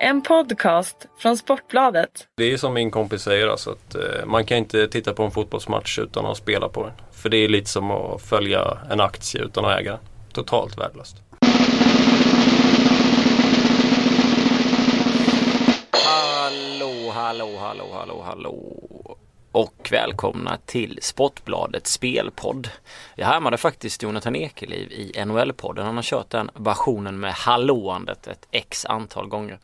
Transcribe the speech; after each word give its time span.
En 0.00 0.22
podcast 0.22 1.06
från 1.18 1.36
Sportbladet. 1.36 2.28
Det 2.36 2.52
är 2.52 2.56
som 2.56 2.74
min 2.74 2.90
kompis 2.90 3.22
säger 3.22 3.48
alltså 3.48 3.70
att 3.70 3.94
eh, 3.94 4.26
man 4.26 4.44
kan 4.44 4.58
inte 4.58 4.88
titta 4.88 5.12
på 5.12 5.22
en 5.22 5.30
fotbollsmatch 5.30 5.98
utan 5.98 6.26
att 6.26 6.36
spela 6.36 6.68
på 6.68 6.82
den. 6.82 6.92
För 7.12 7.28
det 7.28 7.36
är 7.36 7.48
lite 7.48 7.70
som 7.70 7.90
att 7.90 8.22
följa 8.22 8.78
en 8.90 9.00
aktie 9.00 9.42
utan 9.42 9.64
att 9.64 9.80
äga 9.80 9.90
den. 9.90 10.00
Totalt 10.32 10.78
värdelöst. 10.78 11.16
Hallå, 15.90 17.10
hallå, 17.14 17.58
hallå, 17.58 17.84
hallå, 17.92 18.22
hallå. 18.26 18.85
Och 19.56 19.88
välkomna 19.90 20.58
till 20.66 20.98
Sportbladets 21.02 21.92
spelpodd. 21.92 22.68
Jag 23.14 23.26
härmade 23.26 23.56
faktiskt 23.56 24.02
Jonathan 24.02 24.36
Ekeliv 24.36 24.92
i 24.92 25.12
NHL-podden. 25.24 25.84
Han 25.84 25.96
har 25.96 26.02
kört 26.02 26.30
den 26.30 26.50
versionen 26.54 27.20
med 27.20 27.32
hallåandet 27.32 28.26
ett 28.26 28.48
x 28.50 28.86
antal 28.86 29.28
gånger. 29.28 29.58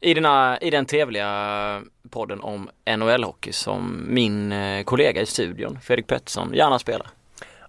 I, 0.00 0.14
denna, 0.14 0.58
I 0.58 0.70
den 0.70 0.86
trevliga 0.86 1.82
podden 2.10 2.40
om 2.40 2.70
NHL-hockey 2.86 3.52
som 3.52 4.04
min 4.08 4.52
eh, 4.52 4.84
kollega 4.84 5.20
i 5.20 5.26
studion, 5.26 5.78
Fredrik 5.82 6.06
Pettersson, 6.06 6.54
gärna 6.54 6.78
spelar. 6.78 7.06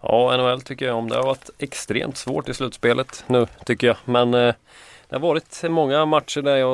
Ja, 0.01 0.37
NHL 0.37 0.61
tycker 0.61 0.85
jag 0.85 0.97
om. 0.97 1.09
Det 1.09 1.15
har 1.15 1.23
varit 1.23 1.49
extremt 1.59 2.17
svårt 2.17 2.49
i 2.49 2.53
slutspelet 2.53 3.23
nu 3.27 3.47
tycker 3.65 3.87
jag. 3.87 3.97
Men 4.05 4.33
eh, 4.33 4.53
det 5.09 5.15
har 5.15 5.19
varit 5.19 5.63
många 5.69 6.05
matcher 6.05 6.41
där 6.41 6.55
jag 6.55 6.73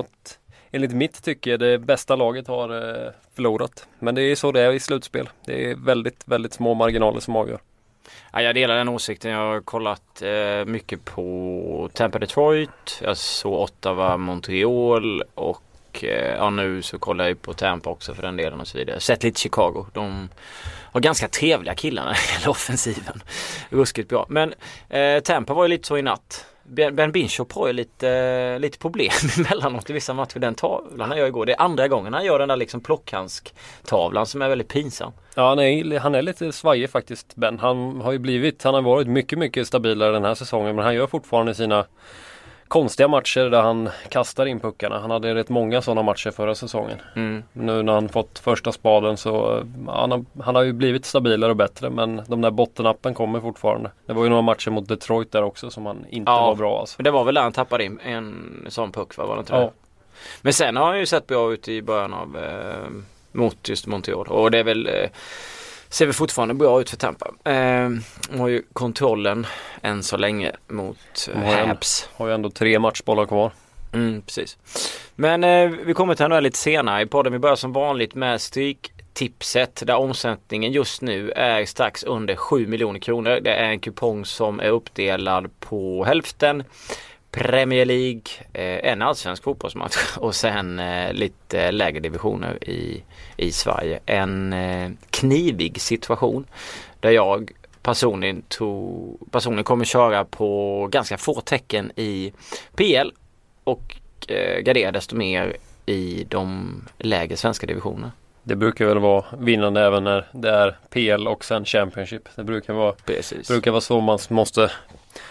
enligt 0.72 0.92
mitt 0.92 1.24
tycke 1.24 1.58
det 1.58 1.78
bästa 1.80 2.16
laget 2.16 2.48
har 2.48 2.70
eh, 2.70 3.12
förlorat. 3.36 3.88
Men 4.00 4.16
det 4.16 4.22
är 4.22 4.36
så 4.36 4.52
det 4.52 4.62
är 4.62 4.72
i 4.72 4.80
slutspel. 4.80 5.30
Det 5.46 5.72
är 5.72 5.76
väldigt, 5.76 6.24
väldigt 6.26 6.54
små 6.54 6.74
marginaler 6.74 7.20
som 7.20 7.36
avgör. 7.36 7.60
Ja, 8.34 8.42
jag 8.42 8.56
delar 8.56 8.76
den 8.76 8.90
åsikten. 8.90 9.32
Jag 9.32 9.40
har 9.40 9.62
kollat 9.62 10.22
eh, 10.22 10.66
mycket 10.66 11.06
på 11.06 11.90
Tampa 11.94 12.20
Detroit. 12.20 13.02
Jag 13.02 13.18
såg 13.18 13.54
Ottawa 13.54 14.18
Montreal 14.18 15.24
och 15.36 15.64
eh, 16.04 16.36
ja, 16.36 16.50
nu 16.50 16.82
så 16.82 17.00
kollar 17.00 17.28
jag 17.28 17.42
på 17.42 17.54
Tampa 17.54 17.90
också 17.90 18.14
för 18.14 18.22
den 18.22 18.38
delen 18.38 18.60
och 18.60 18.68
så 18.68 18.78
vidare. 18.78 19.00
Sett 19.00 19.24
lite 19.24 19.40
Chicago. 19.40 19.86
De 19.94 20.30
har 20.92 21.02
ganska 21.02 21.28
trevliga 21.28 21.76
killar 21.76 22.06
när 22.06 22.12
det 22.12 22.34
gäller 22.34 22.50
offensiven. 22.50 23.24
Ruskigt 23.70 24.10
bra. 24.10 24.26
Men 24.30 24.54
eh, 24.90 25.20
Tampa 25.20 25.54
var 25.54 25.64
ju 25.64 25.70
lite 25.70 25.88
så 25.88 25.98
i 25.98 26.02
natt. 26.02 26.46
Ben 26.72 27.12
Binchop 27.12 27.54
har 27.54 27.68
ju 27.68 27.74
lite, 27.74 28.60
lite 28.60 28.78
problem 28.78 29.12
emellanåt 29.38 29.90
i 29.90 29.94
vissa 29.94 30.14
matcher. 30.14 30.40
Den 30.40 30.56
tavlan 30.56 31.10
han 31.10 31.18
gör 31.18 31.28
igår. 31.28 31.46
Det 31.46 31.54
är 31.54 31.62
andra 31.62 31.88
gången 31.88 32.14
han 32.14 32.26
gör 32.26 32.40
den 32.40 32.50
där 32.50 32.56
liksom 32.56 32.82
plockhandsk-tavlan 32.82 34.26
som 34.26 34.42
är 34.42 34.50
väldigt 34.50 34.68
pinsam. 34.68 35.12
Ja 35.36 35.50
han 35.50 35.60
är, 35.60 36.00
han 36.00 36.16
är 36.16 36.22
lite 36.22 36.52
svajig 36.52 36.90
faktiskt 36.90 37.36
Ben. 37.36 37.60
Han 37.60 38.02
har 38.02 38.12
ju 38.12 38.20
blivit, 38.20 38.64
han 38.64 38.74
har 38.74 38.82
varit 38.82 39.08
mycket 39.08 39.40
mycket 39.40 39.68
stabilare 39.68 40.12
den 40.12 40.24
här 40.24 40.36
säsongen 40.36 40.76
men 40.76 40.86
han 40.86 40.96
gör 40.96 41.08
fortfarande 41.08 41.56
sina 41.56 41.86
konstiga 42.72 43.08
matcher 43.08 43.50
där 43.50 43.62
han 43.62 43.90
kastar 44.10 44.46
in 44.46 44.60
puckarna. 44.60 45.00
Han 45.00 45.12
hade 45.12 45.36
rätt 45.36 45.50
många 45.50 45.82
sådana 45.82 46.02
matcher 46.02 46.32
förra 46.32 46.56
säsongen. 46.56 47.02
Mm. 47.16 47.44
Nu 47.54 47.84
när 47.84 47.94
han 47.94 48.10
fått 48.10 48.40
första 48.40 48.72
spaden 48.72 49.18
så 49.18 49.64
han 49.88 50.12
har, 50.12 50.26
han 50.42 50.56
har 50.56 50.64
ju 50.64 50.74
blivit 50.74 51.06
stabilare 51.06 51.52
och 51.52 51.58
bättre 51.58 51.90
men 51.90 52.22
de 52.28 52.42
där 52.42 52.52
bottenappen 52.52 53.14
kommer 53.14 53.40
fortfarande. 53.40 53.92
Det 54.06 54.14
var 54.14 54.24
ju 54.24 54.30
några 54.30 54.42
matcher 54.42 54.72
mot 54.72 54.88
Detroit 54.88 55.32
där 55.32 55.44
också 55.44 55.70
som 55.70 55.86
han 55.86 56.06
inte 56.10 56.32
ja, 56.32 56.48
var 56.48 56.56
bra 56.56 56.80
alltså. 56.80 57.04
Det 57.04 57.12
var 57.12 57.24
väl 57.24 57.36
där 57.36 57.42
han 57.42 57.52
tappade 57.52 57.84
in 57.84 58.00
en 58.00 58.66
sån 58.70 58.92
puck 58.92 59.18
va? 59.18 59.26
Var 59.26 59.36
det 59.36 59.40
inte 59.40 59.54
ja. 59.54 59.72
Men 60.42 60.54
sen 60.54 60.76
har 60.76 60.86
han 60.86 61.00
ju 61.00 61.06
sett 61.06 61.28
bra 61.28 61.54
ut 61.54 61.68
i 61.68 61.82
början 61.82 62.14
av 62.14 62.38
eh, 62.38 62.90
mot 63.32 63.70
just 63.70 63.88
Montreal 63.88 64.28
och 64.28 64.52
det 64.52 64.58
är 64.58 64.64
väl 64.64 64.88
eh, 64.88 65.10
ser 65.92 66.06
väl 66.06 66.14
fortfarande 66.14 66.54
bra 66.54 66.82
ut 66.82 66.90
för 66.90 66.98
Tampa. 66.98 67.32
Eh, 67.44 67.90
har 68.40 68.48
ju 68.48 68.64
kontrollen 68.74 69.48
än 69.82 70.04
så 70.04 70.18
länge 70.18 70.52
mot 70.68 71.30
eh, 71.34 71.42
har 71.42 71.68
Habs. 71.68 72.10
Har 72.14 72.28
ju 72.28 72.34
ändå 72.34 72.50
tre 72.50 72.80
matchbollar 72.80 73.26
kvar. 73.26 73.52
Mm, 73.94 74.22
precis. 74.22 74.58
Men 75.16 75.44
eh, 75.44 75.70
vi 75.86 75.94
kommer 75.94 76.16
till 76.16 76.24
henne 76.24 76.42
lite 76.42 76.58
senare 76.58 77.02
i 77.02 77.06
podden. 77.06 77.34
Vi 77.34 77.40
börjar 77.40 77.56
som 77.56 77.74
vanligt 77.74 78.16
med 78.16 78.42
Stryktipset 78.42 79.84
där 79.86 79.96
omsättningen 79.96 80.72
just 80.72 81.02
nu 81.02 81.32
är 81.32 81.66
strax 81.66 82.04
under 82.04 82.36
7 82.36 82.68
miljoner 82.68 83.00
kronor. 83.00 83.40
Det 83.42 83.54
är 83.54 83.70
en 83.70 83.80
kupong 83.80 84.26
som 84.26 84.60
är 84.60 84.70
uppdelad 84.70 85.60
på 85.60 86.06
hälften 86.06 86.64
Premier 87.32 87.86
League, 87.86 88.22
eh, 88.54 88.92
en 88.92 89.02
allsvensk 89.02 89.44
fotbollsmatch 89.44 89.98
och 90.18 90.36
sen 90.36 90.80
eh, 90.80 91.14
lite 91.14 91.72
lägre 91.72 92.00
divisioner 92.00 92.70
i, 92.70 93.04
i 93.38 93.52
Sverige. 93.52 94.00
En 94.06 94.54
eh, 94.54 94.92
knivig 95.10 95.82
situation 95.82 96.46
där 97.00 97.12
jag 97.12 97.52
personligen, 97.84 98.42
tog, 98.48 99.20
personligen 99.32 99.64
kommer 99.64 99.86
köra 99.86 100.26
på 100.26 100.88
ganska 100.92 101.18
få 101.18 101.42
tecken 101.42 101.92
i 101.96 102.34
PL 102.76 103.12
och 103.64 103.98
gardera 104.64 104.92
desto 104.92 105.16
mer 105.16 105.58
i 105.86 106.26
de 106.30 106.76
lägre 106.98 107.38
svenska 107.38 107.68
divisionerna. 107.68 108.12
Det 108.44 108.56
brukar 108.56 108.86
väl 108.86 109.00
vara 109.00 109.26
vinnande 109.38 109.82
även 109.82 110.04
när 110.04 110.28
det 110.32 110.50
är 110.50 110.78
PL 110.90 111.28
och 111.28 111.46
sen 111.46 111.66
Championship. 111.66 112.30
Det 112.36 112.44
brukar 112.44 112.74
vara, 112.74 112.94
Precis. 113.06 113.48
brukar 113.48 113.72
vara 113.72 113.82
så 113.82 114.02
man 114.02 114.20
måste 114.30 114.72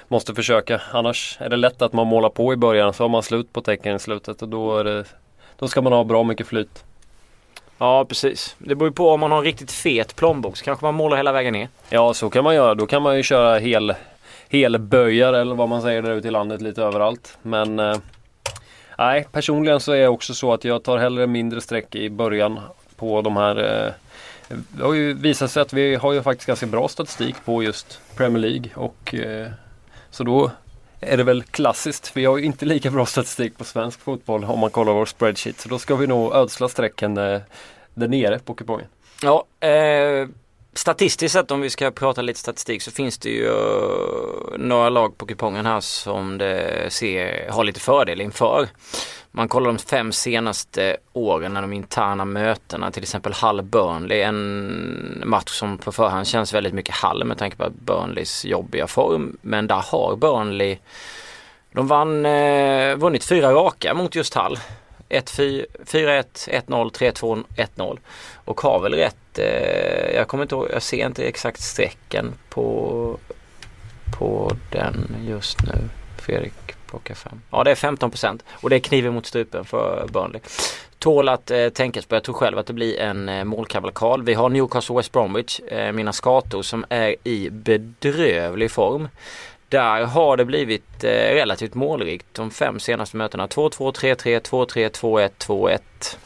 måste 0.08 0.34
försöka. 0.34 0.80
Annars 0.92 1.38
är 1.40 1.48
det 1.48 1.56
lätt 1.56 1.82
att 1.82 1.92
man 1.92 2.06
målar 2.06 2.28
på 2.28 2.52
i 2.52 2.56
början 2.56 2.92
så 2.92 3.04
har 3.04 3.08
man 3.08 3.22
slut 3.22 3.52
på 3.52 3.60
tecken 3.60 3.96
i 3.96 3.98
slutet 3.98 4.42
och 4.42 4.48
då, 4.48 4.82
det, 4.82 5.04
då 5.56 5.68
ska 5.68 5.82
man 5.82 5.92
ha 5.92 6.04
bra 6.04 6.24
mycket 6.24 6.46
flyt. 6.46 6.84
Ja 7.78 8.04
precis. 8.04 8.56
Det 8.58 8.74
beror 8.74 8.88
ju 8.88 8.94
på 8.94 9.10
om 9.10 9.20
man 9.20 9.30
har 9.30 9.38
en 9.38 9.44
riktigt 9.44 9.72
fet 9.72 10.16
plånbok 10.16 10.56
så 10.56 10.64
kanske 10.64 10.84
man 10.84 10.94
målar 10.94 11.16
hela 11.16 11.32
vägen 11.32 11.52
ner. 11.52 11.68
Ja 11.88 12.14
så 12.14 12.30
kan 12.30 12.44
man 12.44 12.54
göra. 12.54 12.74
Då 12.74 12.86
kan 12.86 13.02
man 13.02 13.16
ju 13.16 13.22
köra 13.22 13.58
hel, 13.58 13.94
helböjar 14.48 15.32
eller 15.32 15.54
vad 15.54 15.68
man 15.68 15.82
säger 15.82 16.02
där 16.02 16.10
ute 16.10 16.28
i 16.28 16.30
landet 16.30 16.60
lite 16.60 16.82
överallt. 16.82 17.38
Men 17.42 17.78
eh, 17.78 17.96
nej, 18.98 19.26
personligen 19.32 19.80
så 19.80 19.92
är 19.92 19.98
det 19.98 20.08
också 20.08 20.34
så 20.34 20.52
att 20.52 20.64
jag 20.64 20.82
tar 20.82 20.98
hellre 20.98 21.26
mindre 21.26 21.60
streck 21.60 21.94
i 21.94 22.10
början 22.10 22.60
på 22.96 23.22
de 23.22 23.36
här 23.36 23.84
eh, 23.86 23.92
det 24.50 24.82
har 24.82 24.94
ju 24.94 25.12
visat 25.14 25.50
sig 25.50 25.62
att 25.62 25.72
vi 25.72 25.94
har 25.94 26.12
ju 26.12 26.22
faktiskt 26.22 26.46
ganska 26.46 26.66
bra 26.66 26.88
statistik 26.88 27.36
på 27.44 27.62
just 27.62 28.00
Premier 28.16 28.38
League 28.38 28.70
och 28.74 29.14
eh, 29.14 29.48
så 30.10 30.24
då 30.24 30.50
är 31.00 31.16
det 31.16 31.24
väl 31.24 31.42
klassiskt. 31.42 32.16
Vi 32.16 32.24
har 32.24 32.38
ju 32.38 32.44
inte 32.44 32.64
lika 32.64 32.90
bra 32.90 33.06
statistik 33.06 33.58
på 33.58 33.64
svensk 33.64 34.00
fotboll 34.00 34.44
om 34.44 34.58
man 34.58 34.70
kollar 34.70 34.92
vår 34.92 35.06
spreadsheet. 35.06 35.60
Så 35.60 35.68
då 35.68 35.78
ska 35.78 35.96
vi 35.96 36.06
nog 36.06 36.34
ödsla 36.34 36.68
strecken 36.68 37.16
eh, 37.16 37.40
där 37.94 38.08
nere 38.08 38.38
på 38.38 38.54
kupongen. 38.54 38.86
Ja, 39.22 39.44
eh, 39.68 40.28
statistiskt 40.72 41.32
sett 41.32 41.50
om 41.50 41.60
vi 41.60 41.70
ska 41.70 41.90
prata 41.90 42.22
lite 42.22 42.40
statistik 42.40 42.82
så 42.82 42.90
finns 42.90 43.18
det 43.18 43.28
ju 43.30 43.46
eh, 43.46 44.58
några 44.58 44.88
lag 44.88 45.18
på 45.18 45.26
kupongen 45.26 45.66
här 45.66 45.80
som 45.80 46.38
det 46.38 46.86
ser, 46.92 47.50
har 47.50 47.64
lite 47.64 47.80
fördel 47.80 48.20
inför. 48.20 48.68
Man 49.32 49.48
kollar 49.48 49.66
de 49.66 49.78
fem 49.78 50.12
senaste 50.12 50.96
åren 51.12 51.54
när 51.54 51.62
de 51.62 51.72
interna 51.72 52.24
mötena, 52.24 52.90
till 52.90 53.02
exempel 53.02 53.32
Hall-Burnley, 53.32 54.22
en 54.22 55.22
match 55.24 55.50
som 55.50 55.78
på 55.78 55.92
förhand 55.92 56.26
känns 56.26 56.54
väldigt 56.54 56.74
mycket 56.74 56.94
Hall 56.94 57.24
med 57.24 57.38
tanke 57.38 57.56
på 57.56 57.70
Burnleys 57.70 58.44
jobbiga 58.44 58.86
form. 58.86 59.36
Men 59.42 59.66
där 59.66 59.84
har 59.86 60.16
Burnley, 60.16 60.78
de 61.72 61.86
vann, 61.86 62.26
eh, 62.26 62.96
vunnit 62.96 63.24
fyra 63.24 63.52
raka 63.52 63.94
mot 63.94 64.14
just 64.14 64.34
Hall. 64.34 64.58
4-1, 65.10 66.24
1-0, 66.66 66.90
3-2, 66.90 67.44
1-0. 67.56 67.98
Och 68.44 68.60
har 68.60 68.80
väl 68.80 68.94
rätt, 68.94 69.38
eh, 69.38 70.14
jag 70.14 70.28
kommer 70.28 70.44
inte 70.44 70.54
ihåg, 70.54 70.68
jag 70.72 70.82
ser 70.82 71.06
inte 71.06 71.24
exakt 71.24 71.60
strecken 71.60 72.34
på, 72.48 73.18
på 74.18 74.56
den 74.72 75.16
just 75.28 75.62
nu. 75.62 75.88
Fredrik 76.18 76.52
plockar 76.86 77.14
fem. 77.14 77.42
Ja 77.50 77.64
det 77.64 77.70
är 77.70 77.74
15 77.74 78.10
procent 78.10 78.44
och 78.50 78.70
det 78.70 78.76
är 78.76 78.80
kniven 78.80 79.14
mot 79.14 79.26
strupen 79.26 79.64
för 79.64 80.06
Burnley. 80.12 80.40
Tål 80.98 81.28
att 81.28 81.50
eh, 81.50 81.68
tänkas 81.68 82.06
på. 82.06 82.14
Jag 82.14 82.24
tror 82.24 82.34
själv 82.34 82.58
att 82.58 82.66
det 82.66 82.72
blir 82.72 82.98
en 82.98 83.28
eh, 83.28 83.44
målkavalkad. 83.44 84.24
Vi 84.24 84.34
har 84.34 84.48
Newcastle 84.48 84.96
West 84.96 85.12
Bromwich, 85.12 85.60
eh, 85.60 85.92
mina 85.92 86.12
skator 86.12 86.62
som 86.62 86.84
är 86.88 87.14
i 87.24 87.50
bedrövlig 87.50 88.70
form. 88.70 89.08
Där 89.70 90.04
har 90.04 90.36
det 90.36 90.44
blivit 90.44 91.04
eh, 91.04 91.10
relativt 91.10 91.74
målrikt 91.74 92.26
de 92.32 92.50
fem 92.50 92.80
senaste 92.80 93.16
mötena. 93.16 93.46
2-2, 93.46 93.92
3-3, 93.92 94.40
2-3, 94.40 94.90
2-1, 94.90 95.30
2-1. 95.38 96.16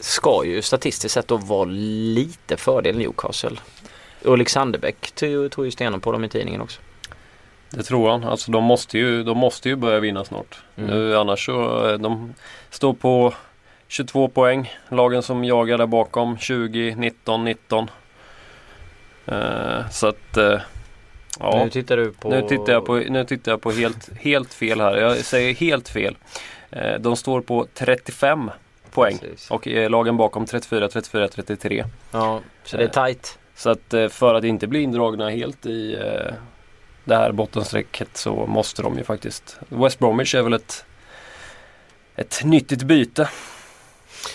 Ska 0.00 0.44
ju 0.44 0.62
statistiskt 0.62 1.14
sett 1.14 1.28
då 1.28 1.36
vara 1.36 1.64
lite 2.14 2.56
fördel 2.56 2.98
Newcastle. 2.98 3.56
Ulrik 4.22 4.48
Sandebäck 4.48 5.10
tog 5.50 5.64
ju 5.64 5.70
stenhårt 5.70 6.02
på 6.02 6.12
dem 6.12 6.24
i 6.24 6.28
tidningen 6.28 6.60
också. 6.60 6.80
Det 7.70 7.82
tror 7.82 8.10
han. 8.10 8.24
Alltså 8.24 8.52
de 8.52 8.64
måste 8.64 8.98
ju, 8.98 9.22
de 9.22 9.38
måste 9.38 9.68
ju 9.68 9.76
börja 9.76 10.00
vinna 10.00 10.24
snart. 10.24 10.58
Mm. 10.76 10.90
Nu, 10.90 11.16
annars 11.16 11.46
så, 11.46 11.88
eh, 11.88 11.98
de 11.98 12.34
står 12.70 12.92
på 12.92 13.34
22 13.88 14.28
poäng. 14.28 14.72
Lagen 14.88 15.22
som 15.22 15.44
jagar 15.44 15.78
där 15.78 15.86
bakom 15.86 16.38
20, 16.38 16.94
19, 16.94 17.44
19. 17.44 17.90
Uh, 19.32 19.88
så 19.90 20.06
att 20.06 20.36
uh, 20.36 20.58
Ja, 21.40 21.64
nu 21.64 21.70
tittar 21.70 21.96
du 21.96 22.12
på... 22.12 22.30
Nu 22.30 22.42
tittar 22.48 22.72
jag 22.72 22.86
på, 22.86 22.94
nu 22.96 23.24
tittar 23.24 23.52
jag 23.52 23.60
på 23.60 23.70
helt, 23.70 24.10
helt 24.20 24.54
fel 24.54 24.80
här. 24.80 24.96
Jag 24.96 25.16
säger 25.16 25.54
helt 25.54 25.88
fel. 25.88 26.16
Uh, 26.76 26.94
de 27.00 27.16
står 27.16 27.40
på 27.40 27.66
35 27.74 28.50
poäng. 28.90 29.18
Precis. 29.18 29.50
Och 29.50 29.66
lagen 29.66 30.16
bakom 30.16 30.46
34, 30.46 30.88
34, 30.88 31.28
33. 31.28 31.84
Ja, 32.10 32.40
så 32.64 32.76
det 32.76 32.84
är 32.84 33.06
tight. 33.06 33.38
Så 33.54 33.70
att 33.70 33.94
för 34.10 34.34
att 34.34 34.44
inte 34.44 34.66
bli 34.66 34.82
indragna 34.82 35.30
helt 35.30 35.66
i 35.66 35.98
det 37.04 37.16
här 37.16 37.32
bottenstrecket 37.32 38.16
så 38.16 38.46
måste 38.46 38.82
de 38.82 38.98
ju 38.98 39.04
faktiskt. 39.04 39.58
West 39.68 39.98
Bromwich 39.98 40.34
är 40.34 40.42
väl 40.42 40.52
ett 40.52 40.84
ett 42.18 42.44
nyttigt 42.44 42.82
byte. 42.82 43.28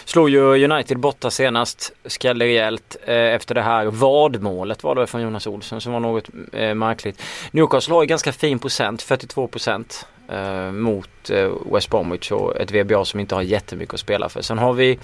Slog 0.06 0.30
ju 0.30 0.64
United 0.72 1.00
borta 1.00 1.32
senast, 1.32 1.94
skrällde 2.06 2.46
rejält 2.46 2.98
eh, 3.06 3.16
efter 3.16 3.56
det 3.56 3.62
här 3.62 3.86
vadmålet 3.86 4.84
var 4.84 4.96
det 4.96 5.08
från 5.08 5.22
Jonas 5.22 5.48
Olsson 5.48 5.82
som 5.82 5.94
var 5.94 6.00
något 6.00 6.30
eh, 6.54 6.74
märkligt. 6.74 7.22
Newcastle 7.52 7.94
har 7.94 8.04
ju 8.04 8.08
ganska 8.08 8.32
fin 8.32 8.60
procent, 8.60 9.02
42 9.02 9.48
procent 9.48 10.08
eh, 10.30 10.72
mot 10.72 11.30
eh, 11.30 11.52
West 11.74 11.90
Bromwich 11.90 12.32
och 12.32 12.58
ett 12.58 12.72
VBA 12.72 13.06
som 13.06 13.20
inte 13.20 13.36
har 13.36 13.42
jättemycket 13.42 13.94
att 13.94 14.00
spela 14.00 14.30
för. 14.30 14.42
Sen 14.42 14.58
har 14.58 14.74
vi 14.74 15.00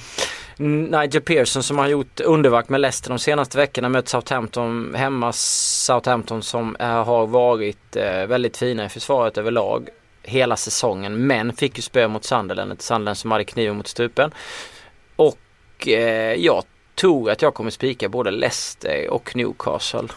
Nigel 0.57 1.21
Pearson 1.21 1.63
som 1.63 1.77
har 1.77 1.87
gjort 1.87 2.19
underverk 2.19 2.69
med 2.69 2.81
Leicester 2.81 3.09
de 3.09 3.19
senaste 3.19 3.57
veckorna 3.57 3.89
mött 3.89 4.07
Southampton 4.07 4.95
hemma. 4.95 5.31
Southampton 5.33 6.43
som 6.43 6.75
eh, 6.75 7.03
har 7.03 7.27
varit 7.27 7.95
eh, 7.95 8.25
väldigt 8.25 8.57
fina 8.57 8.85
i 8.85 8.89
försvaret 8.89 9.37
överlag 9.37 9.89
hela 10.23 10.55
säsongen 10.55 11.27
men 11.27 11.53
fick 11.53 11.77
ju 11.77 11.81
spö 11.81 12.07
mot 12.07 12.25
Sunderland, 12.25 12.71
ett 12.71 12.81
Sunderland 12.81 13.17
som 13.17 13.31
hade 13.31 13.43
kniven 13.43 13.77
mot 13.77 13.87
stupen. 13.87 14.31
Och 15.19 15.87
eh, 15.87 16.33
jag 16.33 16.63
tror 16.95 17.31
att 17.31 17.41
jag 17.41 17.53
kommer 17.53 17.71
spika 17.71 18.09
både 18.09 18.31
Leicester 18.31 19.09
och 19.09 19.35
Newcastle. 19.35 20.07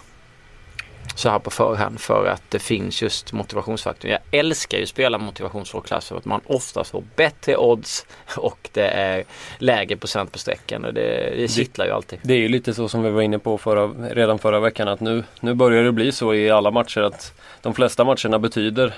Så 1.15 1.29
här 1.29 1.39
på 1.39 1.51
förhand 1.51 2.01
för 2.01 2.27
att 2.27 2.43
det 2.49 2.59
finns 2.59 3.03
just 3.03 3.33
motivationsfaktorn. 3.33 4.11
Jag 4.11 4.21
älskar 4.31 4.79
ju 4.79 4.83
att 4.83 4.89
spela 4.89 5.19
motivationsklass 5.19 6.09
för 6.09 6.17
att 6.17 6.25
man 6.25 6.41
oftast 6.47 6.91
får 6.91 7.05
bättre 7.17 7.57
odds 7.57 8.07
och 8.37 8.69
det 8.73 8.87
är 8.87 9.25
lägre 9.59 9.97
procent 9.97 10.33
på 10.33 10.39
sträckan. 10.39 10.85
Och 10.85 10.95
det, 10.95 11.35
det 11.37 11.49
kittlar 11.49 11.87
ju 11.87 11.93
alltid. 11.93 12.19
Det 12.23 12.35
är 12.35 12.39
ju 12.39 12.49
lite 12.49 12.75
så 12.75 12.89
som 12.89 13.03
vi 13.03 13.11
var 13.11 13.23
inne 13.23 13.39
på 13.39 13.59
förra, 13.59 13.87
redan 14.15 14.39
förra 14.39 14.61
veckan 14.61 14.89
att 14.89 15.01
nu, 15.01 15.25
nu 15.41 15.55
börjar 15.55 15.85
det 15.85 15.93
bli 15.93 16.13
så 16.13 16.35
i 16.35 16.51
alla 16.51 16.71
matcher 16.71 17.01
att 17.01 17.33
de 17.63 17.75
flesta 17.75 18.05
matcherna 18.05 18.39
betyder 18.39 18.95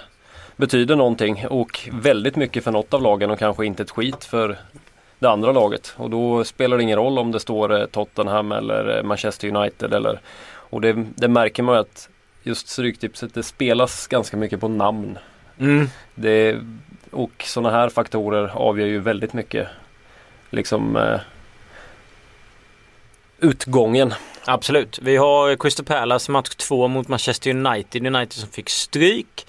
betyder 0.57 0.97
någonting 0.97 1.47
och 1.51 1.89
väldigt 1.93 2.37
mycket 2.37 2.65
för 2.65 2.71
något 2.71 2.95
av 2.95 3.03
lagen 3.03 3.31
och 3.31 3.39
kanske 3.39 3.67
inte 3.67 3.83
ett 3.83 3.91
skit 3.91 4.25
för 4.25 4.59
det 5.25 5.31
andra 5.31 5.53
laget. 5.53 5.95
Och 5.97 6.11
då 6.11 6.45
spelar 6.45 6.77
det 6.77 6.83
ingen 6.83 6.99
roll 6.99 7.19
om 7.19 7.33
det 7.33 7.41
står 7.41 7.81
eh, 7.81 7.87
Tottenham 7.87 8.53
eller 8.53 8.97
eh, 8.97 9.03
Manchester 9.03 9.57
United. 9.57 9.95
Eller, 9.95 10.21
och 10.47 10.81
det, 10.81 11.07
det 11.17 11.29
märker 11.29 11.63
man 11.63 11.77
att 11.77 12.09
just 12.43 12.69
Stryktipset 12.69 13.35
det 13.35 13.43
spelas 13.43 14.07
ganska 14.07 14.37
mycket 14.37 14.61
på 14.61 14.69
namn. 14.69 15.19
Mm. 15.59 15.89
Det, 16.15 16.59
och 17.11 17.45
sådana 17.47 17.71
här 17.71 17.89
faktorer 17.89 18.51
avgör 18.55 18.87
ju 18.87 18.99
väldigt 18.99 19.33
mycket 19.33 19.69
liksom 20.51 20.97
eh, 20.97 21.21
utgången. 23.39 24.15
Absolut. 24.45 24.99
Vi 25.03 25.17
har 25.17 25.57
Crystal 25.57 25.87
Palace 25.87 26.33
match 26.33 26.49
2 26.49 26.89
mot 26.89 27.09
Manchester 27.09 27.51
United. 27.51 28.07
United 28.07 28.33
som 28.33 28.49
fick 28.49 28.71
stryk. 28.71 29.47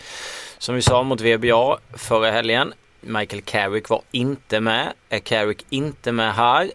Som 0.58 0.76
vi 0.76 0.82
sa 0.82 1.04
mot 1.04 1.22
VBA 1.22 1.78
förra 1.98 2.32
helgen. 2.32 2.74
Michael 3.06 3.42
Carrick 3.42 3.90
var 3.90 4.02
inte 4.12 4.60
med. 4.60 4.94
Är 5.10 5.20
Carrick 5.20 5.66
inte 5.70 6.12
med 6.12 6.36
här 6.36 6.72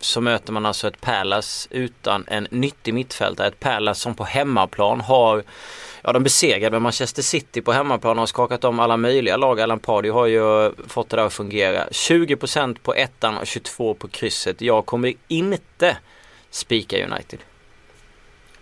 så 0.00 0.20
möter 0.20 0.52
man 0.52 0.66
alltså 0.66 0.88
ett 0.88 1.00
Palace 1.00 1.68
utan 1.70 2.24
en 2.28 2.46
nyttig 2.50 2.94
mittfältare. 2.94 3.46
Ett 3.46 3.60
Palace 3.60 4.00
som 4.00 4.14
på 4.14 4.24
hemmaplan 4.24 5.00
har 5.00 5.42
Ja 6.02 6.12
de 6.12 6.22
besegrade 6.22 6.80
Manchester 6.80 7.22
City 7.22 7.60
på 7.60 7.72
hemmaplan 7.72 8.12
och 8.12 8.18
har 8.18 8.26
skakat 8.26 8.64
om 8.64 8.80
alla 8.80 8.96
möjliga 8.96 9.36
lag. 9.36 9.60
Allan 9.60 9.78
Pardew 9.78 10.20
har 10.20 10.26
ju 10.26 10.72
fått 10.86 11.08
det 11.08 11.16
där 11.16 11.26
att 11.26 11.32
fungera. 11.32 11.86
20% 11.90 12.78
på 12.82 12.94
ettan 12.94 13.38
och 13.38 13.46
22 13.46 13.94
på 13.94 14.08
krysset. 14.08 14.60
Jag 14.60 14.86
kommer 14.86 15.14
inte 15.28 15.96
spika 16.50 17.04
United. 17.04 17.38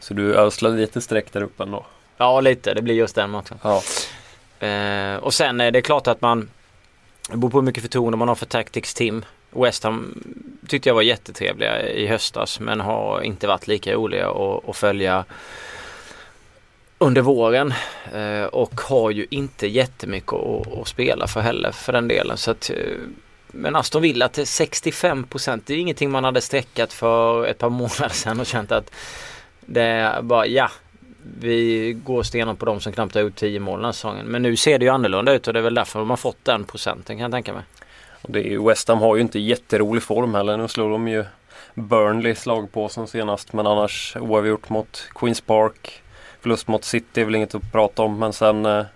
Så 0.01 0.15
du 0.15 0.35
ödslar 0.35 0.71
lite 0.71 1.01
streck 1.01 1.33
där 1.33 1.43
uppe 1.43 1.63
ändå? 1.63 1.87
Ja 2.17 2.41
lite, 2.41 2.75
det 2.75 2.83
blir 2.83 2.95
just 2.95 3.15
den 3.15 3.31
matchen. 3.31 3.59
Ja. 3.63 3.83
Eh, 4.67 5.17
och 5.17 5.35
sen 5.35 5.61
är 5.61 5.71
det 5.71 5.83
klart 5.83 6.07
att 6.07 6.21
man 6.21 6.51
det 7.29 7.37
beror 7.37 7.51
på 7.51 7.59
hur 7.59 7.65
mycket 7.65 7.83
förtroende 7.83 8.19
man 8.19 8.29
har 8.29 8.35
för 8.35 8.47
Tactics 8.47 8.95
Team. 8.95 9.25
West 9.51 9.85
Ham 9.85 10.25
tyckte 10.69 10.89
jag 10.89 10.95
var 10.95 11.03
jättetrevliga 11.03 11.89
i 11.89 12.07
höstas 12.07 12.61
men 12.61 12.81
har 12.81 13.23
inte 13.23 13.47
varit 13.47 13.67
lika 13.67 13.95
roliga 13.95 14.31
att, 14.31 14.69
att 14.69 14.77
följa 14.77 15.25
under 16.99 17.23
våren 17.23 17.75
eh, 18.15 18.45
och 18.45 18.81
har 18.81 19.11
ju 19.11 19.27
inte 19.31 19.67
jättemycket 19.67 20.33
att, 20.33 20.79
att 20.79 20.89
spela 20.89 21.27
för 21.27 21.41
heller 21.41 21.73
för 21.73 21.93
den 21.93 22.09
delen. 22.09 22.37
Så 22.37 22.51
att, 22.51 22.71
eh, 22.71 22.77
men 23.47 23.77
Aston 23.77 24.03
Villa 24.03 24.29
till 24.29 24.47
65 24.47 25.25
procent, 25.25 25.67
det 25.67 25.75
är 25.75 25.79
ingenting 25.79 26.11
man 26.11 26.25
hade 26.25 26.41
sträckat 26.41 26.93
för 26.93 27.47
ett 27.47 27.59
par 27.59 27.71
månader 27.71 28.09
sedan 28.09 28.41
och 28.41 28.47
känt 28.47 28.73
att 28.73 28.91
det 29.61 29.83
är 29.83 30.23
bara 30.23 30.47
ja, 30.47 30.71
vi 31.41 31.93
går 32.05 32.23
stenhårt 32.23 32.59
på 32.59 32.67
de 32.67 32.81
som 32.81 32.93
knappt 32.93 33.15
har 33.15 33.23
gjort 33.23 33.37
10 33.37 33.61
mål 33.61 33.79
den 33.79 33.85
här 33.85 33.93
säsongen. 33.93 34.27
Men 34.27 34.43
nu 34.43 34.57
ser 34.57 34.79
det 34.79 34.85
ju 34.85 34.91
annorlunda 34.91 35.33
ut 35.33 35.47
och 35.47 35.53
det 35.53 35.59
är 35.59 35.63
väl 35.63 35.75
därför 35.75 35.99
de 35.99 36.11
har 36.11 36.17
fått 36.17 36.45
den 36.45 36.65
procenten 36.65 37.17
kan 37.17 37.23
jag 37.23 37.33
tänka 37.33 37.53
mig. 37.53 37.63
Det 38.23 38.39
är 38.39 38.51
ju, 38.51 38.67
West 38.67 38.89
Ham 38.89 38.99
har 38.99 39.17
ju 39.17 39.23
inte 39.23 39.39
jätterolig 39.39 40.03
form 40.03 40.35
heller. 40.35 40.57
Nu 40.57 40.69
slår 40.69 40.91
de 40.91 41.09
ju 41.09 41.25
Burnley 41.75 42.35
slag 42.35 42.73
på 42.73 42.89
som 42.89 43.07
senast 43.07 43.53
men 43.53 43.67
annars 43.67 44.17
oavgjort 44.21 44.69
mot 44.69 45.09
Queens 45.15 45.41
Park. 45.41 46.03
Förlust 46.41 46.69
mot 46.69 46.85
City 46.85 47.21
är 47.21 47.25
väl 47.25 47.35
inget 47.35 47.55
att 47.55 47.73
prata 47.73 48.03
om 48.03 48.19
men 48.19 48.33
sen 48.33 48.67
1-1 48.67 48.87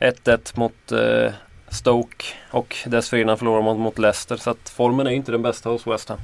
eh, 0.00 0.38
mot 0.54 0.92
eh, 0.92 1.32
Stoke 1.68 2.24
och 2.50 2.76
dessförinnan 2.86 3.38
förlorade 3.38 3.64
man 3.64 3.78
mot 3.78 3.98
Leicester 3.98 4.36
så 4.36 4.50
att 4.50 4.68
formen 4.68 5.06
är 5.06 5.10
inte 5.10 5.32
den 5.32 5.42
bästa 5.42 5.68
hos 5.70 5.86
West 5.86 6.08
Ham. 6.08 6.18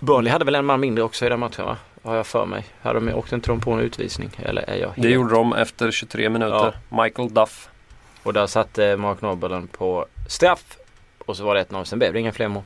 Burnley 0.00 0.32
hade 0.32 0.44
väl 0.44 0.54
en 0.54 0.64
man 0.64 0.80
mindre 0.80 1.04
också 1.04 1.26
i 1.26 1.28
den 1.28 1.40
matchen 1.40 1.64
va? 1.64 1.76
Har 2.02 2.16
jag 2.16 2.26
för 2.26 2.46
mig. 2.46 2.64
Hade 2.82 3.00
de, 3.46 3.60
på 3.60 3.72
en 3.72 3.80
utvisning? 3.80 4.30
Eller 4.38 4.62
är 4.62 4.76
jag 4.76 4.88
helt... 4.88 5.02
Det 5.02 5.10
gjorde 5.10 5.34
de 5.34 5.52
efter 5.52 5.90
23 5.90 6.28
minuter. 6.28 6.74
Ja. 6.90 7.02
Michael 7.02 7.34
Duff. 7.34 7.68
Och 8.22 8.32
där 8.32 8.46
satte 8.46 8.96
Mark 8.96 9.20
Nobelen 9.20 9.68
på 9.68 10.06
straff. 10.28 10.76
Och 11.18 11.36
så 11.36 11.44
var 11.44 11.54
det 11.54 11.64
1-0. 11.64 11.84
Sen 11.84 11.98
blev 11.98 12.12
det 12.12 12.20
inga 12.20 12.32
fler 12.32 12.48
mål. 12.48 12.62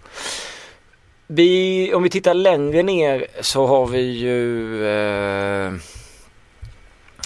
Vi, 1.27 1.95
om 1.95 2.03
vi 2.03 2.11
tittar 2.11 2.35
längre 2.35 2.83
ner 2.83 3.27
så 3.41 3.67
har 3.67 3.87
vi 3.87 4.01
ju 4.01 4.87
eh, 4.87 5.73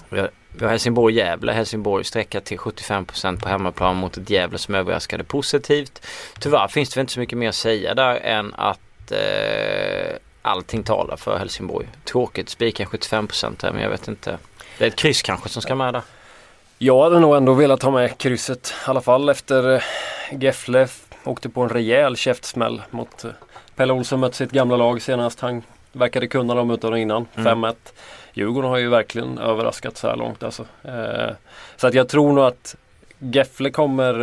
vi 0.09 0.21
har, 0.21 0.31
vi 0.53 0.65
har 0.65 0.71
Helsingborg-Gävle. 0.71 1.53
Helsingborg 1.53 2.05
sträckat 2.05 2.45
till 2.45 2.59
75% 2.59 3.41
på 3.41 3.49
hemmaplan 3.49 3.97
mot 3.97 4.17
ett 4.17 4.31
Gävle 4.31 4.59
som 4.59 4.75
överraskade 4.75 5.25
positivt. 5.25 6.07
Tyvärr 6.39 6.69
finns 6.69 6.91
det 6.91 6.97
väl 6.97 7.03
inte 7.03 7.13
så 7.13 7.21
mycket 7.21 7.39
mer 7.39 7.49
att 7.49 7.55
säga 7.55 7.95
där 7.95 8.17
än 8.17 8.55
att 8.55 9.13
eh, 9.13 10.17
allting 10.43 10.83
talar 10.83 11.17
för 11.17 11.39
Helsingborg. 11.39 11.89
Tråkigt 12.05 12.49
spika 12.49 12.85
75% 12.85 13.63
här 13.63 13.73
men 13.73 13.83
jag 13.83 13.91
vet 13.91 14.09
inte. 14.09 14.39
Det 14.79 14.85
är 14.85 14.89
ett 14.89 14.97
kryss 14.97 15.23
kanske 15.23 15.49
som 15.49 15.63
ska 15.63 15.75
med 15.75 15.95
där. 15.95 16.03
Jag 16.79 17.03
hade 17.03 17.21
nog 17.21 17.37
ändå 17.37 17.55
velat 17.55 17.83
ha 17.83 17.91
med 17.91 18.19
krysset. 18.19 18.75
I 18.87 18.91
alla 18.91 19.01
fall 19.01 19.29
efter 19.29 19.75
eh, 19.75 19.83
Gefle 20.41 20.89
åkte 21.25 21.49
på 21.49 21.63
en 21.63 21.69
rejäl 21.69 22.17
käftsmäll 22.17 22.83
mot 22.91 23.25
eh, 23.25 23.31
Pelle 23.77 23.93
Olsson 23.93 24.21
mött 24.21 24.35
sitt 24.35 24.51
gamla 24.51 24.77
lag 24.77 25.03
senast. 25.03 25.41
Han 25.41 25.63
verkade 25.93 26.27
kunna 26.27 26.55
dem 26.55 26.71
utan 26.71 26.93
och 26.93 26.99
innan. 26.99 27.27
Mm. 27.35 27.65
5-1. 27.65 27.75
Djurgården 28.33 28.71
har 28.71 28.79
ju 28.79 28.89
verkligen 28.89 29.39
överraskat 29.39 29.97
så 29.97 30.09
här 30.09 30.17
långt 30.17 30.43
alltså. 30.43 30.67
Eh, 30.85 31.35
så 31.77 31.87
att 31.87 31.95
jag 31.95 32.09
tror 32.09 32.33
nog 32.33 32.45
att 32.45 32.77
Gefle 33.19 33.71
kommer, 33.71 34.15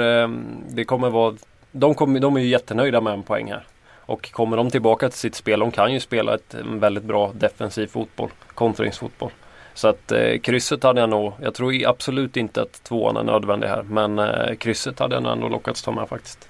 det 0.70 0.86
kommer 0.86 1.10
vara, 1.10 1.36
de, 1.72 1.96
kommer, 1.96 2.20
de 2.20 2.36
är 2.36 2.42
ju 2.42 2.48
jättenöjda 2.48 3.02
med 3.02 3.14
en 3.14 3.24
poäng 3.24 3.52
här. 3.52 3.66
Och 4.06 4.32
kommer 4.32 4.58
de 4.58 4.72
tillbaka 4.72 5.10
till 5.10 5.20
sitt 5.20 5.36
spel, 5.36 5.60
de 5.60 5.72
kan 5.72 5.94
ju 5.94 6.00
spela 6.00 6.36
ett 6.36 6.56
väldigt 6.64 7.04
bra 7.04 7.32
defensiv 7.36 7.88
fotboll, 7.88 8.30
kontringsfotboll. 8.54 9.32
Så 9.74 9.88
att 9.88 10.12
eh, 10.12 10.40
krysset 10.40 10.84
hade 10.84 11.02
jag 11.02 11.10
nog, 11.10 11.34
jag 11.42 11.54
tror 11.54 11.88
absolut 11.88 12.38
inte 12.38 12.62
att 12.62 12.84
tvåan 12.84 13.18
är 13.18 13.24
nödvändig 13.24 13.68
här, 13.68 13.84
men 13.84 14.20
eh, 14.20 14.56
krysset 14.56 15.00
hade 15.00 15.16
jag 15.16 15.24
nog 15.24 15.32
ändå 15.32 15.48
lockats 15.48 15.82
ta 15.82 15.92
med 15.92 16.10
faktiskt. 16.10 16.50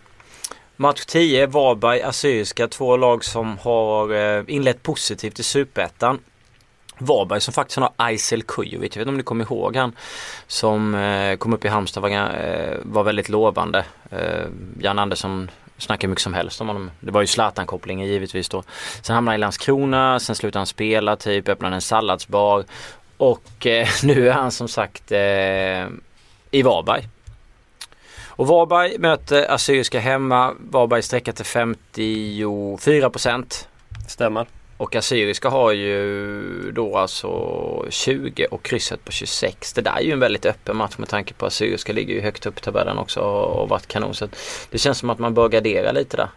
Match 0.76 1.06
10, 1.06 1.48
Varberg, 1.48 2.02
Assyriska, 2.02 2.68
två 2.68 2.98
lag 2.98 3.24
som 3.24 3.58
har 3.58 4.14
eh, 4.14 4.44
inlett 4.48 4.84
positivt 4.84 5.40
i 5.40 5.44
Superettan. 5.44 6.20
Varberg 6.98 7.42
som 7.42 7.54
faktiskt 7.54 7.80
har 7.80 7.90
Aisel 7.96 8.44
Kujovic, 8.44 8.96
jag 8.96 9.00
vet 9.00 9.08
inte 9.08 9.10
om 9.10 9.18
ni 9.18 9.24
kommer 9.24 9.46
ihåg 9.46 9.76
han 9.76 9.96
som 10.48 10.96
eh, 10.96 11.38
kom 11.38 11.54
upp 11.54 11.66
i 11.66 11.68
Halmstad 11.68 12.04
var, 12.04 12.10
eh, 12.10 12.78
var 12.84 13.04
väldigt 13.04 13.30
lovande. 13.30 13.86
Eh, 14.10 14.46
Jan 14.80 15.00
Andersson 15.00 15.52
snackar 15.78 16.08
mycket 16.08 16.22
som 16.22 16.34
helst 16.34 16.62
om 16.62 16.68
honom. 16.68 16.92
Det 17.00 17.12
var 17.12 17.22
ju 17.22 17.28
Zlatan-kopplingen 17.28 18.08
givetvis 18.08 18.50
då. 18.50 18.64
Sen 19.02 19.16
hamnade 19.16 19.34
han 19.34 19.40
i 19.40 19.42
Landskrona, 19.42 20.20
sen 20.20 20.36
slutade 20.36 20.60
han 20.60 20.68
spela 20.68 21.16
typ, 21.16 21.50
öppnade 21.50 21.76
en 21.76 21.82
salladsbar. 21.82 22.66
Och 23.18 23.68
eh, 23.68 23.88
nu 24.04 24.30
är 24.30 24.34
han 24.34 24.52
som 24.52 24.68
sagt 24.68 25.12
eh, 25.12 25.88
i 26.52 26.62
Varberg. 26.64 27.08
Och 28.28 28.48
Varberg 28.48 28.98
möter 28.98 29.52
Assyriska 29.52 30.00
hemma. 30.00 30.54
Varberg 30.60 31.02
sträcker 31.02 31.32
till 31.32 31.46
54 31.46 33.10
procent. 33.10 33.68
Stämmer. 34.08 34.48
Och 34.78 34.96
Assyriska 34.96 35.50
har 35.50 35.72
ju 35.72 36.72
då 36.72 36.98
alltså 36.98 37.86
20 37.90 38.46
och 38.46 38.64
krysset 38.64 39.06
på 39.06 39.12
26. 39.12 39.74
Det 39.74 39.82
där 39.82 39.98
är 39.98 40.02
ju 40.02 40.12
en 40.12 40.20
väldigt 40.20 40.46
öppen 40.46 40.78
match 40.78 40.98
med 40.98 41.10
tanke 41.10 41.34
på 41.34 41.46
att 41.46 41.52
Assyriska 41.52 41.94
ligger 41.94 42.14
ju 42.14 42.22
högt 42.22 42.46
upp 42.46 42.58
i 42.58 42.62
tabellen 42.62 42.98
också 42.98 43.20
och 43.20 43.70
varit 43.70 43.88
kanon. 43.88 44.14
Så 44.14 44.28
det 44.70 44.78
känns 44.78 44.98
som 44.98 45.10
att 45.10 45.20
man 45.20 45.34
bör 45.34 45.50
gardera 45.50 45.92
lite 45.92 46.18
där. 46.18 46.30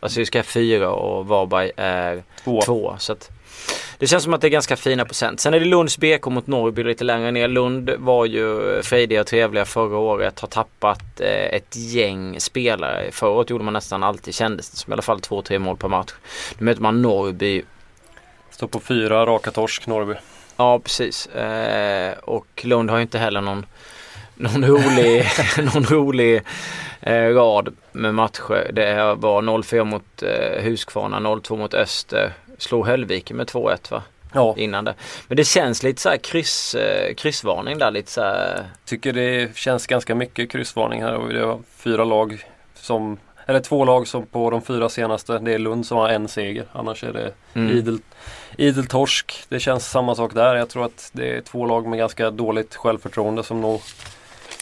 Assyriska 0.00 0.38
är 0.38 0.42
4 0.42 0.90
och 0.90 1.26
Varberg 1.26 1.72
är 1.76 2.22
2. 2.44 2.96
Så 2.98 3.12
att 3.12 3.30
det 3.98 4.06
känns 4.06 4.24
som 4.24 4.34
att 4.34 4.40
det 4.40 4.46
är 4.46 4.50
ganska 4.50 4.76
fina 4.76 5.04
procent. 5.04 5.40
Sen 5.40 5.54
är 5.54 5.60
det 5.60 5.66
Lunds 5.66 5.98
BK 5.98 6.26
mot 6.26 6.46
Norrby 6.46 6.84
lite 6.84 7.04
längre 7.04 7.30
ner. 7.30 7.48
Lund 7.48 7.90
var 7.98 8.26
ju 8.26 8.82
frejdiga 8.82 9.20
och 9.20 9.26
trevliga 9.26 9.64
förra 9.64 9.96
året. 9.96 10.40
Har 10.40 10.48
tappat 10.48 11.20
eh, 11.20 11.56
ett 11.56 11.76
gäng 11.76 12.40
spelare. 12.40 13.10
Förra 13.12 13.30
året 13.30 13.50
gjorde 13.50 13.64
man 13.64 13.72
nästan 13.72 14.02
alltid, 14.02 14.34
kändes 14.34 14.70
det 14.70 14.76
som 14.76 14.92
i 14.92 14.94
alla 14.94 15.02
fall 15.02 15.20
två, 15.20 15.42
tre 15.42 15.58
mål 15.58 15.76
per 15.76 15.88
match. 15.88 16.12
Nu 16.58 16.64
möter 16.64 16.82
man 16.82 17.02
Norrby. 17.02 17.62
Står 18.50 18.66
på 18.66 18.80
fyra 18.80 19.26
raka 19.26 19.50
torsk 19.50 19.86
Norrby. 19.86 20.14
Ja 20.56 20.78
precis. 20.78 21.26
Eh, 21.26 22.18
och 22.18 22.46
Lund 22.64 22.90
har 22.90 22.96
ju 22.96 23.02
inte 23.02 23.18
heller 23.18 23.40
någon 23.40 23.66
någon 24.34 24.64
rolig, 24.64 25.26
någon 25.74 25.84
rolig 25.84 26.42
eh, 27.00 27.28
rad 27.28 27.76
med 27.92 28.14
matcher. 28.14 28.70
Det 28.72 29.14
var 29.14 29.42
0-4 29.42 29.84
mot 29.84 30.22
eh, 30.22 30.62
Huskvarna, 30.62 31.20
0-2 31.20 31.58
mot 31.58 31.74
Öster. 31.74 32.32
Slog 32.58 32.86
Höllviken 32.86 33.36
med 33.36 33.46
2-1 33.46 33.90
va? 33.90 34.02
Ja. 34.32 34.54
Innan 34.56 34.84
det. 34.84 34.94
Men 35.28 35.36
det 35.36 35.44
känns 35.44 35.82
lite 35.82 36.00
så 36.00 36.08
här 36.08 36.16
kryss, 36.16 36.74
eh, 36.74 37.14
kryssvarning 37.14 37.78
där 37.78 37.90
lite 37.90 38.10
så 38.10 38.20
här. 38.20 38.64
Tycker 38.84 39.12
det 39.12 39.56
känns 39.56 39.86
ganska 39.86 40.14
mycket 40.14 40.50
kryssvarning 40.50 41.02
här 41.02 41.18
det 41.32 41.46
var 41.46 41.58
fyra 41.76 42.04
lag 42.04 42.44
som 42.74 43.18
eller 43.46 43.60
två 43.60 43.84
lag 43.84 44.08
som 44.08 44.26
på 44.26 44.50
de 44.50 44.62
fyra 44.62 44.88
senaste. 44.88 45.38
Det 45.38 45.52
är 45.52 45.58
Lund 45.58 45.86
som 45.86 45.98
har 45.98 46.08
en 46.08 46.28
seger. 46.28 46.64
Annars 46.72 47.04
är 47.04 47.12
det 47.12 47.32
Mm. 47.54 47.76
idel, 47.78 47.98
idel 48.58 48.86
torsk. 48.86 49.44
Det 49.48 49.60
känns 49.60 49.90
samma 49.90 50.14
sak 50.14 50.34
där. 50.34 50.54
Jag 50.56 50.68
tror 50.68 50.84
att 50.84 51.10
det 51.12 51.36
är 51.36 51.40
två 51.40 51.66
lag 51.66 51.86
med 51.86 51.98
ganska 51.98 52.30
dåligt 52.30 52.74
självförtroende 52.74 53.42
som 53.42 53.60
nog 53.60 53.80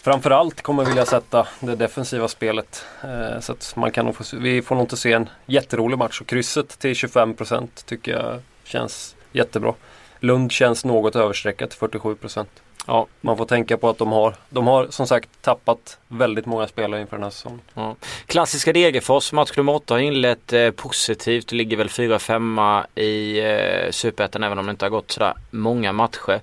framförallt 0.02 0.62
kommer 0.62 0.84
vilja 0.84 1.06
sätta 1.06 1.46
det 1.60 1.76
defensiva 1.76 2.28
spelet. 2.28 2.84
Eh, 3.02 3.40
så 3.40 3.52
att 3.52 3.72
man 3.76 3.90
kan 3.90 4.14
få, 4.14 4.36
vi 4.36 4.62
får 4.62 4.74
nog 4.74 4.84
inte 4.84 4.96
se 4.96 5.12
en 5.12 5.28
jätterolig 5.46 5.98
match. 5.98 6.20
Och 6.20 6.26
krysset 6.26 6.78
till 6.78 6.92
25% 6.92 7.68
tycker 7.84 8.12
jag 8.12 8.40
känns 8.64 9.16
jättebra. 9.32 9.74
Lund 10.20 10.52
känns 10.52 10.84
något 10.84 11.16
överstreckat 11.16 11.70
till 11.70 11.78
47%. 11.78 12.46
Ja. 12.86 13.06
Man 13.20 13.36
får 13.36 13.44
tänka 13.44 13.76
på 13.76 13.88
att 13.88 13.98
de 13.98 14.12
har, 14.12 14.34
de 14.50 14.66
har 14.66 14.86
som 14.90 15.06
sagt 15.06 15.28
tappat 15.42 15.98
väldigt 16.08 16.46
många 16.46 16.68
spelare 16.68 17.00
inför 17.00 17.16
den 17.16 17.22
här 17.22 17.30
säsongen. 17.30 17.60
Ja. 17.74 17.96
Klassiska 18.26 18.72
Degerfors, 18.72 19.32
match 19.32 19.56
nummer 19.56 19.74
8 19.74 19.94
har 19.94 19.98
inlett 19.98 20.52
eh, 20.52 20.70
positivt. 20.70 21.52
Ligger 21.52 21.76
väl 21.76 21.88
4-5 21.88 22.84
i 22.94 23.40
eh, 23.40 23.90
Superettan 23.90 24.42
även 24.42 24.58
om 24.58 24.66
det 24.66 24.70
inte 24.70 24.84
har 24.84 24.90
gått 24.90 25.10
sådär 25.10 25.34
många 25.50 25.92
matcher. 25.92 26.40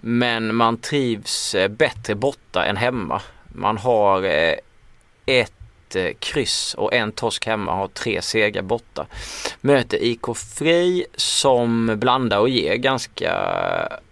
Men 0.00 0.54
man 0.54 0.76
trivs 0.76 1.54
eh, 1.54 1.68
bättre 1.68 2.14
borta 2.14 2.64
än 2.64 2.76
hemma. 2.76 3.22
Man 3.48 3.78
har 3.78 4.22
eh, 4.22 4.54
ett 5.26 5.96
eh, 5.96 6.10
kryss 6.18 6.74
och 6.74 6.94
en 6.94 7.12
torsk 7.12 7.46
hemma 7.46 7.72
har 7.74 7.88
tre 7.88 8.22
segrar 8.22 8.62
borta. 8.62 9.06
Möter 9.60 9.98
IK 10.02 10.36
Frej 10.58 11.06
som 11.16 11.92
blandar 11.96 12.38
och 12.38 12.48
ger 12.48 12.74
ganska 12.76 13.32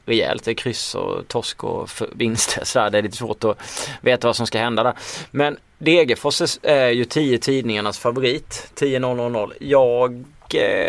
rejält. 0.06 0.44
Det 0.44 0.50
är 0.50 0.54
kryss 0.54 0.94
och 0.94 1.28
torsk 1.28 1.64
och 1.64 1.90
vinster. 2.12 2.60
Så 2.64 2.78
där. 2.78 2.90
Det 2.90 2.98
är 2.98 3.02
lite 3.02 3.16
svårt 3.16 3.44
att 3.44 3.58
veta 4.00 4.28
vad 4.28 4.36
som 4.36 4.46
ska 4.46 4.58
hända 4.58 4.82
där. 4.82 4.94
Men 5.30 5.56
Degerfors 5.78 6.58
är- 6.62 6.88
ju 6.90 7.04
10 7.04 7.38
tidningarnas 7.38 7.98
favorit. 7.98 8.70
10-0-0-0. 8.74 9.52
Jag 9.60 10.24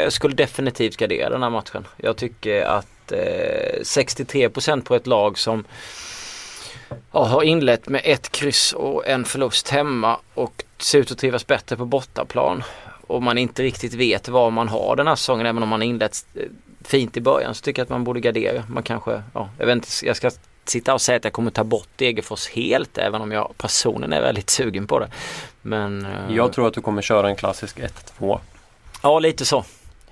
skulle 0.09 0.35
definitivt 0.35 0.97
gardera 0.97 1.29
den 1.29 1.43
här 1.43 1.49
matchen. 1.49 1.87
Jag 1.97 2.17
tycker 2.17 2.61
att 2.61 2.87
eh, 3.11 3.79
63% 3.81 4.81
på 4.81 4.95
ett 4.95 5.07
lag 5.07 5.37
som 5.37 5.65
ja, 7.11 7.25
har 7.25 7.43
inlett 7.43 7.89
med 7.89 8.01
ett 8.03 8.31
kryss 8.31 8.73
och 8.73 9.07
en 9.07 9.25
förlust 9.25 9.69
hemma 9.69 10.17
och 10.33 10.63
ser 10.77 10.99
ut 10.99 11.11
att 11.11 11.17
trivas 11.17 11.47
bättre 11.47 11.77
på 11.77 11.85
bortaplan. 11.85 12.63
Och 13.07 13.23
man 13.23 13.37
inte 13.37 13.63
riktigt 13.63 13.93
vet 13.93 14.27
vad 14.29 14.53
man 14.53 14.67
har 14.67 14.95
den 14.95 15.07
här 15.07 15.15
säsongen 15.15 15.45
även 15.45 15.63
om 15.63 15.69
man 15.69 15.83
inlett 15.83 16.25
eh, 16.35 16.41
fint 16.81 17.17
i 17.17 17.21
början 17.21 17.55
så 17.55 17.61
tycker 17.61 17.79
jag 17.79 17.85
att 17.85 17.89
man 17.89 18.03
borde 18.03 18.19
gardera. 18.19 18.63
Man 18.67 18.83
kanske, 18.83 19.23
ja, 19.33 19.49
jag 19.57 19.65
vet 19.65 19.73
inte, 19.75 19.87
jag 20.03 20.15
ska 20.15 20.31
sitta 20.65 20.93
och 20.93 21.01
säga 21.01 21.15
att 21.17 21.23
jag 21.23 21.33
kommer 21.33 21.51
ta 21.51 21.63
bort 21.63 21.87
Degerfors 21.95 22.49
helt 22.49 22.97
även 22.97 23.21
om 23.21 23.31
jag 23.31 23.53
personligen 23.57 24.13
är 24.13 24.21
väldigt 24.21 24.49
sugen 24.49 24.87
på 24.87 24.99
det. 24.99 25.07
Men 25.61 26.05
eh, 26.05 26.35
Jag 26.35 26.53
tror 26.53 26.67
att 26.67 26.73
du 26.73 26.81
kommer 26.81 27.01
köra 27.01 27.29
en 27.29 27.35
klassisk 27.35 27.79
1-2. 28.19 28.39
ja 29.03 29.19
lite 29.19 29.45
så. 29.45 29.65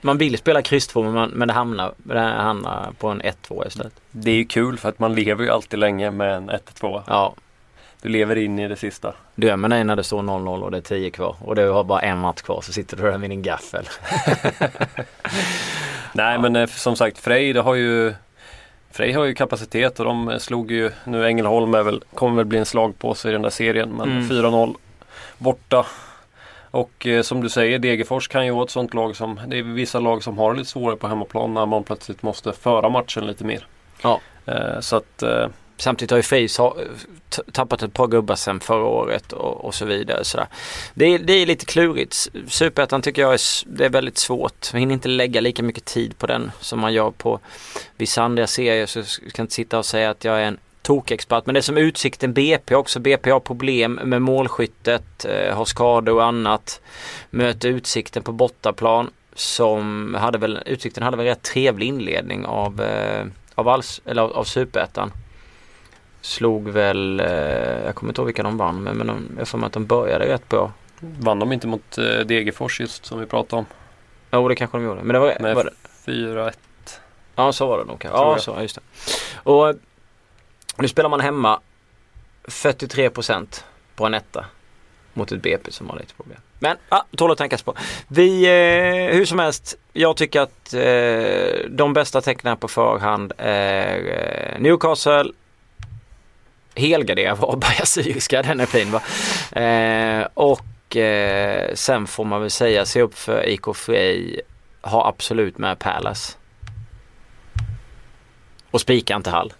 Man 0.05 0.17
vill 0.17 0.37
spela 0.37 0.61
kryss 0.61 0.87
2 0.87 1.03
men, 1.03 1.13
man, 1.13 1.29
men 1.29 1.47
det, 1.47 1.53
hamnar, 1.53 1.93
det 1.97 2.19
hamnar 2.19 2.91
på 2.99 3.07
en 3.07 3.21
1-2 3.21 3.67
istället. 3.67 3.93
Det 4.11 4.31
är 4.31 4.35
ju 4.35 4.45
kul 4.45 4.77
för 4.77 4.89
att 4.89 4.99
man 4.99 5.15
lever 5.15 5.43
ju 5.43 5.49
alltid 5.49 5.79
länge 5.79 6.11
med 6.11 6.33
en 6.35 6.49
1-2. 6.51 7.01
Ja, 7.07 7.33
Du 8.01 8.09
lever 8.09 8.35
in 8.35 8.59
i 8.59 8.67
det 8.67 8.75
sista. 8.75 9.13
Drömmen 9.35 9.71
är 9.71 9.83
när 9.83 9.95
det 9.95 10.03
står 10.03 10.21
0-0 10.21 10.61
och 10.61 10.71
det 10.71 10.77
är 10.77 10.81
10 10.81 11.09
kvar 11.11 11.35
och 11.39 11.55
du 11.55 11.69
har 11.69 11.83
bara 11.83 11.99
en 12.01 12.17
match 12.17 12.41
kvar 12.41 12.61
så 12.61 12.73
sitter 12.73 12.97
du 12.97 13.03
där 13.03 13.17
med 13.17 13.29
din 13.29 13.41
gaffel. 13.41 13.85
Nej 16.13 16.39
men 16.39 16.55
eh, 16.55 16.67
som 16.67 16.95
sagt 16.95 17.17
Frej 17.17 17.53
det 17.53 17.61
har 17.61 17.75
ju 17.75 18.13
Frej 18.91 19.11
har 19.11 19.23
ju 19.25 19.33
kapacitet 19.35 19.99
och 19.99 20.05
de 20.05 20.39
slog 20.39 20.71
ju 20.71 20.91
Nu 21.03 21.25
Ängelholm 21.27 21.73
är 21.73 21.83
väl, 21.83 22.03
kommer 22.13 22.35
väl 22.35 22.45
bli 22.45 22.57
en 22.59 22.65
slagpåse 22.65 23.29
i 23.29 23.31
den 23.31 23.41
där 23.41 23.49
serien 23.49 23.89
men 23.89 24.11
Mm. 24.11 24.29
4-0 24.29 24.75
borta. 25.37 25.85
Och 26.75 27.07
eh, 27.07 27.21
som 27.21 27.41
du 27.41 27.49
säger 27.49 27.79
Degerfors 27.79 28.27
kan 28.27 28.45
ju 28.45 28.51
vara 28.51 28.63
ett 28.63 28.69
sånt 28.69 28.93
lag 28.93 29.15
som 29.15 29.39
Det 29.47 29.57
är 29.57 29.63
vissa 29.63 29.99
lag 29.99 30.23
som 30.23 30.37
har 30.37 30.53
lite 30.53 30.69
svårare 30.69 30.97
på 30.97 31.07
hemmaplan 31.07 31.53
när 31.53 31.65
man 31.65 31.83
plötsligt 31.83 32.23
måste 32.23 32.53
föra 32.53 32.89
matchen 32.89 33.27
lite 33.27 33.43
mer. 33.43 33.67
Ja. 34.01 34.21
Eh, 34.45 34.79
så 34.79 34.95
att 34.95 35.23
eh, 35.23 35.47
Samtidigt 35.77 36.11
har 36.11 36.17
ju 36.17 36.47
Face 36.47 36.73
tappat 37.51 37.83
ett 37.83 37.93
par 37.93 38.07
gubbar 38.07 38.35
sen 38.35 38.59
förra 38.59 38.85
året 38.85 39.33
och, 39.33 39.65
och 39.65 39.75
så 39.75 39.85
vidare. 39.85 40.23
Sådär. 40.23 40.47
Det, 40.93 41.05
är, 41.05 41.19
det 41.19 41.33
är 41.33 41.45
lite 41.45 41.65
klurigt. 41.65 42.27
Superettan 42.47 43.01
tycker 43.01 43.21
jag 43.21 43.33
är, 43.33 43.39
det 43.65 43.85
är 43.85 43.89
väldigt 43.89 44.17
svårt. 44.17 44.73
Man 44.73 44.79
hinner 44.79 44.93
inte 44.93 45.07
lägga 45.07 45.41
lika 45.41 45.63
mycket 45.63 45.85
tid 45.85 46.17
på 46.17 46.27
den 46.27 46.51
som 46.59 46.79
man 46.79 46.93
gör 46.93 47.11
på 47.11 47.39
vissa 47.97 48.23
andra 48.23 48.47
serier. 48.47 48.85
Så 48.85 48.99
jag 48.99 49.07
ska 49.07 49.41
inte 49.41 49.53
sitta 49.53 49.77
och 49.77 49.85
säga 49.85 50.09
att 50.09 50.23
jag 50.23 50.41
är 50.41 50.45
en 50.45 50.57
tokexpert. 50.85 51.45
Men 51.45 51.53
det 51.53 51.59
är 51.59 51.61
som 51.61 51.77
Utsikten 51.77 52.33
BP 52.33 52.75
också. 52.75 52.99
BP 52.99 53.31
har 53.31 53.39
problem 53.39 53.99
med 54.03 54.21
målskyttet, 54.21 55.25
eh, 55.25 55.55
har 55.55 55.65
skador 55.65 56.15
och 56.15 56.23
annat. 56.23 56.81
Möter 57.29 57.69
Utsikten 57.69 58.23
på 58.23 58.31
bortaplan 58.31 59.09
som 59.33 60.15
hade 60.19 60.37
väl, 60.37 60.59
Utsikten 60.65 61.03
hade 61.03 61.17
väl 61.17 61.25
rätt 61.25 61.41
trevlig 61.41 61.87
inledning 61.87 62.45
av, 62.45 62.81
eh, 62.81 63.25
av, 63.55 63.67
alls, 63.67 64.01
eller 64.05 64.21
av, 64.21 64.33
av 64.33 64.43
Superettan. 64.43 65.11
Slog 66.21 66.69
väl, 66.69 67.19
eh, 67.19 67.27
jag 67.85 67.95
kommer 67.95 68.11
inte 68.11 68.21
ihåg 68.21 68.25
vilka 68.25 68.43
de 68.43 68.57
vann 68.57 68.83
men, 68.83 68.97
men 68.97 69.07
de, 69.07 69.27
jag 69.37 69.47
får 69.47 69.57
mig 69.57 69.67
att 69.67 69.73
de 69.73 69.85
började 69.85 70.25
rätt 70.25 70.49
bra. 70.49 70.71
vann 70.99 71.39
de 71.39 71.51
inte 71.51 71.67
mot 71.67 71.97
eh, 71.97 72.03
Degerfors 72.03 72.79
just 72.79 73.05
som 73.05 73.19
vi 73.19 73.25
pratade 73.25 73.59
om. 73.59 73.65
Jo 74.31 74.47
det 74.47 74.55
kanske 74.55 74.77
de 74.77 74.83
gjorde. 74.83 75.03
Men 75.03 75.13
det 75.13 75.19
var, 75.19 75.53
var 75.55 75.63
det, 75.63 76.11
4-1. 76.11 76.53
Ja 77.35 77.51
så 77.51 77.67
var 77.67 77.77
det 77.77 77.85
nog. 77.85 78.05
Ja 78.05 78.37
så, 78.39 78.61
just 78.61 78.75
det. 78.75 78.81
Och 79.35 79.75
nu 80.77 80.87
spelar 80.87 81.09
man 81.09 81.19
hemma 81.19 81.59
43% 82.43 83.63
på 83.95 84.05
en 84.05 84.13
etta. 84.13 84.45
Mot 85.13 85.31
ett 85.31 85.41
BP 85.41 85.71
som 85.71 85.89
har 85.89 85.97
lite 85.97 86.13
problem. 86.13 86.39
Men 86.59 86.77
ah, 86.89 87.01
tål 87.17 87.31
att 87.31 87.37
tänkas 87.37 87.61
på. 87.61 87.75
Vi, 88.07 88.45
eh, 88.45 89.15
hur 89.15 89.25
som 89.25 89.39
helst, 89.39 89.75
jag 89.93 90.17
tycker 90.17 90.41
att 90.41 90.73
eh, 90.73 91.69
de 91.69 91.93
bästa 91.93 92.21
tecknen 92.21 92.57
på 92.57 92.67
förhand 92.67 93.33
är 93.37 93.97
eh, 93.97 94.61
Newcastle, 94.61 95.31
helgardera 96.75 97.35
Varberg 97.35 97.79
Syriska, 97.85 98.41
den 98.41 98.59
är 98.59 98.65
fin 98.65 98.91
va. 98.91 99.01
Eh, 99.61 100.27
och 100.33 100.95
eh, 100.95 101.73
sen 101.73 102.07
får 102.07 102.25
man 102.25 102.41
väl 102.41 102.51
säga, 102.51 102.85
se 102.85 103.01
upp 103.01 103.17
för 103.17 103.49
IK 103.49 103.75
Frej, 103.75 104.41
ha 104.81 105.07
absolut 105.07 105.57
med 105.57 105.79
Palace. 105.79 106.33
Och 108.71 108.81
spika 108.81 109.15
inte 109.15 109.29
Hall. 109.29 109.53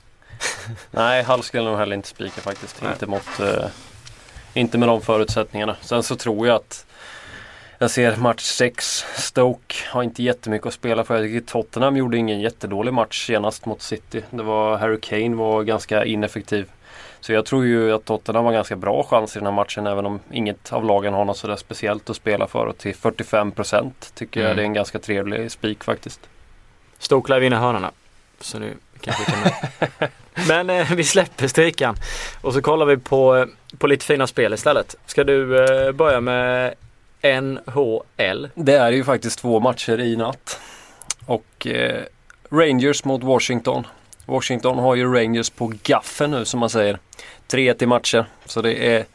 Nej, 0.92 1.24
Hall 1.24 1.44
skulle 1.44 1.64
jag 1.64 1.70
nog 1.72 1.80
heller 1.80 1.96
inte 1.96 2.08
spika 2.08 2.42
faktiskt. 2.42 2.82
Nej. 2.82 2.92
Inte, 2.92 3.06
mot, 3.08 3.40
eh, 3.40 3.66
inte 4.54 4.78
med 4.78 4.90
de 4.90 5.02
förutsättningarna. 5.02 5.76
Sen 5.82 6.04
så 6.04 6.16
tror 6.16 6.48
jag 6.48 6.56
att 6.56 6.86
jag 7.78 7.92
ser 7.92 8.16
match 8.18 8.42
6. 8.44 9.06
Stoke 9.16 9.76
har 9.90 10.04
inte 10.04 10.24
jättemycket 10.24 10.68
att 10.68 10.74
spela 10.74 11.04
för. 11.04 11.16
Jag 11.16 11.24
tycker 11.24 11.48
Tottenham 11.52 11.98
gjorde 11.98 12.18
ingen 12.18 12.42
jättedålig 12.42 12.94
match 12.94 13.26
senast 13.28 13.66
mot 13.66 13.82
City. 13.82 14.24
Det 14.30 14.44
var 14.44 14.78
Harry 14.78 15.00
Kane 15.02 15.36
var 15.36 15.64
ganska 15.64 16.06
ineffektiv. 16.06 16.70
Så 17.20 17.34
jag 17.34 17.46
tror 17.46 17.66
ju 17.66 17.94
att 17.94 18.06
Tottenham 18.06 18.46
har 18.46 18.52
ganska 18.54 18.76
bra 18.76 19.04
chans 19.04 19.36
i 19.36 19.40
den 19.40 19.46
här 19.46 19.54
matchen 19.54 19.88
även 19.88 20.06
om 20.06 20.20
inget 20.32 20.74
av 20.74 20.86
lagen 20.86 21.14
har 21.14 21.26
något 21.26 21.38
sådär 21.38 21.56
speciellt 21.56 22.10
att 22.10 22.16
spela 22.16 22.48
för. 22.48 22.66
Och 22.66 22.78
till 22.78 22.96
45% 22.96 23.92
tycker 24.14 24.40
jag 24.40 24.46
Mm. 24.48 24.58
det 24.58 24.64
är 24.64 24.66
en 24.66 24.74
ganska 24.74 25.00
trevlig 25.00 25.52
spik 25.52 25.84
faktiskt. 25.84 26.20
Stoke 27.00 27.34
lär 27.34 27.40
vinna 27.40 27.60
hörnorna. 27.60 27.92
Så 28.40 28.60
nu 28.60 28.74
kanske 29.02 29.24
vi 29.26 29.32
kan... 29.32 30.10
Men 30.48 30.70
eh, 30.70 30.92
vi 30.92 31.04
släpper 31.04 31.48
strikan. 31.48 31.96
Och 32.42 32.54
så 32.54 32.62
kollar 32.62 32.86
vi 32.86 32.98
på, 32.98 33.36
eh, 33.36 33.46
på 33.78 33.88
lite 33.88 34.06
fina 34.06 34.28
spel 34.28 34.54
istället. 34.54 34.96
Ska 35.06 35.24
du 35.24 35.66
eh, 35.66 35.92
börja 35.92 36.22
med 36.22 36.74
NHL? 37.24 38.50
Det 38.56 38.74
är 38.74 38.92
ju 38.92 39.04
faktiskt 39.04 39.40
två 39.40 39.60
matcher 39.60 40.00
i 40.00 40.16
natt. 40.16 40.60
Och 41.26 41.68
eh, 41.68 42.04
Rangers 42.50 43.04
mot 43.04 43.24
Washington. 43.24 43.88
Washington 44.26 44.80
har 44.80 44.96
ju 44.96 45.14
Rangers 45.14 45.50
på 45.50 45.74
gaffen 45.84 46.32
nu 46.32 46.46
som 46.46 46.60
man 46.60 46.70
säger. 46.70 47.00
3-1 47.48 47.84
i 47.84 47.86
matcher. 47.86 48.26
Så 48.46 48.62
det 48.62 48.96
är 48.96 49.06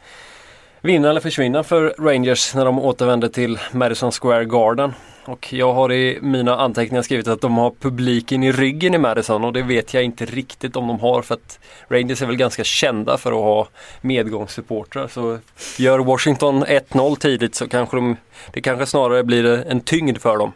vinna 0.81 1.09
eller 1.09 1.21
försvinna 1.21 1.63
för 1.63 1.95
Rangers 1.99 2.55
när 2.55 2.65
de 2.65 2.79
återvänder 2.79 3.27
till 3.27 3.59
Madison 3.71 4.11
Square 4.11 4.45
Garden. 4.45 4.93
Och 5.25 5.53
jag 5.53 5.73
har 5.73 5.91
i 5.91 6.19
mina 6.21 6.55
anteckningar 6.55 7.01
skrivit 7.01 7.27
att 7.27 7.41
de 7.41 7.57
har 7.57 7.71
publiken 7.79 8.43
i 8.43 8.51
ryggen 8.51 8.93
i 8.93 8.97
Madison 8.97 9.43
och 9.43 9.53
det 9.53 9.61
vet 9.61 9.93
jag 9.93 10.03
inte 10.03 10.25
riktigt 10.25 10.75
om 10.75 10.87
de 10.87 10.99
har 10.99 11.21
för 11.21 11.35
att 11.35 11.59
Rangers 11.87 12.21
är 12.21 12.25
väl 12.25 12.35
ganska 12.35 12.63
kända 12.63 13.17
för 13.17 13.31
att 13.31 13.37
ha 13.37 13.67
medgångssupportrar. 14.01 15.07
Så 15.07 15.39
gör 15.77 15.99
Washington 15.99 16.63
1-0 16.63 17.15
tidigt 17.15 17.55
så 17.55 17.67
kanske 17.67 17.97
de, 17.97 18.17
det 18.53 18.61
kanske 18.61 18.85
snarare 18.85 19.23
blir 19.23 19.45
en 19.45 19.81
tyngd 19.81 20.17
för 20.17 20.37
dem. 20.37 20.51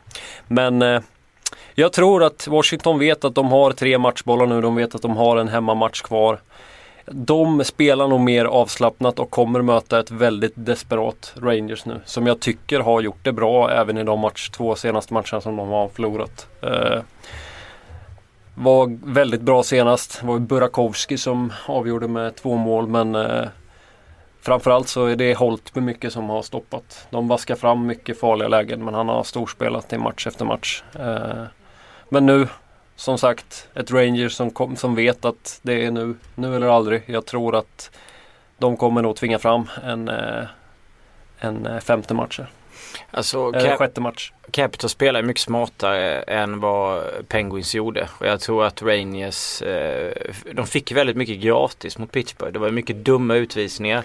Men 0.48 0.82
eh, 0.82 1.02
jag 1.76 1.94
tror 1.94 2.24
att 2.24 2.48
Washington 2.48 3.00
vet 3.00 3.26
att 3.26 3.36
de 3.36 3.48
har 3.48 3.72
tre 3.72 3.98
matchbollar 3.98 4.46
nu. 4.46 4.62
De 4.62 4.76
vet 4.76 4.96
att 4.96 5.02
de 5.02 5.18
har 5.18 5.38
en 5.38 5.48
hemmamatch 5.48 6.02
kvar. 6.02 6.40
De 7.12 7.64
spelar 7.64 8.08
nog 8.08 8.20
mer 8.20 8.46
avslappnat 8.46 9.20
och 9.20 9.30
kommer 9.30 9.62
möta 9.62 10.00
ett 10.00 10.12
väldigt 10.12 10.54
desperat 10.56 11.34
Rangers 11.38 11.86
nu. 11.86 12.02
Som 12.06 12.28
jag 12.28 12.40
tycker 12.40 12.80
har 12.80 13.02
gjort 13.02 13.24
det 13.24 13.32
bra 13.32 13.72
även 13.72 13.98
i 13.98 14.04
de 14.04 14.20
match, 14.20 14.50
två 14.50 14.76
senaste 14.76 15.14
matcherna 15.14 15.42
som 15.42 15.56
de 15.56 15.70
har 15.70 15.88
förlorat. 15.88 16.48
Eh, 16.62 17.02
var 18.56 18.98
väldigt 19.14 19.42
bra 19.42 19.64
senast. 19.64 20.20
Det 20.22 20.28
var 20.28 20.40
Burakovsky 20.40 21.18
som 21.18 21.54
avgjorde 21.66 22.08
med 22.08 22.36
två 22.36 22.56
mål 22.56 22.88
men 22.88 23.16
eh, 23.16 23.48
Framförallt 24.46 24.88
så 24.88 25.06
är 25.06 25.16
det 25.16 25.38
Holtby 25.38 25.82
mycket 25.82 26.14
som 26.14 26.30
har 26.30 26.42
stoppat. 26.42 27.08
De 27.10 27.28
vaskar 27.28 27.56
fram 27.56 27.86
mycket 27.86 28.20
farliga 28.20 28.48
lägen 28.48 28.86
men 28.86 28.94
han 28.94 29.10
har 29.10 29.24
storspelat 29.24 29.94
i 29.94 29.98
match 29.98 30.28
efter 30.28 30.46
match. 30.46 30.84
Eh, 31.00 31.44
men 32.10 32.26
nu 32.26 32.48
som 32.96 33.18
sagt 33.18 33.68
ett 33.74 33.92
Rangers 33.92 34.34
som, 34.34 34.52
kom, 34.52 34.76
som 34.76 34.96
vet 34.96 35.26
att 35.26 35.60
det 35.62 35.86
är 35.86 35.92
nu, 35.92 36.16
nu 36.36 36.56
eller 36.56 36.68
aldrig. 36.68 37.04
Jag 37.06 37.26
tror 37.26 37.56
att 37.56 37.92
de 38.58 38.78
kommer 38.78 39.02
nog 39.02 39.16
tvinga 39.16 39.40
fram 39.40 39.70
en, 39.84 40.10
eh, 40.10 40.46
en 41.40 41.66
eh, 41.66 41.80
femte 41.80 42.14
match. 42.14 42.40
Alltså, 43.12 43.52
Eller 43.54 43.78
sjätte 43.78 44.02
match. 44.02 44.32
Capitals 44.52 44.92
spelar 44.92 45.22
mycket 45.22 45.42
smartare 45.42 46.22
än 46.22 46.60
vad 46.60 47.04
Penguins 47.28 47.76
gjorde. 47.76 48.10
Och 48.20 48.28
jag 48.28 48.40
tror 48.40 48.66
att 48.66 48.82
Rangers, 48.82 49.62
eh, 49.62 50.12
de 50.54 50.68
fick 50.68 50.92
väldigt 50.92 51.18
mycket 51.18 51.40
gratis 51.40 51.98
mot 51.98 52.12
Pittsburgh. 52.12 52.54
Det 52.54 52.60
var 52.60 52.72
mycket 52.72 52.96
dumma 52.96 53.36
utvisningar. 53.36 54.04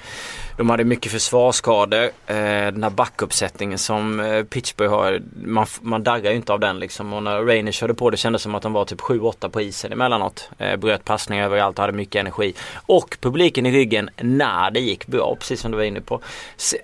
De 0.56 0.70
hade 0.70 0.84
mycket 0.84 1.12
försvarsskador. 1.12 2.04
Eh, 2.04 2.66
den 2.72 2.82
här 2.82 2.90
backuppsättningen 2.90 3.78
som 3.78 4.20
eh, 4.20 4.44
Pittsburgh 4.44 4.92
har, 4.92 5.22
man, 5.44 5.66
man 5.80 6.02
darrar 6.02 6.30
ju 6.30 6.36
inte 6.36 6.52
av 6.52 6.60
den 6.60 6.78
liksom. 6.78 7.12
Och 7.12 7.22
när 7.22 7.42
Rangers 7.42 7.74
körde 7.74 7.94
på 7.94 8.10
det 8.10 8.16
kändes 8.16 8.42
som 8.42 8.54
att 8.54 8.62
de 8.62 8.72
var 8.72 8.84
typ 8.84 9.00
7-8 9.00 9.48
på 9.48 9.60
isen 9.60 9.92
emellanåt. 9.92 10.50
Bröt 10.78 11.04
passningar 11.04 11.44
överallt 11.44 11.78
och 11.78 11.82
hade 11.82 11.96
mycket 11.96 12.20
energi. 12.20 12.54
Och 12.86 13.16
publiken 13.20 13.66
i 13.66 13.72
ryggen 13.72 14.10
när 14.16 14.70
det 14.70 14.80
gick 14.80 15.06
bra, 15.06 15.36
precis 15.38 15.60
som 15.60 15.70
du 15.70 15.76
var 15.76 15.84
inne 15.84 16.00
på. 16.00 16.20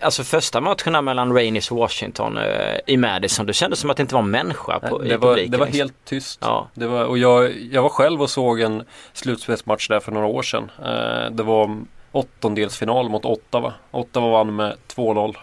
Alltså 0.00 0.24
första 0.24 0.60
matcherna 0.60 1.02
mellan 1.02 1.32
Rangers 1.32 1.70
och 1.70 1.78
Washington 1.78 2.38
i 2.86 2.96
Madison, 2.96 3.45
kändes 3.52 3.78
det 3.78 3.80
som 3.80 3.90
att 3.90 3.96
det 3.96 4.00
inte 4.00 4.14
var 4.14 4.22
en 4.22 4.30
människa 4.30 4.80
på, 4.80 4.98
det 4.98 5.06
i 5.08 5.16
var, 5.16 5.28
publiken. 5.28 5.50
Det 5.50 5.58
var 5.58 5.66
liksom. 5.66 5.78
helt 5.78 6.04
tyst. 6.04 6.38
Ja. 6.42 6.68
Det 6.74 6.86
var, 6.86 7.04
och 7.04 7.18
jag, 7.18 7.52
jag 7.72 7.82
var 7.82 7.88
själv 7.88 8.22
och 8.22 8.30
såg 8.30 8.60
en 8.60 8.82
slutspelsmatch 9.12 9.88
där 9.88 10.00
för 10.00 10.12
några 10.12 10.26
år 10.26 10.42
sedan. 10.42 10.70
Eh, 10.78 11.30
det 11.30 11.42
var 11.42 11.78
åttondelsfinal 12.12 13.08
mot 13.08 13.24
Ottawa. 13.24 13.72
Ottawa 13.90 14.30
vann 14.30 14.56
med 14.56 14.76
2-0. 14.94 15.36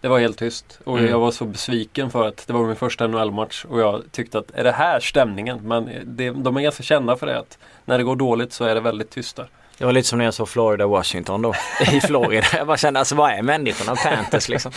Det 0.00 0.08
var 0.08 0.18
helt 0.18 0.38
tyst 0.38 0.78
och 0.84 0.98
Mm. 0.98 1.10
jag 1.10 1.18
var 1.18 1.30
så 1.30 1.44
besviken 1.44 2.10
för 2.10 2.28
att 2.28 2.46
det 2.46 2.52
var 2.52 2.66
min 2.66 2.76
första 2.76 3.06
NHL-match 3.06 3.64
och 3.68 3.80
jag 3.80 4.02
tyckte 4.12 4.38
att 4.38 4.50
är 4.54 4.64
det 4.64 4.72
här 4.72 5.00
stämningen? 5.00 5.58
Men 5.62 5.90
det, 6.04 6.30
de 6.30 6.56
är 6.56 6.60
ganska 6.60 6.82
kända 6.82 7.16
för 7.16 7.26
det 7.26 7.38
att 7.38 7.58
när 7.84 7.98
det 7.98 8.04
går 8.04 8.16
dåligt 8.16 8.52
så 8.52 8.64
är 8.64 8.74
det 8.74 8.80
väldigt 8.80 9.10
tyst 9.10 9.36
där. 9.36 9.48
Det 9.78 9.84
var 9.84 9.92
lite 9.92 10.08
som 10.08 10.18
när 10.18 10.24
jag 10.24 10.34
såg 10.34 10.48
Florida 10.48 10.86
Washington 10.86 11.42
då. 11.42 11.54
I 11.92 12.00
Florida. 12.00 12.46
Jag 12.56 12.66
bara 12.66 12.76
kände 12.76 13.00
alltså 13.00 13.14
vad 13.14 13.30
är 13.30 13.42
människorna? 13.42 13.96
Panthers 13.96 14.48
liksom. 14.48 14.72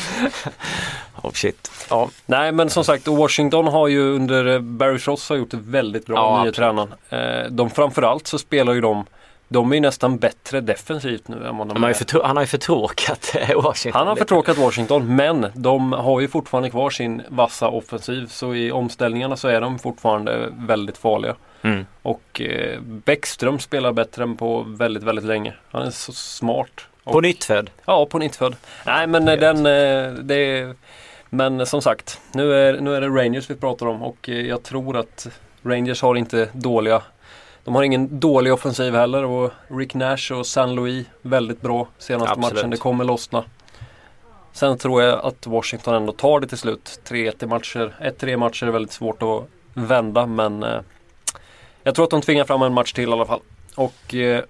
oh 1.21 1.31
shit. 1.31 1.71
Ja. 1.89 2.09
Nej 2.25 2.51
men 2.51 2.69
som 2.69 2.83
sagt 2.83 3.07
Washington 3.07 3.67
har 3.67 3.87
ju 3.87 4.15
under 4.15 4.45
eh, 4.45 4.59
Barry 4.59 4.99
Frost 4.99 5.29
har 5.29 5.37
gjort 5.37 5.51
det 5.51 5.59
väldigt 5.61 6.05
bra, 6.05 6.15
Ja, 6.15 6.43
nya 6.43 6.51
tränaren. 6.51 6.93
Eh, 7.09 7.51
de 7.51 7.69
framförallt 7.69 8.27
så 8.27 8.37
spelar 8.37 8.73
ju 8.73 8.81
de 8.81 9.05
de 9.47 9.71
är 9.71 9.75
ju 9.75 9.81
nästan 9.81 10.17
bättre 10.17 10.61
defensivt 10.61 11.27
nu 11.27 11.35
än 11.47 11.57
vad 11.57 11.67
de 11.67 11.73
Han 11.73 11.83
har 11.83 11.89
är. 11.89 12.23
han 12.23 12.35
har 12.37 12.43
ju 12.43 12.47
förtråkat 12.47 13.35
eh, 13.35 13.61
Washington. 13.61 13.99
Han 13.99 14.07
har 14.07 14.15
förtråkat 14.15 14.57
Washington 14.57 15.15
men 15.15 15.47
de 15.53 15.93
har 15.93 16.19
ju 16.19 16.27
fortfarande 16.27 16.69
kvar 16.69 16.89
sin 16.89 17.21
vassa 17.29 17.67
offensiv 17.67 18.27
så 18.27 18.55
i 18.55 18.71
omställningarna 18.71 19.37
så 19.37 19.48
är 19.48 19.61
de 19.61 19.79
fortfarande 19.79 20.50
väldigt 20.57 20.98
farliga. 20.98 21.35
Mm. 21.65 21.85
Och 22.01 22.41
eh, 22.41 22.81
Bäckström 22.81 23.59
spelar 23.59 23.91
bättre 23.91 24.23
än 24.23 24.37
på 24.37 24.65
väldigt, 24.67 25.03
väldigt 25.03 25.25
länge. 25.25 25.53
Han 25.71 25.81
är 25.87 25.91
så 25.91 26.11
smart. 26.11 26.87
Och, 27.03 27.13
På 27.13 27.21
nyttfödd. 27.21 27.69
Ja, 27.85 28.05
på 28.05 28.19
nyttfödd. 28.19 28.55
Nej 28.85 29.07
men 29.07 29.27
eh, 29.27 29.39
den, 29.39 29.57
eh, 29.57 30.13
det 30.13 30.73
Men 31.29 31.65
som 31.65 31.81
sagt, 31.81 32.21
nu 32.33 32.53
är, 32.53 32.79
nu 32.79 32.95
är 32.95 33.01
det 33.01 33.07
Rangers 33.07 33.49
vi 33.49 33.55
pratar 33.55 33.85
om 33.85 34.03
och 34.03 34.29
jag 34.29 34.63
tror 34.63 34.97
att 34.97 35.27
Rangers 35.63 36.01
har 36.01 36.15
inte 36.15 36.49
dåliga 36.53 37.01
de 37.63 37.75
har 37.75 37.83
ingen 37.83 38.19
dålig 38.19 38.53
offensiv 38.53 38.95
heller 38.95 39.23
och 39.23 39.51
Rick 39.67 39.93
Nash 39.93 40.31
och 40.33 40.47
San 40.47 40.75
Louis 40.75 41.07
väldigt 41.21 41.61
bra 41.61 41.87
senaste 41.97 42.31
Absolut. 42.31 42.53
matchen. 42.53 42.69
Det 42.69 42.77
kommer 42.77 43.03
lossna. 43.03 43.43
Sen 44.53 44.77
tror 44.77 45.01
jag 45.01 45.25
att 45.25 45.47
Washington 45.47 45.95
ändå 45.95 46.13
tar 46.13 46.39
det 46.39 46.47
till 46.47 46.57
slut. 46.57 46.99
3-1 47.07 47.43
i 47.43 47.47
matcher. 47.47 47.95
1-3 47.99 48.37
matcher 48.37 48.67
är 48.67 48.71
väldigt 48.71 48.91
svårt 48.91 49.23
att 49.23 49.43
vända 49.73 50.25
men 50.25 50.65
jag 51.85 51.95
tror 51.95 52.03
att 52.03 52.11
de 52.11 52.21
tvingar 52.21 52.45
fram 52.45 52.61
en 52.61 52.74
match 52.74 52.93
till 52.93 53.09
i 53.09 53.11
alla 53.11 53.25
fall. 53.25 53.39
Och 53.75 54.15
eh, 54.15 54.43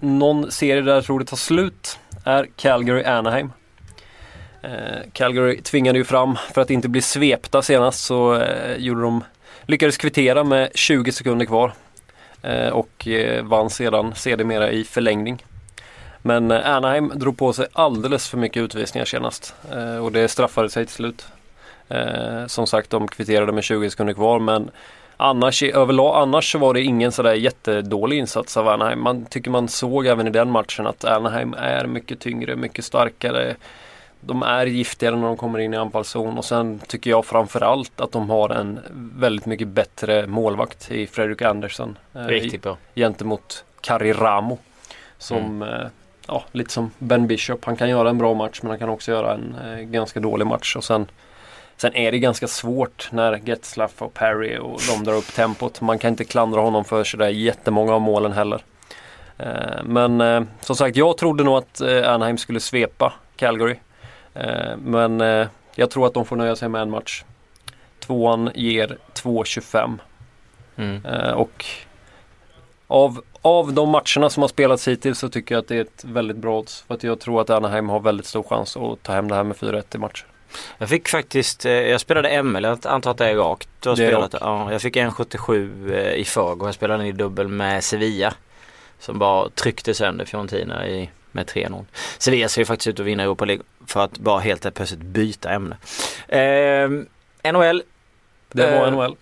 någon 0.00 0.50
serie 0.50 0.82
där 0.82 0.94
jag 0.94 1.04
tror 1.04 1.18
det 1.18 1.24
tar 1.24 1.36
slut 1.36 1.98
är 2.24 2.46
Calgary-Anaheim. 2.56 3.50
Eh, 4.62 5.10
Calgary 5.12 5.60
tvingade 5.60 5.98
ju 5.98 6.04
fram, 6.04 6.36
för 6.54 6.60
att 6.60 6.70
inte 6.70 6.88
bli 6.88 7.02
svepta 7.02 7.62
senast 7.62 8.04
så 8.04 8.34
eh, 8.34 8.76
gjorde 8.76 9.02
de, 9.02 9.24
lyckades 9.62 9.96
kvittera 9.96 10.44
med 10.44 10.70
20 10.74 11.12
sekunder 11.12 11.46
kvar. 11.46 11.72
Eh, 12.42 12.68
och 12.68 13.08
eh, 13.08 13.44
vann 13.44 13.70
sedan 13.70 14.14
sedermera 14.14 14.70
i 14.70 14.84
förlängning. 14.84 15.44
Men 16.22 16.50
eh, 16.50 16.70
Anaheim 16.70 17.12
drog 17.14 17.38
på 17.38 17.52
sig 17.52 17.66
alldeles 17.72 18.28
för 18.28 18.38
mycket 18.38 18.62
utvisningar 18.62 19.04
senast 19.04 19.54
eh, 19.72 19.96
och 19.96 20.12
det 20.12 20.28
straffade 20.28 20.70
sig 20.70 20.86
till 20.86 20.94
slut. 20.94 21.26
Eh, 21.88 22.46
som 22.46 22.66
sagt, 22.66 22.90
de 22.90 23.08
kvitterade 23.08 23.52
med 23.52 23.64
20 23.64 23.90
sekunder 23.90 24.14
kvar 24.14 24.38
men 24.38 24.70
annars, 25.16 25.62
överlag, 25.62 26.16
annars 26.16 26.52
så 26.52 26.58
var 26.58 26.74
det 26.74 26.82
ingen 26.82 27.12
sådär 27.12 27.34
jättedålig 27.34 28.18
insats 28.18 28.56
av 28.56 28.68
Anaheim. 28.68 29.02
Man 29.02 29.24
tycker 29.24 29.50
man 29.50 29.68
såg 29.68 30.06
även 30.06 30.26
i 30.26 30.30
den 30.30 30.50
matchen 30.50 30.86
att 30.86 31.04
Anaheim 31.04 31.54
är 31.58 31.86
mycket 31.86 32.20
tyngre, 32.20 32.56
mycket 32.56 32.84
starkare. 32.84 33.56
De 34.20 34.42
är 34.42 34.66
giftigare 34.66 35.16
när 35.16 35.26
de 35.26 35.36
kommer 35.36 35.58
in 35.58 35.74
i 35.74 35.76
anfallszon 35.76 36.38
och 36.38 36.44
sen 36.44 36.78
tycker 36.88 37.10
jag 37.10 37.24
framförallt 37.26 38.00
att 38.00 38.12
de 38.12 38.30
har 38.30 38.50
en 38.50 38.80
väldigt 39.16 39.46
mycket 39.46 39.68
bättre 39.68 40.26
målvakt 40.26 40.90
i 40.90 41.06
Fredrik 41.06 41.42
Andersson. 41.42 41.98
eh, 42.14 42.20
Riktigt 42.26 42.62
bra. 42.62 42.76
gentemot 42.94 43.64
Kari 43.80 44.12
Ramo. 44.12 44.58
Som, 45.18 45.62
eh, 45.62 45.86
ja, 46.28 46.44
lite 46.52 46.72
som 46.72 46.90
Ben 46.98 47.26
Bishop. 47.26 47.64
Han 47.64 47.76
kan 47.76 47.88
göra 47.88 48.10
en 48.10 48.18
bra 48.18 48.34
match 48.34 48.58
men 48.62 48.70
han 48.70 48.78
kan 48.78 48.88
också 48.88 49.10
göra 49.12 49.34
en 49.34 49.56
eh, 49.64 49.78
ganska 49.80 50.20
dålig 50.20 50.46
match. 50.46 50.76
Och 50.76 50.84
sen, 50.84 51.06
sen 51.76 51.94
är 51.94 52.12
det 52.12 52.18
ganska 52.18 52.46
svårt 52.46 53.08
när 53.12 53.40
Getzlaff 53.44 54.02
och 54.02 54.14
Perry 54.14 54.58
och 54.58 54.80
de 54.90 55.04
drar 55.04 55.14
upp 55.14 55.32
tempot. 55.32 55.80
Man 55.80 55.98
kan 55.98 56.10
inte 56.10 56.24
klandra 56.24 56.60
honom 56.60 56.84
för 56.84 57.04
sådär 57.04 57.28
jättemånga 57.28 57.94
av 57.94 58.00
målen 58.00 58.32
heller. 58.32 58.62
Eh, 59.38 59.82
men 59.84 60.20
eh, 60.20 60.42
som 60.60 60.76
sagt, 60.76 60.96
jag 60.96 61.16
trodde 61.16 61.44
nog 61.44 61.56
att 61.56 61.80
eh, 61.80 62.12
Anaheim 62.12 62.38
skulle 62.38 62.60
svepa 62.60 63.12
Calgary. 63.36 63.76
Men 64.78 65.20
jag 65.74 65.90
tror 65.90 66.06
att 66.06 66.14
de 66.14 66.24
får 66.24 66.36
nöja 66.36 66.56
sig 66.56 66.68
med 66.68 66.82
en 66.82 66.90
match. 66.90 67.24
Tvåan 68.00 68.50
ger 68.54 68.98
2.25 69.14 69.98
Mm. 70.76 71.02
Och 71.34 71.64
av, 72.86 73.20
av 73.42 73.72
de 73.72 73.88
matcherna 73.88 74.30
som 74.30 74.42
har 74.42 74.48
spelats 74.48 74.88
hittills 74.88 75.18
så 75.18 75.28
tycker 75.28 75.54
jag 75.54 75.62
att 75.62 75.68
det 75.68 75.76
är 75.76 75.80
ett 75.80 76.04
väldigt 76.04 76.36
bra 76.36 76.58
odds. 76.58 76.82
För 76.82 76.94
att 76.94 77.02
jag 77.02 77.20
tror 77.20 77.40
att 77.40 77.50
Anaheim 77.50 77.88
har 77.88 78.00
väldigt 78.00 78.26
stor 78.26 78.42
chans 78.42 78.76
att 78.76 79.02
ta 79.02 79.12
hem 79.12 79.28
det 79.28 79.34
här 79.34 79.44
med 79.44 79.56
4-1 79.56 79.94
i 79.94 79.98
matcher. 79.98 80.26
Jag 80.78 80.88
fick 80.88 81.08
faktiskt, 81.08 81.64
eh, 81.66 81.72
jag 81.72 82.00
spelade 82.00 82.28
ML, 82.42 82.64
jag 82.64 82.86
antar 82.86 83.10
att 83.10 83.18
det 83.18 83.26
är 83.30 83.34
rakt. 83.36 83.68
Du 83.80 83.88
har 83.88 83.96
Det 83.96 84.06
spelat, 84.08 84.34
rakt. 84.34 84.42
ja, 84.44 84.72
jag 84.72 84.82
fick 84.82 84.96
1,77 84.96 85.92
eh, 85.94 86.12
i 86.14 86.24
förrgår. 86.24 86.68
Jag 86.68 86.74
spelade 86.74 86.98
den 87.02 87.06
i 87.06 87.12
dubbel 87.12 87.48
med 87.48 87.84
Sevilla. 87.84 88.34
Som 88.98 89.18
bara 89.18 89.48
tryckte 89.50 89.94
sönder 89.94 90.24
Fiorentina 90.24 90.88
i, 90.88 91.10
med 91.32 91.46
3-0. 91.50 91.84
Sevilla 92.18 92.48
ser 92.48 92.60
ju 92.60 92.64
faktiskt 92.64 92.86
ut 92.86 93.00
att 93.00 93.06
vinna 93.06 93.22
Europa 93.22 93.44
League 93.44 93.64
för 93.86 94.00
att 94.04 94.18
bara 94.18 94.40
helt 94.40 94.74
plötsligt 94.74 95.00
byta 95.00 95.50
ämne. 95.50 95.76
Eh, 96.28 96.88
NHL 97.52 97.82
Det 98.52 98.66
var 98.78 98.86
Eh, 98.86 98.92
NHL. 98.92 99.16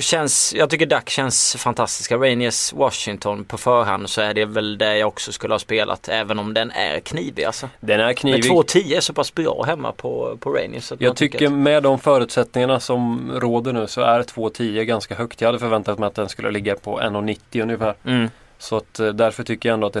Känns, 0.00 0.54
jag 0.56 0.70
tycker 0.70 0.86
Duck 0.86 1.08
känns 1.10 1.56
fantastiska. 1.56 2.16
Rangers 2.16 2.72
Washington 2.72 3.44
på 3.44 3.58
förhand 3.58 4.10
så 4.10 4.20
är 4.20 4.34
det 4.34 4.44
väl 4.44 4.78
det 4.78 4.96
jag 4.98 5.08
också 5.08 5.32
skulle 5.32 5.54
ha 5.54 5.58
spelat 5.58 6.08
även 6.08 6.38
om 6.38 6.54
den 6.54 6.70
är 6.70 7.00
knivig 7.00 7.44
alltså. 7.44 7.68
Den 7.80 8.00
är 8.00 8.04
Men 8.04 8.14
knivig. 8.14 8.44
2-10 8.50 8.96
är 8.96 9.00
så 9.00 9.12
pass 9.12 9.34
bra 9.34 9.62
hemma 9.66 9.92
på, 9.92 10.36
på 10.40 10.50
man 10.50 10.82
Jag 10.98 11.16
tycker 11.16 11.46
att- 11.46 11.52
med 11.52 11.82
de 11.82 11.98
förutsättningarna 11.98 12.80
som 12.80 13.32
råder 13.34 13.72
nu 13.72 13.86
så 13.86 14.00
är 14.00 14.22
2-10 14.22 14.84
ganska 14.84 15.14
högt. 15.14 15.40
Jag 15.40 15.48
hade 15.48 15.58
förväntat 15.58 15.98
mig 15.98 16.06
att 16.06 16.14
den 16.14 16.28
skulle 16.28 16.50
ligga 16.50 16.74
på 16.76 17.00
1,90 17.00 17.62
ungefär. 17.62 17.94
Mm. 18.06 18.30
Så 18.58 18.76
att 18.76 19.00
eh, 19.00 19.08
därför 19.08 19.42
tycker 19.44 19.68
jag 19.68 19.74
ändå 19.74 19.86
att 19.86 19.92
det 19.92 20.00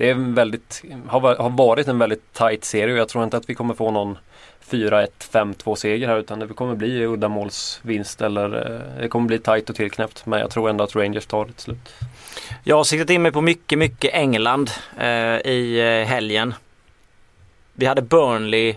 det 0.00 0.10
är 0.10 0.14
väldigt, 0.14 0.84
har, 1.08 1.36
har 1.36 1.50
varit 1.50 1.88
en 1.88 1.98
väldigt 1.98 2.32
tight 2.32 2.64
serie 2.64 2.94
och 2.94 3.00
jag 3.00 3.08
tror 3.08 3.24
inte 3.24 3.36
att 3.36 3.50
vi 3.50 3.54
kommer 3.54 3.74
få 3.74 3.90
någon 3.90 4.18
4-1, 4.70 5.06
5-2 5.18 5.74
seger 5.74 6.08
här 6.08 6.18
utan 6.18 6.38
det 6.38 6.46
kommer 6.46 6.74
bli 6.74 7.04
uddamålsvinst 7.06 8.22
eller 8.22 8.72
eh, 8.72 9.02
det 9.02 9.08
kommer 9.08 9.26
bli 9.26 9.38
tight 9.38 9.70
och 9.70 9.76
tillknäppt. 9.76 10.26
Men 10.26 10.40
jag 10.40 10.50
tror 10.50 10.70
ändå 10.70 10.84
att 10.84 10.96
Rangers 10.96 11.26
tar 11.26 11.44
det 11.44 11.52
till 11.52 11.62
slut. 11.62 11.94
Jag 12.64 12.76
har 12.76 12.84
siktat 12.84 13.10
in 13.10 13.22
mig 13.22 13.32
på 13.32 13.40
mycket, 13.40 13.78
mycket 13.78 14.14
England 14.14 14.70
eh, 14.98 15.36
i 15.36 15.80
eh, 16.00 16.08
helgen. 16.08 16.54
Vi 17.74 17.86
hade 17.86 18.02
Burnley 18.02 18.76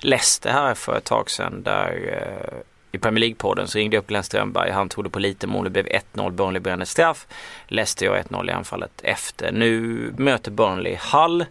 Leicester 0.00 0.50
här 0.50 0.74
för 0.74 0.96
ett 0.96 1.04
tag 1.04 1.30
sedan 1.30 1.62
där 1.62 2.20
eh, 2.22 2.58
i 2.92 2.98
Premier 2.98 3.20
League-podden 3.20 3.66
så 3.66 3.78
ringde 3.78 3.96
jag 3.96 4.02
upp 4.02 4.08
Glenn 4.08 4.22
Strömberg. 4.22 4.70
Han 4.70 4.88
trodde 4.88 5.10
på 5.10 5.18
lite 5.18 5.46
mål. 5.46 5.64
Det 5.64 5.70
blev 5.70 5.86
1-0. 5.86 6.30
Burnley 6.30 6.60
brände 6.60 6.86
straff. 6.86 7.26
Leicester 7.66 8.06
gör 8.06 8.22
1-0 8.22 8.48
i 8.48 8.52
anfallet 8.52 9.00
efter. 9.02 9.52
Nu 9.52 10.14
möter 10.16 10.50
Burnley 10.50 10.98
Hull 11.12 11.44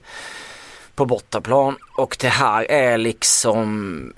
på 0.96 1.06
bortaplan 1.06 1.78
och 1.98 2.18
det 2.20 2.30
här 2.30 2.72
är 2.72 2.98
liksom 2.98 4.14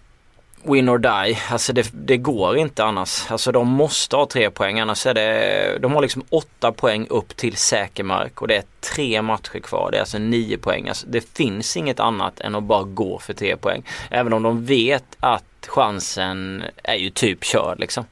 win 0.63 0.89
or 0.89 0.98
die. 0.98 1.38
Alltså 1.50 1.74
det, 1.74 1.91
det, 1.93 2.17
går 2.17 2.58
inte 2.58 2.84
annars. 2.84 3.32
Alltså 3.32 3.52
de 3.52 3.67
måste 3.67 4.15
ha 4.15 4.26
tre 4.26 4.50
poäng 4.50 4.80
annars 4.80 5.06
är 5.06 5.13
det, 5.13 5.78
de 5.82 5.91
har 5.91 6.02
liksom 6.02 6.24
åtta 6.30 6.72
poäng 6.72 7.08
upp 7.10 7.38
till 7.38 7.58
säker 7.58 8.04
mark 8.04 8.41
och 8.41 8.48
det 8.48 8.56
är 8.56 8.63
tre 8.95 9.22
matcher 9.22 9.60
kvar. 9.60 9.91
Det 9.91 9.98
är 9.98 10.02
alltså 10.02 10.17
nio 10.17 10.58
poäng. 10.58 10.88
Alltså 10.88 11.08
det 11.08 11.38
finns 11.38 11.78
inget 11.78 12.00
annat 12.00 12.39
än 12.39 12.56
att 12.56 12.63
bara 12.63 12.84
gå 12.84 13.19
för 13.19 13.34
tre 13.34 13.58
poäng. 13.58 13.84
Även 14.10 14.34
om 14.34 14.43
de 14.43 14.65
vet 14.65 15.17
att 15.19 15.43
chansen 15.67 16.63
är 16.84 16.95
ju 16.95 17.10
typ 17.10 17.43
körd 17.43 17.80
liksom. 17.80 18.06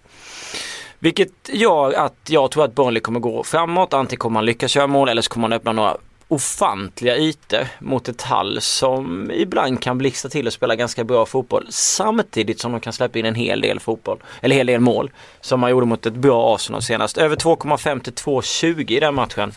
Vilket 0.99 1.49
gör 1.49 1.93
att 1.93 2.17
jag 2.27 2.51
tror 2.51 2.65
att 2.65 2.75
Burnley 2.75 3.01
kommer 3.01 3.19
gå 3.19 3.43
framåt. 3.43 3.93
Antingen 3.93 4.19
kommer 4.19 4.33
man 4.33 4.45
lyckas 4.45 4.75
göra 4.75 4.87
mål 4.87 5.09
eller 5.09 5.21
så 5.21 5.29
kommer 5.29 5.47
man 5.47 5.57
öppna 5.57 5.71
några 5.71 5.97
ofantliga 6.27 7.17
ytor 7.17 7.67
mot 7.79 8.09
ett 8.09 8.21
Hall 8.21 8.61
som 8.61 9.31
ibland 9.31 9.81
kan 9.81 9.97
blixtra 9.97 10.29
till 10.29 10.47
och 10.47 10.53
spela 10.53 10.75
ganska 10.75 11.03
bra 11.03 11.25
fotboll 11.25 11.67
samtidigt 11.69 12.59
som 12.59 12.71
de 12.71 12.81
kan 12.81 12.93
släppa 12.93 13.19
in 13.19 13.25
en 13.25 13.35
hel 13.35 13.61
del 13.61 13.79
fotboll, 13.79 14.23
eller 14.41 14.55
hel 14.55 14.67
del 14.67 14.79
mål 14.79 15.11
som 15.41 15.59
man 15.59 15.69
gjorde 15.69 15.85
mot 15.85 16.05
ett 16.05 16.13
bra 16.13 16.55
Arsenal 16.55 16.81
senast. 16.81 17.17
Över 17.17 17.35
2,5 17.35 17.99
till 17.99 18.13
2,20 18.13 18.91
i 18.91 18.99
den 18.99 19.15
matchen. 19.15 19.53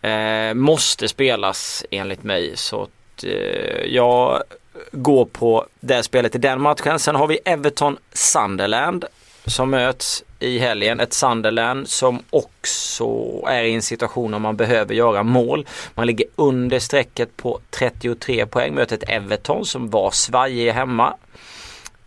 Eh, 0.00 0.54
måste 0.54 1.08
spelas 1.08 1.84
enligt 1.90 2.22
mig 2.22 2.52
så 2.54 2.82
att 2.82 3.24
eh, 3.24 3.84
jag 3.86 4.42
går 4.92 5.24
på 5.24 5.66
det 5.80 6.02
spelet 6.02 6.34
i 6.34 6.38
den 6.38 6.60
matchen. 6.60 6.98
Sen 6.98 7.16
har 7.16 7.26
vi 7.26 7.38
Everton 7.44 7.96
Sunderland 8.12 9.04
som 9.46 9.70
möts 9.70 10.24
i 10.38 10.58
helgen. 10.58 11.00
Ett 11.00 11.12
Sunderland 11.12 11.88
som 11.88 12.22
också 12.30 13.06
är 13.46 13.62
i 13.62 13.74
en 13.74 13.82
situation 13.82 14.30
där 14.30 14.38
man 14.38 14.56
behöver 14.56 14.94
göra 14.94 15.22
mål. 15.22 15.66
Man 15.94 16.06
ligger 16.06 16.26
under 16.36 16.78
strecket 16.78 17.36
på 17.36 17.60
33 17.70 18.46
poäng. 18.46 18.74
Möter 18.74 18.96
ett 18.96 19.10
Everton 19.10 19.66
som 19.66 19.90
var 19.90 20.10
svajig 20.10 20.72
hemma. 20.72 21.14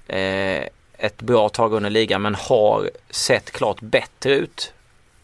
Eh, 0.08 0.64
ett 0.98 1.22
bra 1.22 1.50
tag 1.50 1.74
under 1.74 1.90
ligan 1.90 2.22
men 2.22 2.36
har 2.36 2.90
sett 3.10 3.52
klart 3.52 3.82
bättre 3.82 4.36
ut 4.36 4.74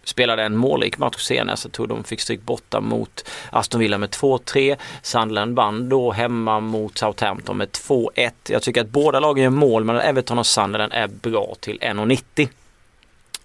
spelade 0.04 0.44
en 0.44 0.58
målrik 0.58 0.98
match 0.98 1.22
senast. 1.22 1.52
Alltså, 1.52 1.68
jag 1.68 1.74
tror 1.74 1.88
de 1.88 2.04
fick 2.04 2.22
stryk 2.22 2.42
borta 2.42 2.82
mot 2.82 3.30
Aston 3.50 3.80
Villa 3.80 3.98
med 3.98 4.10
2-3. 4.10 4.78
Sunderland 5.02 5.56
vann 5.56 5.90
då 5.90 6.12
hemma 6.12 6.60
mot 6.60 6.98
Southampton 6.98 7.58
med 7.58 7.70
2-1. 7.70 8.32
Jag 8.48 8.62
tycker 8.62 8.82
att 8.82 8.90
båda 8.90 9.20
lagen 9.20 9.44
gör 9.44 9.52
mål 9.52 9.84
men 9.84 9.96
Everton 9.96 10.40
och 10.40 10.46
Sunderland 10.46 10.94
är 10.94 11.08
bra 11.08 11.56
till 11.60 11.80
1,90. 11.80 12.50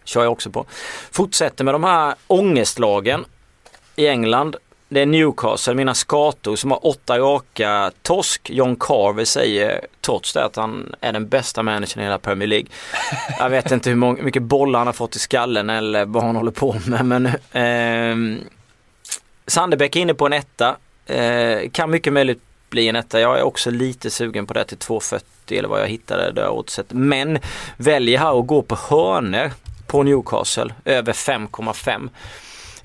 Kör 0.04 0.22
jag 0.22 0.32
också 0.32 0.50
på. 0.50 0.66
Fortsätter 1.10 1.64
med 1.64 1.74
de 1.74 1.84
här 1.84 2.14
ångestlagen 2.26 3.24
i 3.96 4.06
England. 4.06 4.56
Det 4.88 5.00
är 5.00 5.06
Newcastle, 5.06 5.74
mina 5.74 5.94
skator 5.94 6.56
som 6.56 6.70
har 6.70 6.86
åtta 6.86 7.18
raka 7.18 7.90
torsk. 8.02 8.50
John 8.50 8.76
Carver 8.76 9.24
säger 9.24 9.86
trots 10.00 10.32
det 10.32 10.44
att 10.44 10.56
han 10.56 10.94
är 11.00 11.12
den 11.12 11.28
bästa 11.28 11.62
managern 11.62 12.00
i 12.00 12.02
hela 12.02 12.18
Premier 12.18 12.48
League. 12.48 12.66
Jag 13.38 13.50
vet 13.50 13.70
inte 13.70 13.90
hur 13.90 13.96
många, 13.96 14.22
mycket 14.22 14.42
bollar 14.42 14.78
han 14.78 14.86
har 14.86 14.92
fått 14.92 15.16
i 15.16 15.18
skallen 15.18 15.70
eller 15.70 16.04
vad 16.04 16.22
han 16.22 16.36
håller 16.36 16.50
på 16.50 16.76
med 16.86 17.04
men 17.04 17.26
eh, 17.52 18.42
Sandebäck 19.46 19.96
är 19.96 20.00
inne 20.00 20.14
på 20.14 20.26
en 20.26 20.32
etta. 20.32 20.76
Eh, 21.06 21.70
kan 21.70 21.90
mycket 21.90 22.12
möjligt 22.12 22.42
bli 22.70 22.88
en 22.88 22.96
etta. 22.96 23.20
Jag 23.20 23.38
är 23.38 23.42
också 23.42 23.70
lite 23.70 24.10
sugen 24.10 24.46
på 24.46 24.54
det 24.54 24.64
till 24.64 24.78
2,40 24.78 25.22
eller 25.48 25.68
vad 25.68 25.80
jag 25.80 25.88
hittade 25.88 26.32
där 26.32 26.48
oddset. 26.48 26.86
Men 26.88 27.38
väljer 27.76 28.18
här 28.18 28.40
att 28.40 28.46
gå 28.46 28.62
på 28.62 28.78
hörner 28.90 29.52
på 29.86 30.02
Newcastle 30.02 30.74
över 30.84 31.12
5,5. 31.12 32.08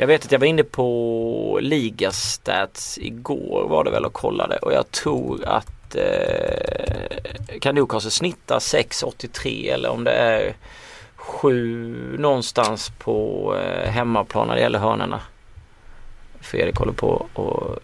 Jag 0.03 0.07
vet 0.07 0.25
att 0.25 0.31
jag 0.31 0.39
var 0.39 0.47
inne 0.47 0.63
på 0.63 1.59
Ligastats 1.61 2.97
igår 3.01 3.67
var 3.69 3.83
det 3.83 3.91
väl 3.91 4.05
och 4.05 4.13
kollade 4.13 4.57
och 4.57 4.73
jag 4.73 4.91
tror 4.91 5.45
att 5.45 5.95
eh, 5.95 7.59
kan 7.61 7.75
Newcastle 7.75 8.11
snitta 8.11 8.59
6,83 8.59 9.73
eller 9.73 9.89
om 9.89 10.03
det 10.03 10.11
är 10.11 10.55
7 11.15 12.17
någonstans 12.19 12.91
på 12.99 13.55
eh, 13.55 13.91
hemmaplan 13.91 14.47
när 14.47 14.55
det 14.55 14.61
gäller 14.61 14.79
hörnorna. 14.79 15.21
Fredrik 16.41 16.77
håller 16.77 16.93
på 16.93 17.27
och 17.33 17.79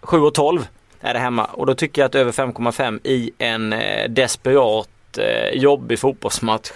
7 0.00 0.20
och 0.20 0.34
12 0.34 0.68
är 1.00 1.14
det 1.14 1.20
hemma 1.20 1.44
och 1.44 1.66
då 1.66 1.74
tycker 1.74 2.02
jag 2.02 2.06
att 2.06 2.14
över 2.14 2.32
5,5 2.32 3.00
i 3.04 3.30
en 3.38 3.72
eh, 3.72 4.08
desperat 4.08 5.18
eh, 5.18 5.58
jobbig 5.58 5.98
fotbollsmatch 5.98 6.70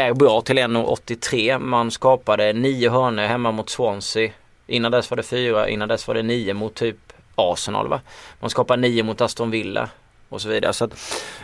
är 0.00 0.14
bra 0.14 0.40
till 0.40 0.58
1,83. 0.58 1.58
Man 1.58 1.90
skapade 1.90 2.52
nio 2.52 2.90
hörnor 2.90 3.22
hemma 3.22 3.52
mot 3.52 3.70
Swansea. 3.70 4.30
Innan 4.66 4.92
dess 4.92 5.10
var 5.10 5.16
det 5.16 5.22
fyra, 5.22 5.68
innan 5.68 5.88
dess 5.88 6.08
var 6.08 6.14
det 6.14 6.22
nio 6.22 6.54
mot 6.54 6.74
typ 6.74 6.96
Arsenal 7.34 7.88
va. 7.88 8.00
Man 8.40 8.50
skapade 8.50 8.82
nio 8.82 9.02
mot 9.02 9.20
Aston 9.20 9.50
Villa 9.50 9.88
och 10.28 10.42
så 10.42 10.48
vidare. 10.48 10.72
Så 10.72 10.84
att, 10.84 10.90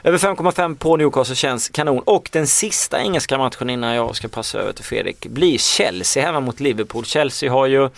över 0.05 0.19
5,5 0.19 0.77
på 0.77 0.97
Newcastle 0.97 1.35
känns 1.35 1.69
kanon. 1.69 2.03
Och 2.03 2.29
den 2.33 2.47
sista 2.47 3.01
engelska 3.01 3.39
matchen 3.39 3.71
innan 3.71 3.95
jag 3.95 4.17
ska 4.17 4.29
passa 4.29 4.59
över 4.59 4.73
till 4.73 4.85
Fredrik 4.85 5.27
blir 5.27 5.59
Chelsea 5.59 6.27
hemma 6.27 6.41
mot 6.41 6.61
Liverpool. 6.61 7.05
Chelsea 7.05 7.53
har 7.53 7.67
ju 7.67 7.89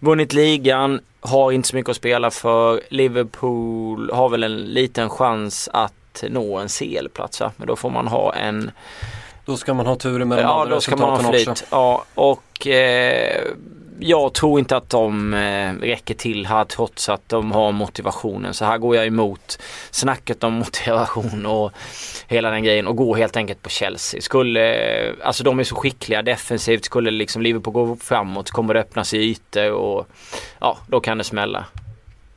vunnit 0.00 0.32
ligan, 0.32 1.00
har 1.20 1.52
inte 1.52 1.68
så 1.68 1.76
mycket 1.76 1.90
att 1.90 1.96
spela 1.96 2.30
för. 2.30 2.80
Liverpool 2.88 4.10
har 4.12 4.28
väl 4.28 4.42
en 4.42 4.56
liten 4.56 5.10
chans 5.10 5.68
att 5.72 6.24
nå 6.28 6.58
en 6.58 6.68
CL-plats 6.68 7.42
Men 7.56 7.66
då 7.66 7.76
får 7.76 7.90
man 7.90 8.06
ha 8.06 8.34
en 8.34 8.70
då 9.50 9.56
ska 9.56 9.74
man 9.74 9.86
ha 9.86 9.96
tur 9.96 10.24
med 10.24 10.38
de 10.38 10.42
Ja, 10.42 10.66
då 10.70 10.80
ska 10.80 10.96
man 10.96 11.10
ha 11.24 11.32
flyt. 11.32 11.48
Också. 11.48 11.64
Ja, 11.70 12.04
och 12.14 12.66
eh, 12.66 13.42
jag 14.00 14.32
tror 14.32 14.58
inte 14.58 14.76
att 14.76 14.90
de 14.90 15.34
eh, 15.34 15.74
räcker 15.74 16.14
till 16.14 16.46
här 16.46 16.64
trots 16.64 17.08
att 17.08 17.28
de 17.28 17.52
har 17.52 17.72
motivationen. 17.72 18.54
Så 18.54 18.64
här 18.64 18.78
går 18.78 18.96
jag 18.96 19.06
emot 19.06 19.58
snacket 19.90 20.44
om 20.44 20.54
motivation 20.58 21.46
och 21.46 21.72
hela 22.28 22.50
den 22.50 22.64
grejen 22.64 22.86
och 22.86 22.96
går 22.96 23.16
helt 23.16 23.36
enkelt 23.36 23.62
på 23.62 23.68
Chelsea. 23.68 24.20
Skulle, 24.20 24.74
eh, 24.74 25.14
alltså 25.24 25.44
de 25.44 25.58
är 25.60 25.64
så 25.64 25.74
skickliga 25.74 26.22
defensivt. 26.22 26.84
Skulle 26.84 27.10
liksom 27.10 27.42
Liverpool 27.42 27.74
gå 27.74 27.96
framåt 27.96 28.50
kommer 28.50 28.74
det 28.74 28.80
öppna 28.80 29.04
sig 29.04 29.30
ytor 29.30 29.70
och 29.72 30.06
ja, 30.58 30.78
då 30.86 31.00
kan 31.00 31.18
det 31.18 31.24
smälla 31.24 31.66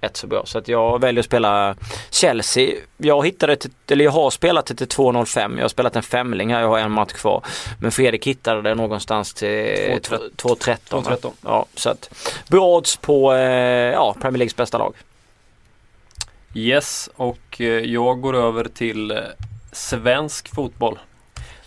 rätt 0.04 0.18
så 0.18 0.28
bra. 0.28 0.46
Så 0.46 0.58
att 0.58 0.68
jag 0.68 1.02
väljer 1.02 1.20
att 1.20 1.26
spela 1.26 1.76
Chelsea. 2.10 2.76
Jag 2.98 3.26
hittade, 3.26 3.56
till, 3.56 3.72
eller 3.88 4.06
jag 4.06 4.12
har 4.12 4.30
spelat 4.30 4.66
det 4.66 4.76
till 4.76 4.88
2.05. 4.88 5.56
Jag 5.56 5.64
har 5.64 5.70
spelat 5.70 5.96
en 5.96 6.04
femling 6.04 6.54
här, 6.54 6.62
jag 6.62 6.68
har 6.68 6.80
en 6.80 6.92
match 6.92 7.14
kvar. 7.14 7.46
Men 7.82 7.92
Fredrik 7.92 8.28
hittade 8.28 8.62
det 8.62 8.76
någonstans 8.76 9.34
till 9.34 9.48
2.13. 9.48 11.32
Ja, 11.42 11.66
så 11.76 11.90
att 11.90 12.10
bra 12.48 12.78
odds 12.78 12.98
på 12.98 13.34
eh, 13.34 13.40
ja, 13.92 14.16
Premier 14.22 14.38
Leagues 14.38 14.56
bästa 14.56 14.78
lag. 14.78 14.94
Yes, 16.54 17.10
och 17.16 17.62
eh, 17.62 17.68
jag 17.68 18.22
går 18.22 18.36
över 18.36 18.64
till 18.64 19.12
eh, 19.12 19.18
svensk 19.72 20.56
fotboll. 20.56 21.00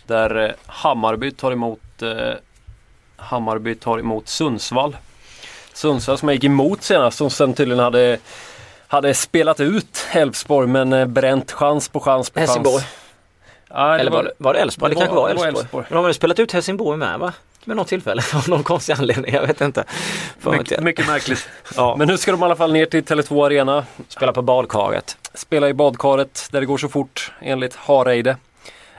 Där 0.07 0.55
Hammarby 0.65 1.31
tar 1.31 1.51
emot 1.51 1.79
Hammarby 3.15 3.75
tar 3.75 3.99
emot 3.99 4.27
Sundsvall. 4.27 4.97
Sundsvall 5.77 6.17
som 6.17 6.27
jag 6.29 6.35
gick 6.35 6.43
emot 6.43 6.83
senast 6.83 7.17
som 7.17 7.29
sen 7.29 7.53
tydligen 7.53 7.83
hade, 7.83 8.17
hade 8.87 9.13
spelat 9.13 9.59
ut 9.59 10.05
Elfsborg 10.11 10.67
men 10.67 10.93
eh, 10.93 11.05
bränt 11.05 11.51
chans 11.51 11.89
på 11.89 11.99
chans 11.99 12.29
på 12.29 12.39
Helsingborg. 12.39 12.75
chans. 12.81 12.85
Ja, 13.69 13.97
Eller 13.99 14.11
var 14.11 14.23
det, 14.23 14.31
var 14.37 14.53
det 14.53 14.59
Elfsborg? 14.59 14.89
Det, 14.89 14.95
det 14.95 14.99
kanske 14.99 15.15
var- 15.15 15.33
var 15.33 15.47
Elfsborg. 15.47 15.85
De 15.89 15.95
har 15.95 16.03
väl 16.03 16.13
spelat 16.13 16.39
ut 16.39 16.51
Helsingborg 16.51 16.97
med 16.97 17.19
va? 17.19 17.33
Med 17.65 17.77
något 17.77 17.87
tillfälle 17.87 18.21
av 18.35 18.49
någon 18.49 18.63
konstig 18.63 18.93
anledning. 18.93 19.33
Jag 19.33 19.47
vet 19.47 19.61
inte. 19.61 19.83
Mycket, 20.43 20.83
mycket, 20.83 21.07
märkligt. 21.07 21.49
ja. 21.75 21.95
Men 21.97 22.07
nu 22.07 22.17
ska 22.17 22.31
de 22.31 22.41
i 22.41 22.45
alla 22.45 22.55
fall 22.55 22.73
ner 22.73 22.85
till 22.85 23.03
Tele2 23.03 23.45
Arena. 23.45 23.85
Spela 24.07 24.33
på 24.33 24.41
badkaret. 24.41 25.17
Spela 25.33 25.69
i 25.69 25.73
badkaret 25.73 26.47
där 26.51 26.59
det 26.59 26.65
går 26.65 26.77
så 26.77 26.89
fort 26.89 27.31
enligt 27.41 27.75
Hareide. 27.75 28.37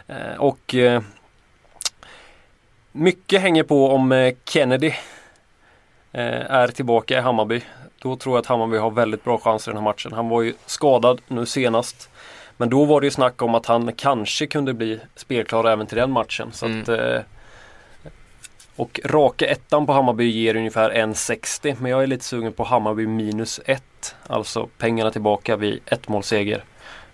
Eh, 0.07 0.17
och 0.39 0.75
eh, 0.75 1.03
mycket 2.93 3.41
hänger 3.41 3.63
på 3.63 3.91
om 3.91 4.33
Kennedy 4.45 4.93
är 6.13 6.69
tillbaka 6.69 7.19
i 7.19 7.21
Hammarby. 7.21 7.61
Då 7.99 8.17
tror 8.17 8.35
jag 8.37 8.41
att 8.41 8.47
Hammarby 8.47 8.77
har 8.77 8.91
väldigt 8.91 9.25
bra 9.25 9.39
chanser 9.39 9.71
i 9.71 9.75
den 9.75 9.83
här 9.83 9.91
matchen. 9.91 10.13
Han 10.13 10.29
var 10.29 10.43
ju 10.43 10.55
skadad 10.67 11.21
nu 11.29 11.47
senast. 11.47 12.11
Men 12.57 12.71
då 12.71 12.85
var 12.85 13.01
det 13.01 13.07
ju 13.07 13.11
snack 13.11 13.43
om 13.43 13.55
att 13.55 13.67
han 13.67 13.93
kanske 13.93 14.47
kunde 14.47 14.75
bli 14.75 15.01
spelklar 15.17 15.65
även 15.65 15.87
till 15.87 15.97
den 15.97 16.11
matchen. 16.11 16.49
Så 16.53 16.67
Mm. 16.67 16.83
att, 16.83 16.89
eh, 16.89 17.21
och 18.77 19.01
raka 19.05 19.47
ettan 19.47 19.87
på 19.87 19.93
Hammarby 19.93 20.25
ger 20.31 20.57
ungefär 20.57 20.91
1,60 20.91 21.77
men 21.81 21.91
jag 21.91 22.03
är 22.03 22.07
lite 22.07 22.25
sugen 22.25 22.53
på 22.53 22.65
Hammarby 22.65 23.07
minus 23.07 23.61
1. 23.67 24.15
Alltså 24.27 24.69
pengarna 24.79 25.11
tillbaka 25.11 25.57
vid 25.57 25.81
ett 25.87 26.09
målseger. 26.09 26.65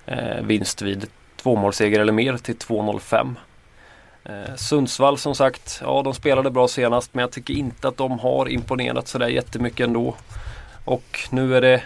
Eh, 0.07 0.42
vinst 0.42 0.83
vid 0.83 1.07
två 1.37 1.57
målseger 1.57 2.00
eller 2.00 2.12
mer 2.12 2.37
till 2.37 2.57
2,05. 2.57 3.37
Eh, 4.24 4.54
Sundsvall 4.56 5.18
som 5.18 5.34
sagt, 5.34 5.80
ja 5.82 6.02
de 6.02 6.14
spelade 6.14 6.50
bra 6.50 6.68
senast 6.68 7.14
men 7.14 7.20
jag 7.20 7.30
tycker 7.30 7.54
inte 7.54 7.88
att 7.88 7.96
de 7.96 8.18
har 8.18 8.48
imponerat 8.48 9.08
sådär 9.08 9.28
jättemycket 9.28 9.87
ändå. 9.87 10.14
Och 10.84 11.18
nu 11.30 11.56
är 11.56 11.60
det 11.60 11.82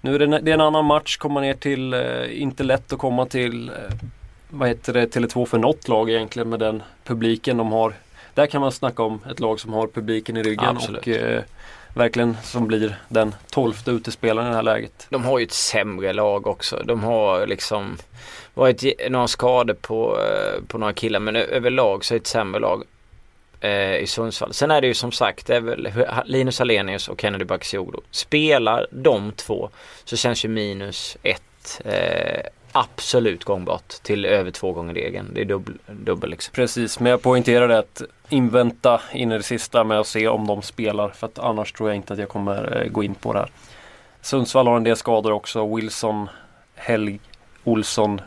nu 0.00 0.14
är 0.14 0.18
det, 0.18 0.26
det 0.26 0.50
är 0.50 0.54
en 0.54 0.60
annan 0.60 0.84
match, 0.84 1.16
komma 1.16 1.40
ner 1.40 1.54
till, 1.54 1.94
eh, 1.94 2.42
inte 2.42 2.62
lätt 2.64 2.92
att 2.92 2.98
komma 2.98 3.26
till, 3.26 3.68
eh, 3.68 3.74
vad 4.48 4.68
heter 4.68 4.92
det, 4.92 5.06
Tele2 5.06 5.46
för 5.46 5.58
något 5.58 5.88
lag 5.88 6.10
egentligen 6.10 6.48
med 6.48 6.58
den 6.58 6.82
publiken 7.04 7.56
de 7.56 7.72
har. 7.72 7.94
Där 8.34 8.46
kan 8.46 8.60
man 8.60 8.72
snacka 8.72 9.02
om 9.02 9.20
ett 9.30 9.40
lag 9.40 9.60
som 9.60 9.72
har 9.72 9.86
publiken 9.86 10.36
i 10.36 10.42
ryggen 10.42 10.76
Absolut. 10.76 11.00
och 11.00 11.08
eh, 11.08 11.42
verkligen 11.94 12.36
som 12.42 12.66
blir 12.66 12.98
den 13.08 13.34
tolfte 13.50 13.90
utespelaren 13.90 14.46
i 14.46 14.50
det 14.50 14.56
här 14.56 14.62
läget. 14.62 15.06
De 15.10 15.24
har 15.24 15.38
ju 15.38 15.44
ett 15.44 15.52
sämre 15.52 16.12
lag 16.12 16.46
också. 16.46 16.82
De 16.84 17.04
har 17.04 17.46
liksom 17.46 17.96
varit 18.54 19.10
några 19.10 19.28
skador 19.28 19.74
på, 19.74 20.18
eh, 20.20 20.62
på 20.66 20.78
några 20.78 20.92
killar 20.92 21.20
men 21.20 21.36
överlag 21.36 22.04
så 22.04 22.14
är 22.14 22.18
det 22.18 22.22
ett 22.22 22.26
sämre 22.26 22.60
lag 22.60 22.84
eh, 23.60 23.96
i 23.96 24.06
Sundsvall. 24.06 24.52
Sen 24.52 24.70
är 24.70 24.80
det 24.80 24.86
ju 24.86 24.94
som 24.94 25.12
sagt 25.12 25.46
det 25.46 25.56
är 25.56 25.60
väl 25.60 25.88
Linus 26.24 26.60
Alenius 26.60 27.08
och 27.08 27.20
Kennedy 27.20 27.44
Bakircioglu. 27.44 27.98
Spelar 28.10 28.86
de 28.90 29.32
två 29.32 29.70
så 30.04 30.16
känns 30.16 30.44
ju 30.44 30.48
minus 30.48 31.16
ett 31.22 31.80
eh, 31.84 32.46
absolut 32.74 33.44
gångbart 33.44 33.88
till 33.88 34.24
över 34.24 34.50
två 34.50 34.72
gånger 34.72 34.94
degen. 34.94 35.30
Det 35.34 35.40
är 35.40 35.44
dubbel, 35.44 35.74
dubbel 35.86 36.30
liksom. 36.30 36.52
Precis, 36.52 37.00
men 37.00 37.10
jag 37.10 37.22
poängterar 37.22 37.68
det 37.68 37.78
att 37.78 38.02
invänta 38.28 39.00
in 39.12 39.32
i 39.32 39.36
det 39.36 39.42
sista 39.42 39.84
med 39.84 40.00
att 40.00 40.06
se 40.06 40.28
om 40.28 40.46
de 40.46 40.62
spelar 40.62 41.08
för 41.08 41.26
att 41.26 41.38
annars 41.38 41.72
tror 41.72 41.88
jag 41.88 41.96
inte 41.96 42.12
att 42.12 42.18
jag 42.18 42.28
kommer 42.28 42.82
eh, 42.82 42.88
gå 42.90 43.04
in 43.04 43.14
på 43.14 43.32
det 43.32 43.38
här. 43.38 43.50
Sundsvall 44.20 44.66
har 44.66 44.76
en 44.76 44.84
del 44.84 44.96
skador 44.96 45.32
också. 45.32 45.74
Wilson, 45.76 46.28
Helg, 46.74 47.20
Olsson, 47.64 48.20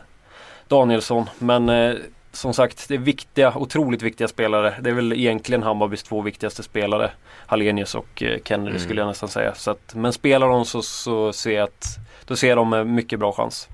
Danielsson. 0.68 1.30
Men 1.38 1.68
eh, 1.68 1.94
som 2.32 2.54
sagt, 2.54 2.88
det 2.88 2.94
är 2.94 2.98
viktiga, 2.98 3.52
otroligt 3.56 4.02
viktiga 4.02 4.28
spelare. 4.28 4.74
Det 4.80 4.90
är 4.90 4.94
väl 4.94 5.12
egentligen 5.12 5.62
Hammarbys 5.62 6.02
två 6.02 6.20
viktigaste 6.20 6.62
spelare. 6.62 7.10
Hallenius 7.46 7.94
och 7.94 8.22
eh, 8.22 8.38
Kennedy 8.44 8.70
Mm. 8.70 8.82
skulle 8.82 9.00
jag 9.00 9.08
nästan 9.08 9.28
säga. 9.28 9.54
Så 9.54 9.70
att, 9.70 9.94
men 9.94 10.12
spelar 10.12 10.48
de 10.48 10.64
så, 10.64 10.82
så 10.82 11.32
ser 11.32 11.50
jag 11.50 11.64
att 11.64 11.84
då 12.24 12.36
ser 12.36 12.56
de 12.56 12.70
med 12.70 12.86
mycket 12.86 13.18
bra 13.18 13.32
chans. 13.32 13.68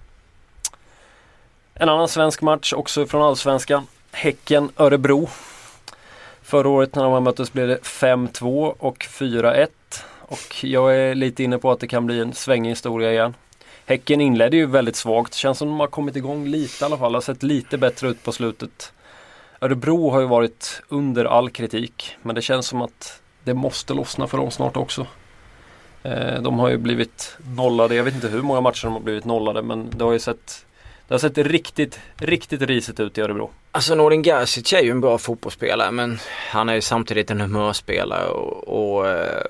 En 1.77 1.89
annan 1.89 2.09
svensk 2.09 2.43
match 2.43 2.73
också 2.73 3.07
från 3.07 3.23
Allsvenskan. 3.23 3.87
Häcken-Örebro. 4.13 5.29
Förra 6.43 6.69
året 6.69 6.95
när 6.95 7.05
de 7.05 7.25
möttes 7.25 7.53
blev 7.53 7.69
det 7.69 7.79
5-2 7.83 8.75
och 8.79 8.99
4-1. 8.99 9.69
Och 10.21 10.65
jag 10.65 10.97
är 10.97 11.15
lite 11.15 11.45
inne 11.45 11.59
på 11.59 11.71
att 11.71 11.81
det 11.81 11.87
kan 11.87 12.07
bli 12.07 12.21
en 12.21 12.33
svängig 12.33 12.71
historia 12.71 13.13
igen. 13.13 13.35
Häcken 13.87 14.21
inledde 14.21 14.57
ju 14.57 14.67
väldigt 14.67 14.97
svagt. 14.97 15.35
Känns 15.35 15.59
som 15.59 15.69
de 15.69 15.81
har 15.81 15.87
kommit 15.87 16.17
igång 16.17 16.47
lite 16.47 16.85
i 16.85 16.87
alla 16.87 16.99
fall. 16.99 17.15
Har 17.15 17.21
sett 17.21 17.43
lite 17.43 17.79
bättre 17.79 18.09
ut 18.09 18.23
på 18.23 18.33
slutet. 18.33 18.93
Örebro 19.61 20.11
har 20.11 20.21
ju 20.21 20.27
varit 20.27 20.83
under 20.89 21.25
all 21.25 21.51
kritik. 21.51 22.17
Men 22.23 22.35
det 22.35 22.43
känns 22.43 22.67
som 22.67 22.83
att 22.83 23.23
det 23.45 23.55
måste 23.55 23.95
lossna 23.95 24.27
för 24.27 24.39
dem 24.39 24.51
snart 24.51 24.77
också. 24.77 25.07
Eh, 26.03 26.43
de 26.43 26.59
har 26.59 26.69
ju 26.69 26.77
blivit 26.77 27.37
nollade. 27.57 27.95
Jag 27.95 28.05
vet 28.05 28.15
inte 28.15 28.29
hur 28.29 28.43
många 28.43 28.61
matcher 28.61 28.85
de 28.85 28.93
har 28.93 29.01
blivit 29.01 29.25
nollade 29.25 29.63
men 29.63 29.91
det 29.91 30.05
har 30.05 30.13
ju 30.13 30.19
sett 30.19 30.67
det 31.09 31.15
har 31.15 31.19
sett 31.19 31.39
riktigt, 31.39 32.01
riktigt 32.17 32.63
risigt 32.63 33.01
ut 33.01 33.19
i 33.19 33.21
Örebro. 33.21 33.51
Alltså 33.71 33.95
Nordin 33.95 34.23
Gerzic 34.23 34.73
är 34.73 34.83
ju 34.83 34.91
en 34.91 35.01
bra 35.01 35.19
fotbollsspelare 35.19 35.91
men 35.91 36.19
han 36.51 36.69
är 36.69 36.75
ju 36.75 36.81
samtidigt 36.81 37.31
en 37.31 37.41
humörspelare 37.41 38.29
och, 38.29 38.69
och 38.69 39.09
eh, 39.09 39.43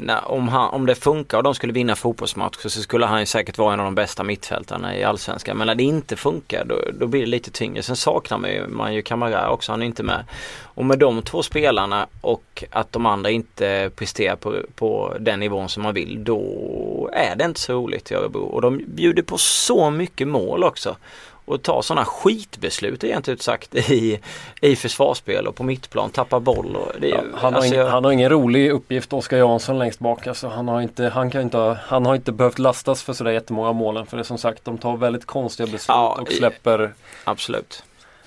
när, 0.00 0.30
om, 0.30 0.48
han, 0.48 0.70
om 0.70 0.86
det 0.86 0.94
funkar 0.94 1.36
och 1.36 1.42
de 1.44 1.54
skulle 1.54 1.72
vinna 1.72 1.96
fotbollsmatcher 1.96 2.68
så 2.68 2.82
skulle 2.82 3.06
han 3.06 3.20
ju 3.20 3.26
säkert 3.26 3.58
vara 3.58 3.74
en 3.74 3.80
av 3.80 3.84
de 3.84 3.94
bästa 3.94 4.22
mittfältarna 4.22 4.96
i 4.96 5.04
Allsvenskan. 5.04 5.56
Men 5.56 5.66
när 5.66 5.74
det 5.74 5.82
inte 5.82 6.16
funkar 6.16 6.64
då, 6.64 6.74
då 6.92 7.06
blir 7.06 7.20
det 7.20 7.26
lite 7.26 7.50
tyngre. 7.50 7.82
Sen 7.82 7.96
saknar 7.96 8.38
man 8.38 8.50
ju, 8.50 8.66
man 8.66 8.94
ju 8.94 9.02
Kamara 9.02 9.50
också, 9.50 9.72
han 9.72 9.82
är 9.82 9.86
inte 9.86 10.02
med. 10.02 10.24
Och 10.62 10.84
med 10.84 10.98
de 10.98 11.22
två 11.22 11.42
spelarna 11.42 12.06
och 12.20 12.64
att 12.70 12.92
de 12.92 13.06
andra 13.06 13.30
inte 13.30 13.90
presterar 13.96 14.36
på, 14.36 14.56
på 14.74 15.16
den 15.20 15.40
nivån 15.40 15.68
som 15.68 15.82
man 15.82 15.94
vill 15.94 16.24
då 16.24 17.10
är 17.12 17.36
det 17.36 17.44
inte 17.44 17.60
så 17.60 17.72
roligt 17.72 18.10
i 18.10 18.14
Örebro. 18.14 18.40
Och 18.40 18.62
de 18.62 18.84
bjuder 18.86 19.22
på 19.22 19.38
så 19.38 19.90
mycket 19.90 20.28
mål 20.28 20.64
också 20.64 20.96
och 21.50 21.62
ta 21.62 21.82
sådana 21.82 22.04
skitbeslut 22.04 23.04
egentligen 23.04 23.34
ut 23.34 23.42
sagt 23.42 23.74
i, 23.74 24.20
i 24.60 24.76
försvarsspel 24.76 25.46
och 25.46 25.54
på 25.54 25.62
mittplan, 25.62 26.10
tappa 26.10 26.40
boll. 26.40 26.76
Det 27.00 27.08
Ja, 27.08 27.20
han, 27.34 27.52
har 27.52 27.60
alltså, 27.60 27.66
ingen, 27.74 27.78
jag- 27.86 27.90
han 27.92 28.04
har 28.04 28.12
ingen 28.12 28.30
rolig 28.30 28.70
uppgift, 28.70 29.12
Oskar 29.12 29.36
Jansson 29.38 29.78
längst 29.78 29.98
bak. 29.98 30.26
Alltså, 30.26 30.48
han, 30.48 30.68
har 30.68 30.80
inte, 30.80 31.08
han, 31.08 31.30
kan 31.30 31.42
inte, 31.42 31.56
ha- 31.58 31.76
han 31.86 32.06
har 32.06 32.14
inte 32.14 32.32
behövt 32.32 32.58
lastas 32.58 33.02
för 33.02 33.12
sådär 33.12 33.30
jättemånga 33.30 33.72
målen. 33.72 34.06
För 34.06 34.16
det 34.16 34.20
är 34.20 34.24
som 34.24 34.38
sagt, 34.38 34.64
de 34.64 34.78
tar 34.78 34.96
väldigt 34.96 35.26
konstiga 35.26 35.66
beslut 35.66 35.84
Ja, 35.88 36.18
och 36.20 36.32
släpper 36.32 36.92
Absolut. 37.24 37.82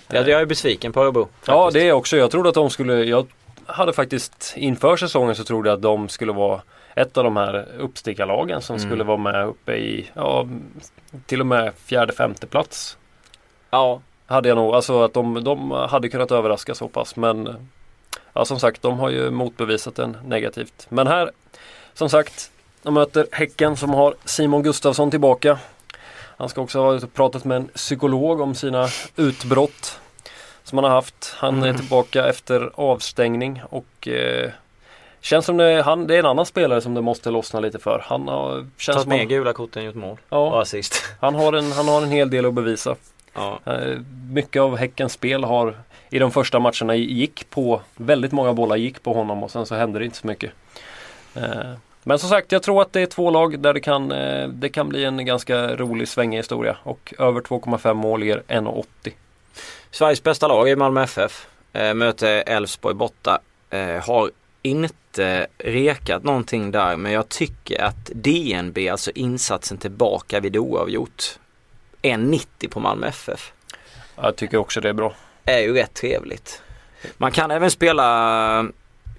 Jag, 0.08 0.30
jag 0.30 0.42
är 0.42 0.46
besviken 0.46 0.94
på 0.94 1.02
Örebro. 1.02 1.28
Ja 1.46 1.70
det 1.74 1.88
är 1.88 1.92
också. 1.94 2.18
Jag 2.18 2.32
trodde 2.32 2.50
att 2.50 2.56
de 2.56 2.70
skulle, 2.70 2.94
jag 3.04 3.28
hade 3.66 3.94
faktiskt 3.94 4.54
inför 4.58 4.98
säsongen 4.98 5.36
så 5.36 5.44
trodde 5.44 5.70
jag 5.70 5.76
att 5.76 5.82
de 5.82 6.10
skulle 6.10 6.32
vara 6.34 6.62
ett 6.96 7.18
av 7.18 7.24
de 7.24 7.38
här 7.38 7.68
uppstickarlagen 7.80 8.62
som 8.62 8.76
Mm. 8.76 8.90
skulle 8.90 9.04
vara 9.04 9.18
med 9.18 9.48
uppe 9.48 9.74
i, 9.74 10.10
ja 10.14 10.48
till 11.26 11.40
och 11.40 11.46
med 11.48 11.72
fjärde, 11.86 12.14
femte 12.14 12.48
plats. 12.48 12.98
Ja, 13.74 14.02
Hade 14.26 14.50
jag 14.50 14.56
nog, 14.56 14.76
alltså 14.76 15.04
att 15.04 15.14
de, 15.14 15.44
de 15.44 15.72
hade 15.72 16.10
kunnat 16.10 16.32
överraska 16.32 16.76
så 16.76 16.88
pass 16.88 17.16
men 17.16 17.68
Ja 18.34 18.46
som 18.46 18.60
sagt 18.60 18.82
de 18.82 19.00
har 19.00 19.10
ju 19.10 19.32
motbevisat 19.32 19.96
den 19.96 20.18
negativt. 20.26 20.86
Men 20.90 21.08
här 21.08 21.32
som 21.94 22.10
sagt 22.10 22.52
de 22.84 22.94
möter 22.94 23.28
Häcken 23.32 23.78
som 23.78 23.90
har 23.90 24.16
Simon 24.26 24.64
Gustafsson 24.64 25.12
tillbaka. 25.12 25.60
Han 26.38 26.50
ska 26.50 26.62
också 26.62 26.80
ha 26.82 27.00
pratat 27.14 27.46
med 27.46 27.58
en 27.58 27.68
psykolog 27.68 28.42
om 28.42 28.56
sina 28.56 28.88
utbrott 29.16 30.00
som 30.64 30.78
han 30.78 30.86
har 30.86 30.92
haft. 30.92 31.34
Han 31.38 31.64
är 31.64 31.68
Mm. 31.68 31.78
tillbaka 31.82 32.28
efter 32.28 32.72
avstängning 32.76 33.62
och 33.70 34.08
eh, 34.08 34.50
Känns 35.22 35.46
som 35.46 35.58
det, 35.58 35.82
han, 35.86 36.08
det 36.08 36.16
är 36.16 36.20
en 36.20 36.26
annan 36.26 36.46
spelare 36.46 36.82
som 36.82 36.94
det 36.94 37.02
måste 37.02 37.32
lossna 37.32 37.60
lite 37.60 37.80
för. 37.80 38.04
Han 38.08 38.28
har, 38.28 38.68
känns 38.78 38.96
tagit 38.96 39.08
med 39.08 39.18
han, 39.18 39.28
gula 39.28 39.54
korten, 39.54 39.84
gjort 39.84 39.96
mål 39.96 40.18
ja, 40.30 40.38
och 40.38 40.62
assist. 40.62 41.04
han, 41.22 41.36
har 41.36 41.54
en, 41.54 41.72
han 41.72 41.88
har 41.88 42.02
en 42.02 42.12
hel 42.12 42.30
del 42.30 42.46
att 42.46 42.54
bevisa. 42.54 42.96
Ja. 43.34 43.60
Eh, 43.66 44.00
Mycket 44.32 44.62
av 44.62 44.78
Häckens 44.78 45.14
spel 45.14 45.44
har 45.44 45.78
i 46.10 46.20
de 46.20 46.32
första 46.32 46.60
matcherna 46.60 46.96
gick 46.96 47.50
på, 47.50 47.82
väldigt 47.96 48.32
många 48.32 48.54
bollar 48.54 48.76
gick 48.76 49.04
på 49.04 49.14
honom 49.14 49.44
och 49.44 49.52
sen 49.52 49.66
så 49.66 49.76
hände 49.76 50.00
det 50.00 50.06
inte 50.06 50.18
så 50.18 50.28
mycket. 50.28 50.52
Eh, 51.36 51.74
Men 52.04 52.20
som 52.20 52.30
sagt, 52.30 52.52
jag 52.52 52.64
tror 52.64 52.82
att 52.82 52.94
det 52.94 53.02
är 53.02 53.06
två 53.06 53.30
lag 53.32 53.60
där 53.60 53.74
det 53.74 53.80
kan, 53.80 54.12
eh, 54.12 54.48
det 54.48 54.70
kan 54.70 54.90
bli 54.90 55.06
en 55.06 55.26
ganska 55.26 55.76
rolig 55.76 56.08
svängig 56.08 56.38
historia 56.38 56.78
och 56.84 57.14
över 57.20 57.42
2,5 57.42 57.94
mål 57.94 58.24
ger 58.24 58.44
1,80. 58.48 59.14
Sveriges 59.92 60.24
bästa 60.24 60.48
lag 60.48 60.70
är 60.70 60.76
Malmö 60.76 61.04
FF. 61.04 61.48
Möter 61.96 62.44
Elfsborg 62.48 62.96
borta. 62.96 63.40
Har 64.04 64.32
inte 64.62 65.48
rekat 65.58 66.24
någonting 66.24 66.72
där 66.72 66.96
men 66.98 67.12
jag 67.12 67.30
tycker 67.30 67.82
att 67.82 68.06
DNB, 68.06 68.90
alltså 68.90 69.12
insatsen 69.16 69.78
tillbaka 69.78 70.40
vid 70.40 70.58
oavgjort, 70.58 71.40
1,90 72.04 72.70
på 72.70 72.80
Malmö 72.80 73.08
FF. 73.08 73.52
Jag 74.16 74.36
tycker 74.36 74.58
också 74.58 74.82
det 74.82 74.90
är 74.90 74.94
bra. 74.94 75.14
är 75.46 75.60
ju 75.60 75.74
rätt 75.74 75.94
trevligt. 75.94 76.62
Man 77.18 77.32
kan 77.32 77.52
även 77.52 77.72
spela 77.72 78.68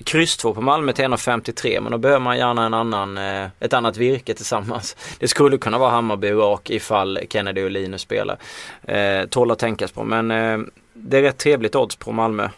kryss 0.04 0.36
2 0.36 0.54
på 0.54 0.60
Malmö 0.60 0.92
till 0.92 1.04
1,53 1.04 1.80
men 1.80 1.92
då 1.92 1.98
behöver 1.98 2.20
man 2.20 2.38
gärna 2.38 2.66
en 2.66 2.74
annan, 2.74 3.18
eh, 3.18 3.48
ett 3.60 3.72
annat 3.72 3.96
virke 3.96 4.34
tillsammans. 4.34 4.96
Det 5.18 5.28
skulle 5.28 5.58
kunna 5.58 5.78
vara 5.78 5.90
Hammarby 5.90 6.32
och 6.32 6.70
ifall 6.70 7.18
Kennedy 7.30 7.64
och 7.64 7.70
Linus 7.70 8.02
spelar. 8.02 8.38
Eh, 8.82 9.26
tål 9.26 9.50
att 9.50 9.58
tänkas 9.58 9.92
på 9.92 10.04
men 10.04 10.30
eh, 10.30 10.58
det 10.92 11.18
är 11.18 11.22
rätt 11.22 11.38
trevligt 11.38 11.74
odds 11.74 11.96
på 11.96 12.12
Malmö 12.12 12.48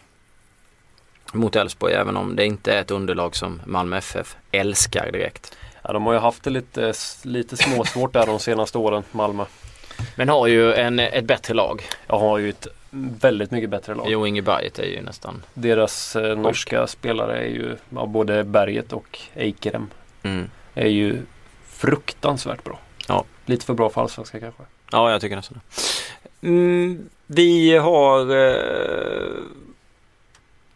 mot 1.33 1.55
Elfsborg 1.55 1.93
även 1.93 2.17
om 2.17 2.35
det 2.35 2.45
inte 2.45 2.73
är 2.73 2.81
ett 2.81 2.91
underlag 2.91 3.35
som 3.35 3.61
Malmö 3.65 3.97
FF 3.97 4.35
älskar 4.51 5.11
direkt. 5.11 5.57
Ja, 5.81 5.93
de 5.93 6.05
har 6.05 6.13
ju 6.13 6.19
haft 6.19 6.43
det 6.43 6.49
lite, 6.49 6.93
lite 7.23 7.57
småsvårt 7.57 8.13
där 8.13 8.25
de 8.25 8.39
senaste 8.39 8.77
åren, 8.77 9.03
Malmö. 9.11 9.45
Men 10.15 10.29
har 10.29 10.47
ju 10.47 10.73
en, 10.73 10.99
ett 10.99 11.25
bättre 11.25 11.53
lag. 11.53 11.83
Jag 12.07 12.19
har 12.19 12.37
ju 12.37 12.49
ett 12.49 12.67
väldigt 13.21 13.51
mycket 13.51 13.69
bättre 13.69 13.95
lag. 13.95 14.05
Jo, 14.09 14.27
Inge 14.27 14.41
Berget 14.41 14.79
är 14.79 14.85
ju 14.85 15.01
nästan... 15.01 15.43
Deras 15.53 16.15
eh, 16.15 16.37
norska 16.37 16.87
spelare 16.87 17.37
är 17.39 17.49
ju, 17.49 17.75
ja, 17.89 18.05
både 18.05 18.43
Berget 18.43 18.93
och 18.93 19.19
Eikerem 19.35 19.89
Mm. 20.23 20.49
är 20.73 20.87
ju 20.87 21.21
fruktansvärt 21.67 22.63
bra. 22.63 22.79
Ja. 23.07 23.23
Lite 23.45 23.65
för 23.65 23.73
bra 23.73 23.89
för 23.89 24.01
allsvenska 24.01 24.39
kanske. 24.39 24.63
Ja, 24.91 25.11
jag 25.11 25.21
tycker 25.21 25.35
nästan 25.35 25.59
det. 26.41 26.47
Mm, 26.47 27.09
vi 27.27 27.77
har... 27.77 28.31
Eh, 28.35 29.43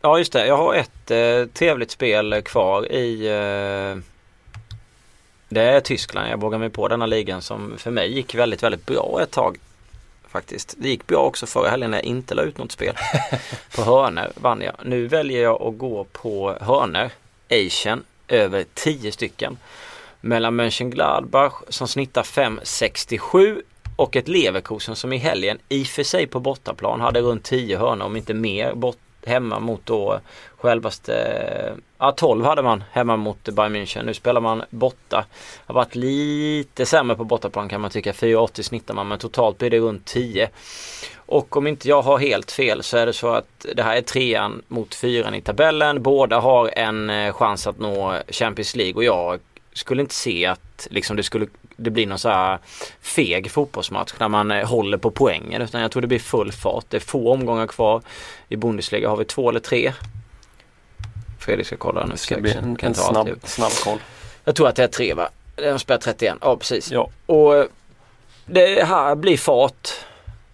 ja, 0.01 0.17
just 0.17 0.33
det. 0.33 0.47
Jag 0.47 0.57
har 0.57 0.73
ett 0.75 1.11
eh, 1.11 1.45
trevligt 1.53 1.91
spel 1.91 2.41
kvar 2.41 2.91
i... 2.91 3.27
Eh, 3.27 4.03
det 5.53 5.61
är 5.61 5.79
Tyskland. 5.79 6.29
Jag 6.29 6.41
vågar 6.41 6.57
mig 6.57 6.69
på 6.69 6.87
denna 6.87 7.05
ligan 7.05 7.41
som 7.41 7.77
för 7.77 7.91
mig 7.91 8.13
gick 8.13 8.35
väldigt, 8.35 8.63
väldigt 8.63 8.85
bra 8.85 9.19
ett 9.23 9.31
tag. 9.31 9.57
Faktiskt. 10.27 10.75
Det 10.77 10.89
gick 10.89 11.07
bra 11.07 11.17
också 11.17 11.45
förra 11.45 11.69
helgen 11.69 11.91
när 11.91 11.97
jag 11.97 12.05
inte 12.05 12.35
la 12.35 12.41
ut 12.41 12.57
något 12.57 12.71
spel. 12.71 12.95
på 13.75 13.81
hörner 13.81 14.31
vann 14.35 14.61
jag. 14.61 14.73
Nu 14.83 15.07
väljer 15.07 15.43
jag 15.43 15.61
att 15.61 15.77
gå 15.77 16.03
på 16.03 16.57
hörner. 16.61 17.11
Asian 17.49 18.03
över 18.27 18.65
10 18.73 19.11
stycken. 19.11 19.57
Mellan 20.21 20.55
Mönchengladbach 20.55 21.53
som 21.69 21.87
snittar 21.87 22.23
5,67 22.23 23.61
och 23.95 24.15
ett 24.15 24.27
Leverkusen 24.27 24.95
som 24.95 25.13
i 25.13 25.17
helgen 25.17 25.59
i 25.69 25.83
och 25.83 25.87
för 25.87 26.03
sig 26.03 26.27
på 26.27 26.39
bortaplan 26.39 27.01
hade 27.01 27.21
runt 27.21 27.43
10 27.43 27.77
hörnor 27.77 28.05
om 28.05 28.15
inte 28.15 28.33
mer 28.33 28.73
bort, 28.73 28.97
hemma 29.25 29.59
mot 29.59 29.85
då 29.85 30.19
självaste, 30.57 31.75
ja 32.01 32.11
12 32.11 32.45
hade 32.45 32.61
man 32.61 32.83
hemma 32.91 33.15
mot 33.15 33.43
Bayern 33.43 33.75
München. 33.75 34.03
Nu 34.05 34.13
spelar 34.13 34.41
man 34.41 34.63
borta. 34.69 35.25
Har 35.65 35.75
varit 35.75 35.95
lite 35.95 36.85
sämre 36.85 37.15
på 37.15 37.23
bortaplan 37.23 37.69
kan 37.69 37.81
man 37.81 37.91
tycka. 37.91 38.11
4,80 38.11 38.61
snittar 38.61 38.93
man 38.93 39.07
men 39.07 39.19
totalt 39.19 39.57
blir 39.57 39.69
det 39.69 39.79
runt 39.79 40.05
10. 40.05 40.49
Och 41.15 41.57
om 41.57 41.67
inte 41.67 41.89
jag 41.89 42.01
har 42.01 42.17
helt 42.17 42.51
fel 42.51 42.83
så 42.83 42.97
är 42.97 43.05
det 43.05 43.13
så 43.13 43.27
att 43.27 43.65
det 43.75 43.83
här 43.83 43.97
är 43.97 44.01
trean 44.01 44.61
mot 44.67 44.95
fyran 44.95 45.35
i 45.35 45.41
tabellen. 45.41 46.03
Båda 46.03 46.39
har 46.39 46.71
en 46.75 47.09
eh, 47.09 47.33
chans 47.33 47.67
att 47.67 47.79
nå 47.79 48.21
Champions 48.27 48.75
League 48.75 48.93
och 48.93 49.03
jag 49.03 49.39
skulle 49.73 50.01
inte 50.01 50.15
se 50.15 50.45
att 50.45 50.87
liksom 50.89 51.15
det 51.15 51.23
skulle 51.23 51.47
det 51.75 51.89
blir 51.89 52.07
någon 52.07 52.19
så 52.19 52.29
här 52.29 52.59
feg 53.01 53.51
fotbollsmatch 53.51 54.13
där 54.17 54.27
man 54.27 54.51
eh, 54.51 54.67
håller 54.67 54.97
på 54.97 55.11
poängen 55.11 55.61
utan 55.61 55.81
jag 55.81 55.91
tror 55.91 56.01
det 56.01 56.07
blir 56.07 56.19
full 56.19 56.51
fart. 56.51 56.85
Det 56.89 56.97
är 56.97 57.01
få 57.01 57.31
omgångar 57.31 57.67
kvar. 57.67 58.01
I 58.49 58.55
Bundesliga 58.55 59.09
har 59.09 59.17
vi 59.17 59.25
två 59.25 59.49
eller 59.49 59.59
tre. 59.59 59.93
Fredrik 61.41 61.67
ska 61.67 61.77
kolla 61.77 62.05
nu. 62.05 62.11
Det 62.11 62.17
ska 62.17 62.37
bli 62.37 62.53
en, 62.53 62.77
en 62.81 62.95
snabb, 62.95 63.27
ihop. 63.27 63.47
snabb 63.47 63.71
koll. 63.71 63.99
Jag 64.43 64.55
tror 64.55 64.67
att 64.67 64.75
det 64.75 64.83
är 64.83 64.87
tre 64.87 65.13
va? 65.13 65.29
De 65.55 65.79
spelar 65.79 65.99
31. 65.99 66.37
Ja 66.41 66.57
precis. 66.57 66.91
Ja. 66.91 67.09
Och 67.25 67.55
eh, 67.55 67.65
det 68.45 68.83
här 68.83 69.15
blir 69.15 69.37
fart 69.37 69.89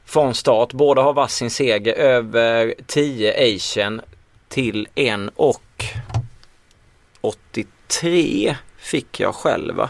från 0.05 0.33
start. 0.33 0.73
Båda 0.73 1.01
har 1.01 1.13
varsin 1.13 1.49
seger 1.49 1.93
över 1.93 2.75
10 2.87 3.55
Asian 3.55 4.01
till 4.47 4.87
en 4.95 5.29
och 5.35 5.85
83 7.21 8.55
fick 8.77 9.19
jag 9.19 9.35
själva. 9.35 9.89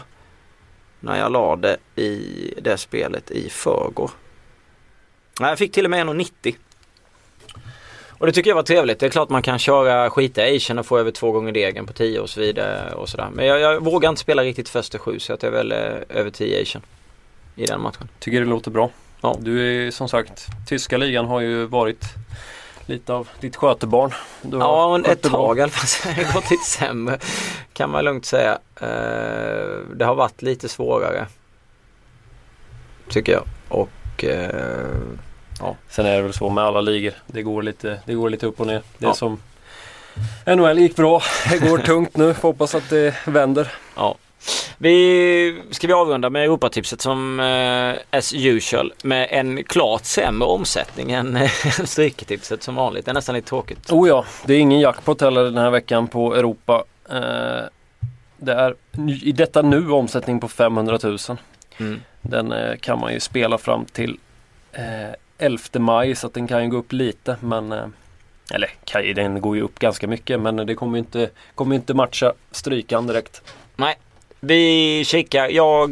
När 1.00 1.18
jag 1.18 1.32
la 1.32 1.56
det 1.56 1.76
i 1.96 2.54
det 2.62 2.78
spelet 2.78 3.30
i 3.30 3.50
förrgår. 3.50 4.10
Jag 5.40 5.58
fick 5.58 5.72
till 5.72 5.84
och 5.84 5.90
med 5.90 6.06
1,90. 6.06 6.54
Och 8.18 8.26
det 8.26 8.32
tycker 8.32 8.50
jag 8.50 8.54
var 8.54 8.62
trevligt. 8.62 8.98
Det 9.00 9.06
är 9.06 9.10
klart 9.10 9.28
man 9.28 9.42
kan 9.42 9.58
köra 9.58 10.10
skita 10.10 10.42
Asian 10.42 10.78
och 10.78 10.86
få 10.86 10.98
över 10.98 11.10
två 11.10 11.32
gånger 11.32 11.52
degen 11.52 11.86
på 11.86 11.92
10 11.92 12.20
och 12.20 12.30
så 12.30 12.40
vidare 12.40 12.92
och 12.94 13.08
sådär. 13.08 13.28
Men 13.32 13.46
jag, 13.46 13.60
jag 13.60 13.84
vågar 13.84 14.08
inte 14.08 14.20
spela 14.20 14.42
riktigt 14.42 14.68
första 14.68 14.98
sju 14.98 15.18
så 15.18 15.32
att 15.32 15.40
det 15.40 15.46
är 15.46 15.50
väl 15.50 15.72
eh, 15.72 15.78
över 16.08 16.30
10 16.30 16.62
Asian 16.62 16.82
i 17.56 17.66
den 17.66 17.80
matchen. 17.80 18.08
Tycker 18.18 18.40
det 18.40 18.46
låter 18.46 18.70
bra. 18.70 18.90
Ja. 19.20 19.36
Du 19.40 19.86
är 19.86 19.90
som 19.90 20.08
sagt, 20.08 20.46
tyska 20.68 20.96
ligan 20.96 21.26
har 21.26 21.40
ju 21.40 21.64
varit 21.66 22.04
lite 22.86 23.12
av 23.12 23.28
ditt 23.40 23.56
skötebarn. 23.56 24.14
Du 24.42 24.56
Ja, 24.56 24.92
men 24.92 25.12
ett 25.12 25.22
det 25.22 25.28
tag 25.28 25.58
i 25.58 25.62
alla 25.62 25.70
fall 25.70 25.86
så 25.86 26.08
har 26.08 26.14
det 26.16 26.32
gått 26.34 26.50
lite 26.50 26.64
sämre. 26.64 27.18
Kan 27.72 27.90
man 27.90 28.04
lugnt 28.04 28.26
säga. 28.26 28.58
Eh, 28.80 29.78
Det 29.94 30.04
har 30.04 30.14
varit 30.14 30.42
lite 30.42 30.68
svårare. 30.68 31.26
Tycker 33.08 33.32
jag. 33.32 33.44
Och 33.68 34.24
eh, 35.60 35.72
Sen 35.88 36.06
är 36.06 36.16
det 36.16 36.22
väl 36.22 36.32
så 36.32 36.48
med 36.48 36.64
alla 36.64 36.80
ligor. 36.80 37.12
Det 37.26 37.42
går 37.42 37.62
lite, 37.62 38.00
det 38.04 38.14
går 38.14 38.30
lite 38.30 38.46
upp 38.46 38.60
och 38.60 38.66
ner. 38.66 38.82
Det 38.98 39.04
är 39.04 39.08
Ja. 39.08 39.14
som 39.14 39.40
NHL 40.46 40.78
gick 40.78 40.96
bra. 40.96 41.22
Det 41.50 41.58
går 41.58 41.78
tungt 41.78 42.16
nu. 42.16 42.34
Får 42.34 42.48
hoppas 42.48 42.74
att 42.74 42.90
det 42.90 43.14
vänder. 43.26 43.72
ja. 43.96 44.14
Vi 44.78 45.62
ska 45.70 45.86
vi 45.86 45.92
avrunda 45.92 46.30
med 46.30 46.44
Europatipset 46.44 47.00
som 47.00 47.40
eh, 47.40 48.18
as 48.18 48.32
usual 48.34 48.92
med 49.02 49.28
en 49.30 49.64
klart 49.64 50.04
sämre 50.04 50.48
omsättning 50.48 51.12
än 51.12 51.36
eh, 51.36 51.50
Stryktipset 51.84 52.62
som 52.62 52.74
vanligt. 52.74 53.04
Det 53.04 53.10
är 53.10 53.14
nästan 53.14 53.34
lite 53.34 53.48
tråkigt. 53.48 53.92
Oh 53.92 54.08
ja, 54.08 54.24
det 54.44 54.54
är 54.54 54.58
ingen 54.58 54.80
jackpot 54.80 55.20
heller 55.20 55.44
den 55.44 55.56
här 55.56 55.70
veckan 55.70 56.08
på 56.08 56.34
Europa. 56.34 56.84
Eh, 57.10 57.64
det 58.36 58.52
är 58.52 58.74
i 59.22 59.32
detta 59.32 59.62
nu 59.62 59.90
omsättning 59.90 60.40
på 60.40 60.48
500 60.48 60.98
000. 61.02 61.18
Mm. 61.78 62.00
Den 62.22 62.52
eh, 62.52 62.76
kan 62.76 62.98
man 63.00 63.12
ju 63.12 63.20
spela 63.20 63.58
fram 63.58 63.84
till 63.84 64.18
eh, 64.72 64.82
11 65.38 65.78
maj 65.78 66.14
så 66.14 66.26
att 66.26 66.34
den 66.34 66.46
kan 66.46 66.64
ju 66.64 66.70
gå 66.70 66.76
upp 66.76 66.92
lite 66.92 67.36
men 67.40 67.72
eh, 67.72 67.86
eller 68.52 69.14
den 69.14 69.40
går 69.40 69.56
ju 69.56 69.62
upp 69.62 69.78
ganska 69.78 70.06
mycket 70.06 70.40
men 70.40 70.56
det 70.56 70.74
kommer 70.74 70.98
ju 70.98 70.98
inte, 70.98 71.30
kommer 71.54 71.74
ju 71.74 71.80
inte 71.80 71.94
matcha 71.94 72.32
strykan 72.50 73.06
direkt. 73.06 73.42
Nej 73.76 73.96
Vi 74.40 75.04
kikar. 75.04 75.48
Jag 75.48 75.90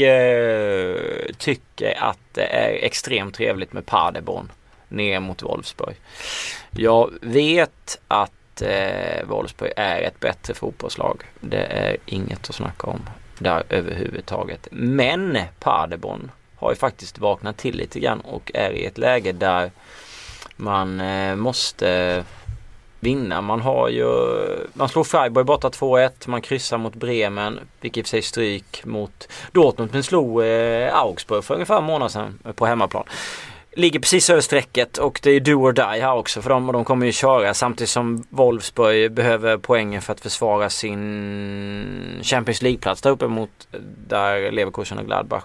eh, 0.00 0.96
tycker 1.38 2.04
att 2.04 2.18
det 2.32 2.46
är 2.46 2.84
extremt 2.84 3.34
trevligt 3.34 3.72
med 3.72 3.86
Paderborn 3.86 4.50
ner 4.88 5.20
mot 5.20 5.42
Wolfsburg. 5.42 5.96
Jag 6.70 7.10
vet 7.20 8.00
att 8.08 8.62
eh, 8.62 9.24
Wolfsburg 9.24 9.72
är 9.76 10.00
ett 10.00 10.20
bättre 10.20 10.54
fotbollslag. 10.54 11.22
Det 11.40 11.64
är 11.64 11.96
inget 12.06 12.48
att 12.48 12.54
snacka 12.54 12.86
om 12.86 13.00
där 13.38 13.62
överhuvudtaget. 13.68 14.68
Men 14.70 15.38
Paderborn 15.60 16.30
har 16.62 16.70
ju 16.70 16.76
faktiskt 16.76 17.18
vaknat 17.18 17.56
till 17.56 17.76
lite 17.76 18.00
grann 18.00 18.20
och 18.20 18.50
är 18.54 18.70
i 18.70 18.84
ett 18.84 18.98
läge 18.98 19.32
där 19.32 19.70
man 20.56 21.00
eh, 21.00 21.36
måste 21.36 22.24
vinna. 23.02 23.40
Man 23.40 23.60
har 23.60 23.88
ju, 23.88 24.06
man 24.72 24.88
slår 24.88 25.04
Freiburg 25.04 25.46
borta 25.46 25.68
2-1, 25.68 26.10
man 26.26 26.42
kryssar 26.42 26.78
mot 26.78 26.94
Bremen, 26.94 27.60
vilket 27.80 27.98
i 27.98 28.02
och 28.02 28.06
för 28.06 28.10
sig 28.10 28.22
stryk 28.22 28.84
mot 28.84 29.28
Dortmund, 29.52 29.90
men 29.92 30.02
slog 30.02 30.44
eh, 30.44 30.94
Augsburg 30.94 31.44
för 31.44 31.54
ungefär 31.54 31.78
en 31.78 31.84
månad 31.84 32.10
sedan 32.10 32.38
eh, 32.44 32.52
på 32.52 32.66
hemmaplan. 32.66 33.04
Ligger 33.76 34.00
precis 34.00 34.30
över 34.30 34.40
strecket 34.40 34.98
och 34.98 35.20
det 35.22 35.30
är 35.30 35.40
do 35.40 35.52
or 35.52 35.72
die 35.72 36.00
här 36.00 36.14
också 36.14 36.42
för 36.42 36.50
dem 36.50 36.66
och 36.66 36.72
de 36.72 36.84
kommer 36.84 37.06
ju 37.06 37.12
köra 37.12 37.54
samtidigt 37.54 37.90
som 37.90 38.24
Wolfsburg 38.28 39.12
behöver 39.12 39.56
poängen 39.56 40.02
för 40.02 40.12
att 40.12 40.20
försvara 40.20 40.70
sin 40.70 42.20
Champions 42.22 42.62
League-plats 42.62 43.02
där 43.02 43.10
uppe 43.10 43.26
mot 43.26 43.50
eh, 43.72 43.80
där 44.08 44.52
Leverkusen 44.52 44.98
och 44.98 45.06
Gladbach 45.06 45.44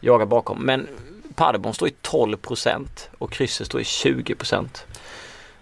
jagar 0.00 0.26
bakom. 0.26 0.58
Men 0.58 0.88
Paderborn 1.34 1.74
står 1.74 1.88
i 1.88 1.94
12% 2.02 2.86
och 3.18 3.32
krysset 3.32 3.66
står 3.66 3.80
i 3.80 3.84
20%. 3.84 4.66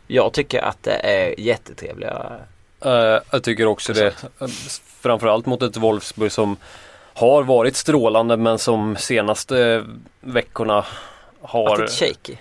Jag 0.06 0.32
tycker 0.32 0.62
att 0.62 0.82
det 0.82 0.96
är 0.96 1.40
jättetrevliga. 1.40 2.32
Eh, 2.84 3.18
jag 3.30 3.42
tycker 3.42 3.66
också 3.66 3.92
det. 3.92 4.06
Eh, 4.40 4.48
Framförallt 5.00 5.46
mot 5.46 5.62
ett 5.62 5.76
Wolfsburg 5.76 6.32
som 6.32 6.56
har 7.14 7.42
varit 7.42 7.76
strålande 7.76 8.36
men 8.36 8.58
som 8.58 8.96
senaste 8.96 9.84
veckorna 10.20 10.84
har 11.40 11.78
lite 11.78 11.92
shaky. 11.92 12.36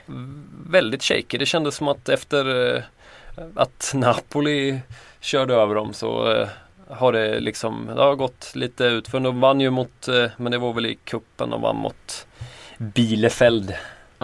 väldigt 0.70 1.04
shaky. 1.04 1.38
Det 1.38 1.46
kändes 1.46 1.76
som 1.76 1.88
att 1.88 2.10
efter 2.10 2.76
eh, 2.76 2.84
att 3.56 3.92
Napoli 3.96 4.80
körde 5.20 5.54
över 5.54 5.76
dem 5.76 5.94
så 5.94 6.46
har 6.88 7.12
det 7.12 7.40
liksom 7.40 7.86
det 7.86 8.02
har 8.02 8.16
gått 8.16 8.52
lite 8.56 8.84
ut. 8.84 9.08
För 9.08 9.20
de 9.20 9.40
vann 9.40 9.62
ju 9.62 9.70
mot, 9.70 10.08
eh, 10.08 10.26
men 10.38 10.52
det 10.52 10.58
var 10.58 10.74
väl 10.74 10.86
i 10.86 10.98
kuppen 11.04 11.50
de 11.50 11.62
vann 11.62 11.76
mot 11.76 12.28
Bielefeld 12.78 13.74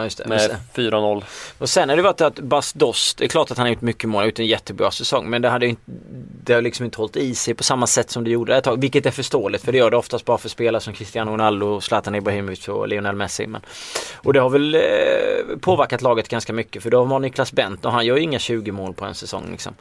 Ja, 0.01 0.05
just 0.05 0.17
det. 0.17 0.27
med 0.27 0.57
4-0. 0.73 1.23
Och 1.57 1.69
sen 1.69 1.89
har 1.89 1.95
det 1.95 2.01
varit 2.01 2.21
att 2.21 2.39
Bas 2.39 2.73
Dost, 2.73 3.17
det 3.17 3.23
är 3.23 3.27
klart 3.27 3.51
att 3.51 3.57
han 3.57 3.65
har 3.65 3.73
gjort 3.73 3.81
mycket 3.81 4.09
mål, 4.09 4.25
gjort 4.25 4.39
en 4.39 4.45
jättebra 4.45 4.91
säsong. 4.91 5.29
Men 5.29 5.41
det, 5.41 5.49
hade 5.49 5.67
inte, 5.67 5.81
det 6.43 6.53
har 6.53 6.61
liksom 6.61 6.85
inte 6.85 6.97
hållit 6.97 7.15
i 7.15 7.35
sig 7.35 7.53
på 7.53 7.63
samma 7.63 7.87
sätt 7.87 8.11
som 8.11 8.23
det 8.23 8.29
gjorde 8.29 8.57
ett 8.57 8.63
tag. 8.63 8.81
Vilket 8.81 9.05
är 9.05 9.11
förståeligt 9.11 9.65
för 9.65 9.71
det 9.71 9.77
gör 9.77 9.91
det 9.91 9.97
oftast 9.97 10.25
bara 10.25 10.37
för 10.37 10.49
spelare 10.49 10.81
som 10.81 10.93
Cristiano 10.93 11.31
Ronaldo, 11.31 11.81
Zlatan 11.81 12.15
Ibrahimovic 12.15 12.67
och 12.67 12.87
Lionel 12.87 13.15
Messi. 13.15 13.47
Men, 13.47 13.61
och 14.15 14.33
det 14.33 14.39
har 14.39 14.49
väl 14.49 14.75
eh, 14.75 14.81
påverkat 15.61 16.01
laget 16.01 16.27
ganska 16.27 16.53
mycket 16.53 16.83
för 16.83 16.89
då 16.89 16.97
har 16.97 17.05
man 17.05 17.21
Niklas 17.21 17.51
Bent 17.51 17.85
och 17.85 17.91
han 17.91 18.05
gör 18.05 18.17
ju 18.17 18.23
inga 18.23 18.39
20 18.39 18.71
mål 18.71 18.93
på 18.93 19.05
en 19.05 19.15
säsong. 19.15 19.51
Liksom. 19.51 19.73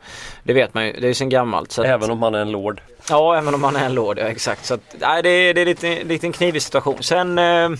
Det 0.43 0.53
vet 0.53 0.75
man 0.75 0.87
ju, 0.87 0.93
det 0.93 1.07
är 1.07 1.09
ju 1.09 1.15
sen 1.15 1.29
gammalt. 1.29 1.79
Att, 1.79 1.87
Även 1.87 2.11
om 2.11 2.23
han 2.23 2.35
är 2.35 2.39
en 2.39 2.51
lord. 2.51 2.81
Ja, 3.09 3.39
även 3.39 3.55
om 3.55 3.65
han 3.65 3.77
är 3.77 3.87
en 3.87 3.95
låd, 3.95 4.19
ja, 4.19 4.23
exakt. 4.23 4.67
Så 4.67 4.75
att, 4.75 4.81
nej, 5.01 5.23
det, 5.23 5.29
är, 5.29 5.55
det 5.55 5.61
är 5.61 5.67
lite, 5.67 6.05
lite 6.05 6.27
en 6.27 6.33
knivig 6.33 6.63
situation. 6.63 7.03
Sen 7.03 7.39
eh, 7.39 7.71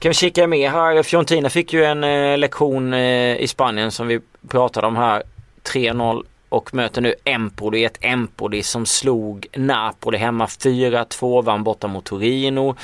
kan 0.00 0.10
vi 0.10 0.14
kika 0.14 0.46
med 0.46 0.70
här. 0.70 1.02
Fiorentina 1.02 1.50
fick 1.50 1.72
ju 1.72 1.84
en 1.84 2.04
eh, 2.04 2.38
lektion 2.38 2.94
eh, 2.94 3.36
i 3.36 3.46
Spanien 3.48 3.92
som 3.92 4.06
vi 4.06 4.20
pratade 4.48 4.86
om 4.86 4.96
här. 4.96 5.22
3-0 5.64 6.22
och 6.48 6.74
möter 6.74 7.00
nu 7.00 7.14
Empoli. 7.24 7.84
Ett 7.84 7.98
Empoli 8.00 8.62
som 8.62 8.86
slog 8.86 9.46
Napoli 9.56 10.18
hemma 10.18 10.46
4-2, 10.46 11.42
vann 11.42 11.64
borta 11.64 11.86
mot 11.86 12.04
Torino, 12.04 12.76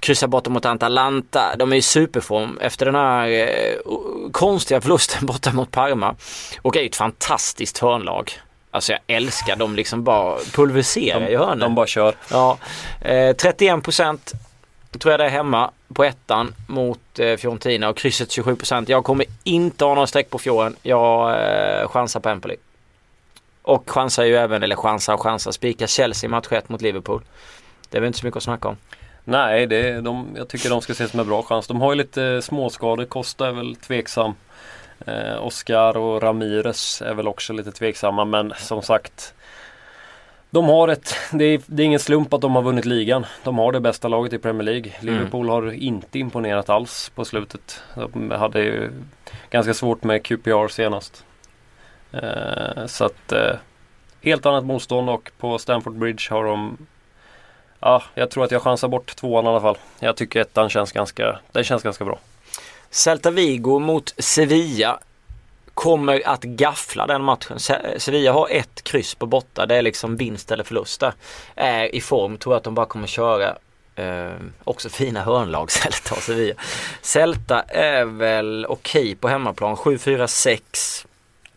kryssar 0.00 0.26
borta 0.26 0.50
mot 0.50 0.64
Atalanta. 0.64 1.56
De 1.58 1.72
är 1.72 1.76
i 1.76 1.82
superform 1.82 2.58
efter 2.58 2.86
den 2.86 2.94
här 2.94 3.28
eh, 3.28 3.78
konstiga 4.32 4.80
förlusten 4.80 5.26
borta 5.26 5.52
mot 5.52 5.70
Parma 5.70 6.14
och 6.62 6.76
är 6.76 6.86
ett 6.86 6.96
fantastiskt 6.96 7.78
hörnlag. 7.78 8.32
Alltså 8.70 8.92
jag 8.92 9.00
älskar 9.06 9.56
dem 9.56 9.76
liksom 9.76 10.04
bara 10.04 10.38
pulveriserar 10.52 11.28
i 11.28 11.36
hörnen. 11.36 11.58
De 11.58 11.74
bara 11.74 11.86
kör. 11.86 12.14
Ja, 12.30 12.58
eh, 13.00 13.36
31 13.36 13.84
procent 13.84 14.32
tror 14.98 15.12
jag 15.12 15.20
det 15.20 15.24
är 15.24 15.30
hemma 15.30 15.70
på 15.94 16.04
ettan 16.04 16.54
mot 16.68 17.18
eh, 17.18 17.36
Fiorentina 17.36 17.88
och 17.88 17.96
krysset 17.96 18.28
27% 18.28 18.84
Jag 18.88 19.04
kommer 19.04 19.26
inte 19.44 19.84
ha 19.84 19.94
några 19.94 20.06
streck 20.06 20.30
på 20.30 20.38
Fioren. 20.38 20.76
Jag 20.82 21.30
eh, 21.30 21.88
chansar 21.88 22.20
på 22.20 22.28
Empoli. 22.28 22.56
Och 23.62 23.90
chansar 23.90 24.24
ju 24.24 24.36
även, 24.36 24.62
eller 24.62 24.76
chansar 24.76 25.14
och 25.14 25.22
chansar, 25.22 25.52
spikar 25.52 25.86
Chelsea 25.86 26.30
match 26.30 26.46
1 26.50 26.68
mot 26.68 26.82
Liverpool. 26.82 27.22
Det 27.90 27.96
är 27.96 28.00
väl 28.00 28.06
inte 28.06 28.18
så 28.18 28.26
mycket 28.26 28.36
att 28.36 28.42
snacka 28.42 28.68
om. 28.68 28.76
Nej, 29.24 29.66
det 29.66 29.88
är, 29.88 30.00
de, 30.00 30.28
jag 30.36 30.48
tycker 30.48 30.70
de 30.70 30.80
ska 30.80 30.92
ses 30.92 31.10
som 31.10 31.20
en 31.20 31.26
bra 31.26 31.42
chans. 31.42 31.66
De 31.66 31.80
har 31.80 31.92
ju 31.92 31.96
lite 31.96 32.24
eh, 32.24 32.40
småskador. 32.40 33.04
Costa 33.04 33.48
är 33.48 33.52
väl 33.52 33.76
tveksam. 33.76 34.34
Eh, 35.06 35.46
Oscar 35.46 35.96
och 35.96 36.22
Ramirez 36.22 37.02
är 37.02 37.14
väl 37.14 37.28
också 37.28 37.52
lite 37.52 37.72
tveksamma 37.72 38.24
men 38.24 38.52
som 38.58 38.82
sagt 38.82 39.34
de 40.54 40.64
har 40.64 40.88
ett, 40.88 41.14
det 41.32 41.44
är, 41.44 41.60
det 41.66 41.82
är, 41.82 41.84
ingen 41.84 42.00
slump 42.00 42.32
att 42.32 42.40
de 42.40 42.54
har 42.54 42.62
vunnit 42.62 42.84
ligan. 42.84 43.26
De 43.42 43.58
har 43.58 43.72
det 43.72 43.80
bästa 43.80 44.08
laget 44.08 44.32
i 44.32 44.38
Premier 44.38 44.62
League. 44.62 44.92
Mm. 45.00 45.14
Liverpool 45.14 45.46
mm. 45.46 45.54
har 45.54 45.72
inte 45.72 46.18
imponerat 46.18 46.68
alls 46.68 47.12
på 47.14 47.24
slutet. 47.24 47.82
De 47.94 48.30
hade 48.30 48.60
ju 48.60 48.90
ganska 49.50 49.74
svårt 49.74 50.04
med 50.04 50.22
QPR 50.22 50.68
senast. 50.68 51.24
Eh, 52.12 52.86
så 52.86 53.04
att 53.04 53.32
eh, 53.32 53.56
helt 54.22 54.46
annat 54.46 54.64
motstånd 54.64 55.10
och 55.10 55.30
på 55.38 55.58
Stamford 55.58 55.94
Bridge 55.94 56.24
har 56.30 56.44
de 56.44 56.76
Ja, 57.80 58.02
jag 58.14 58.30
tror 58.30 58.44
att 58.44 58.50
jag 58.50 58.62
chansar 58.62 58.88
bort 58.88 59.16
tvåan 59.16 59.44
i 59.44 59.48
alla 59.48 59.60
fall. 59.60 59.78
Jag 60.00 60.16
tycker 60.16 60.40
ettan 60.40 60.68
känns 60.68 60.92
ganska, 60.92 61.38
den 61.52 61.64
känns 61.64 61.82
ganska 61.82 62.04
bra. 62.04 62.18
Celta 62.90 63.30
Vigo 63.30 63.78
mot 63.78 64.14
Sevilla 64.18 65.00
kommer 65.74 66.28
att 66.28 66.42
gaffla 66.42 67.06
den 67.06 67.22
matchen. 67.22 67.58
Sevilla 67.98 68.32
har 68.32 68.48
ett 68.50 68.84
kryss 68.84 69.14
på 69.14 69.26
borta. 69.26 69.66
Det 69.66 69.76
är 69.76 69.82
liksom 69.82 70.16
vinst 70.16 70.50
eller 70.50 70.64
förlust 70.64 71.00
där. 71.00 71.12
Är 71.54 71.94
i 71.94 72.00
form. 72.00 72.38
Tror 72.38 72.56
att 72.56 72.64
de 72.64 72.74
bara 72.74 72.86
kommer 72.86 73.06
köra. 73.06 73.56
Eh, 73.96 74.32
också 74.64 74.88
fina 74.88 75.22
hörnlag 75.22 75.70
Celta 75.70 76.14
och 76.14 76.22
Sevilla. 76.22 76.54
Celta 77.02 77.62
är 77.62 78.04
väl 78.04 78.66
okej 78.68 79.02
okay 79.02 79.14
på 79.14 79.28
hemmaplan. 79.28 79.76
7-4-6. 79.76 81.06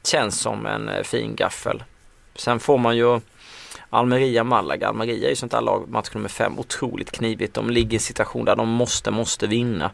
Känns 0.04 0.40
som 0.40 0.66
en 0.66 0.90
eh, 0.90 1.04
fin 1.04 1.36
gaffel. 1.36 1.84
Sen 2.36 2.60
får 2.60 2.78
man 2.78 2.98
ju 2.98 3.20
Almeria, 3.90 4.44
Malaga. 4.44 4.88
Almeria 4.88 5.26
är 5.26 5.30
ju 5.30 5.36
sånt 5.36 5.52
där 5.52 5.62
lag, 5.62 5.90
match 5.90 6.10
nummer 6.14 6.30
fem, 6.30 6.60
otroligt 6.60 7.12
knivigt. 7.12 7.54
De 7.54 7.70
ligger 7.70 7.92
i 7.92 7.96
en 7.96 8.00
situation 8.00 8.46
där 8.46 8.56
de 8.56 8.70
måste, 8.70 9.12
måste 9.12 9.48
vinna. 9.48 9.92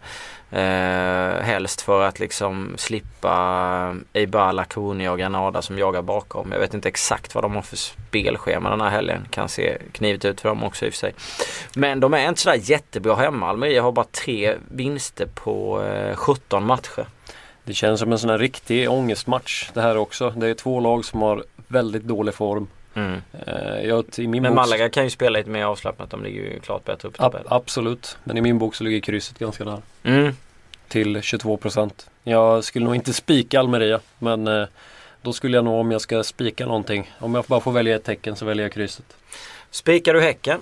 Eh, 0.51 1.43
helst 1.43 1.81
för 1.81 2.03
att 2.03 2.19
liksom 2.19 2.73
slippa 2.77 3.95
Eibar, 4.13 4.53
Laconi 4.53 5.07
och 5.07 5.19
Granada 5.19 5.61
som 5.61 5.77
jagar 5.77 6.01
bakom. 6.01 6.51
Jag 6.51 6.59
vet 6.59 6.73
inte 6.73 6.87
exakt 6.87 7.35
vad 7.35 7.43
de 7.43 7.55
har 7.55 7.61
för 7.61 7.77
spelschema 7.77 8.69
den 8.69 8.81
här 8.81 8.89
helgen. 8.89 9.27
Kan 9.29 9.49
se 9.49 9.77
knivigt 9.91 10.25
ut 10.25 10.41
för 10.41 10.49
dem 10.49 10.63
också 10.63 10.85
i 10.85 10.89
och 10.89 10.93
för 10.93 10.99
sig. 10.99 11.13
Men 11.75 11.99
de 11.99 12.13
är 12.13 12.29
inte 12.29 12.41
sådär 12.41 12.59
jättebra 12.61 13.15
hemma. 13.15 13.49
Almeria 13.49 13.81
har 13.81 13.91
bara 13.91 14.05
tre 14.05 14.55
vinster 14.71 15.25
på 15.25 15.83
eh, 15.83 16.15
17 16.15 16.65
matcher. 16.65 17.05
Det 17.63 17.73
känns 17.73 17.99
som 17.99 18.11
en 18.11 18.19
sån 18.19 18.29
här 18.29 18.37
riktig 18.37 18.91
ångestmatch 18.91 19.69
det 19.73 19.81
här 19.81 19.97
också. 19.97 20.29
Det 20.29 20.47
är 20.47 20.53
två 20.53 20.79
lag 20.79 21.05
som 21.05 21.21
har 21.21 21.43
väldigt 21.67 22.03
dålig 22.03 22.33
form. 22.33 22.67
Mm. 22.93 23.21
Uh, 23.47 23.85
jag, 23.85 24.05
men. 24.17 24.55
Malaga 24.55 24.89
kan 24.89 25.03
ju 25.03 25.09
spela 25.09 25.39
lite 25.39 25.49
mer 25.49 25.63
avslappnat. 25.63 26.09
De 26.09 26.23
ligger 26.23 26.41
ju 26.41 26.59
klart 26.59 26.85
bättre 26.85 27.07
upp. 27.07 27.15
Ab 27.17 27.35
absolut. 27.45 28.17
Men 28.23 28.37
i 28.37 28.41
min 28.41 28.59
bok 28.59 28.75
så 28.75 28.83
ligger 28.83 28.99
krysset 28.99 29.39
ganska 29.39 29.63
nära. 29.63 29.81
Mm. 30.03 30.35
Till 30.87 31.21
22 31.21 31.57
procent. 31.57 32.09
Jag 32.23 32.63
skulle 32.63 32.85
nog 32.85 32.95
inte 32.95 33.13
spika 33.13 33.59
Almeria. 33.59 33.99
Men 34.19 34.47
uh, 34.47 34.67
då 35.21 35.33
skulle 35.33 35.57
jag 35.57 35.65
nog 35.65 35.79
om 35.79 35.91
jag 35.91 36.01
ska 36.01 36.23
spika 36.23 36.65
någonting. 36.65 37.11
Om 37.19 37.35
jag 37.35 37.45
bara 37.45 37.59
får 37.59 37.71
välja 37.71 37.95
ett 37.95 38.03
tecken 38.03 38.35
så 38.35 38.45
väljer 38.45 38.65
jag 38.65 38.73
krysset. 38.73 39.17
Spikar 39.71 40.13
du 40.13 40.21
Häcken? 40.21 40.59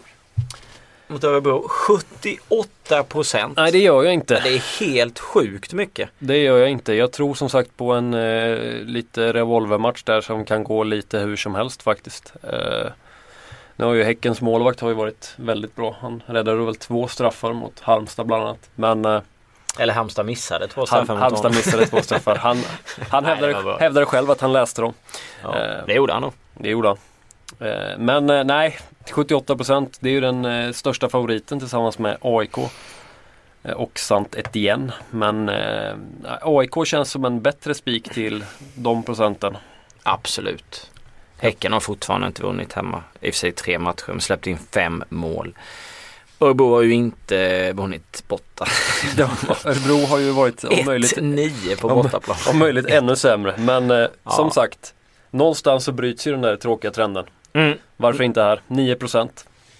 Mot 1.11 1.23
Örebro. 1.23 1.67
78 1.67 3.03
procent. 3.03 3.57
Nej 3.57 3.71
det 3.71 3.77
gör 3.77 4.03
jag 4.03 4.13
inte. 4.13 4.39
Det 4.43 4.49
är 4.49 4.79
helt 4.79 5.19
sjukt 5.19 5.73
mycket. 5.73 6.09
Det 6.19 6.37
gör 6.37 6.57
jag 6.57 6.69
inte. 6.69 6.93
Jag 6.93 7.11
tror 7.11 7.33
som 7.33 7.49
sagt 7.49 7.77
på 7.77 7.91
en 7.91 8.13
eh, 8.13 8.57
lite 8.83 9.33
revolvermatch 9.33 10.03
där 10.03 10.21
som 10.21 10.45
kan 10.45 10.63
gå 10.63 10.83
lite 10.83 11.19
hur 11.19 11.35
som 11.35 11.55
helst 11.55 11.83
faktiskt. 11.83 12.33
Eh, 12.43 12.91
nu 13.75 13.85
har 13.85 13.93
ju 13.93 14.03
Häckens 14.03 14.41
målvakt 14.41 14.79
har 14.79 14.89
ju 14.89 14.95
varit 14.95 15.33
väldigt 15.35 15.75
bra. 15.75 15.95
Han 16.01 16.23
räddade 16.25 16.65
väl 16.65 16.75
två 16.75 17.07
straffar 17.07 17.53
mot 17.53 17.79
Halmstad 17.79 18.27
bland 18.27 18.43
annat. 18.43 18.69
Men 18.75 19.05
eh, 19.05 19.21
eller 19.79 19.93
Halmstad 19.93 20.25
missade 20.25 20.67
två 20.67 20.85
straffar 20.85 21.13
han, 21.13 21.23
Halmstad 21.23 21.55
missade 21.55 21.85
två 21.87 22.01
straffar. 22.01 22.35
Han, 22.35 22.63
han 23.09 23.25
hävdade, 23.25 23.77
hävdade 23.79 24.05
själv 24.05 24.31
att 24.31 24.41
han 24.41 24.53
läste 24.53 24.81
dem. 24.81 24.93
Ja, 25.43 25.59
eh, 25.59 25.85
det 25.87 25.93
gjorde 25.93 26.13
han 26.13 26.21
nog. 26.21 26.33
Det 26.53 26.69
gjorde 26.69 26.87
han. 26.87 26.97
Eh, 27.61 27.97
men 27.97 28.29
eh, 28.29 28.43
nej, 28.43 28.77
78% 29.05 29.97
det 29.99 30.09
är 30.09 30.13
ju 30.13 30.21
den 30.21 30.45
eh, 30.45 30.71
största 30.71 31.09
favoriten 31.09 31.59
tillsammans 31.59 31.99
med 31.99 32.17
AIK. 32.21 32.57
Och 33.75 33.99
Sant 33.99 34.35
Etienne. 34.35 34.93
Men 35.09 35.51
AIK 36.41 36.85
känns 36.85 37.11
som 37.11 37.25
en 37.25 37.41
bättre 37.41 37.73
spik 37.73 38.13
till 38.13 38.45
de 38.75 39.03
procenten. 39.03 39.57
Absolut. 40.03 40.91
Häcken 41.37 41.73
har 41.73 41.79
fortfarande 41.79 42.27
inte 42.27 42.43
vunnit 42.43 42.73
hemma. 42.73 43.03
I 43.21 43.29
och 43.29 43.33
för 43.33 43.39
sig 43.39 43.51
tre 43.51 43.79
matcher 43.79 44.07
men 44.07 44.21
släppt 44.21 44.47
in 44.47 44.57
fem 44.57 45.03
mål. 45.09 45.53
Örebro 46.39 46.73
har 46.73 46.81
ju 46.81 46.93
inte 46.93 47.71
vunnit 47.73 48.23
borta. 48.27 48.65
Örebro 49.65 50.05
har 50.05 50.17
ju 50.17 50.31
varit 50.31 50.63
om 50.63 50.85
möjligt 50.85 51.17
1-9 51.17 51.81
på 51.81 51.89
bortaplan. 51.89 52.37
Om, 52.47 52.51
om 52.51 52.59
möjligt 52.59 52.85
ännu 52.85 53.15
sämre. 53.15 53.55
Men 53.57 53.91
eh, 53.91 53.97
ja. 53.97 54.31
som 54.31 54.51
sagt, 54.51 54.93
någonstans 55.31 55.83
så 55.83 55.91
bryts 55.91 56.27
ju 56.27 56.31
den 56.31 56.41
där 56.41 56.55
tråkiga 56.55 56.91
trenden. 56.91 57.25
Mm. 57.53 57.77
Varför 57.97 58.23
inte 58.23 58.41
här? 58.41 58.61
9% 58.67 59.29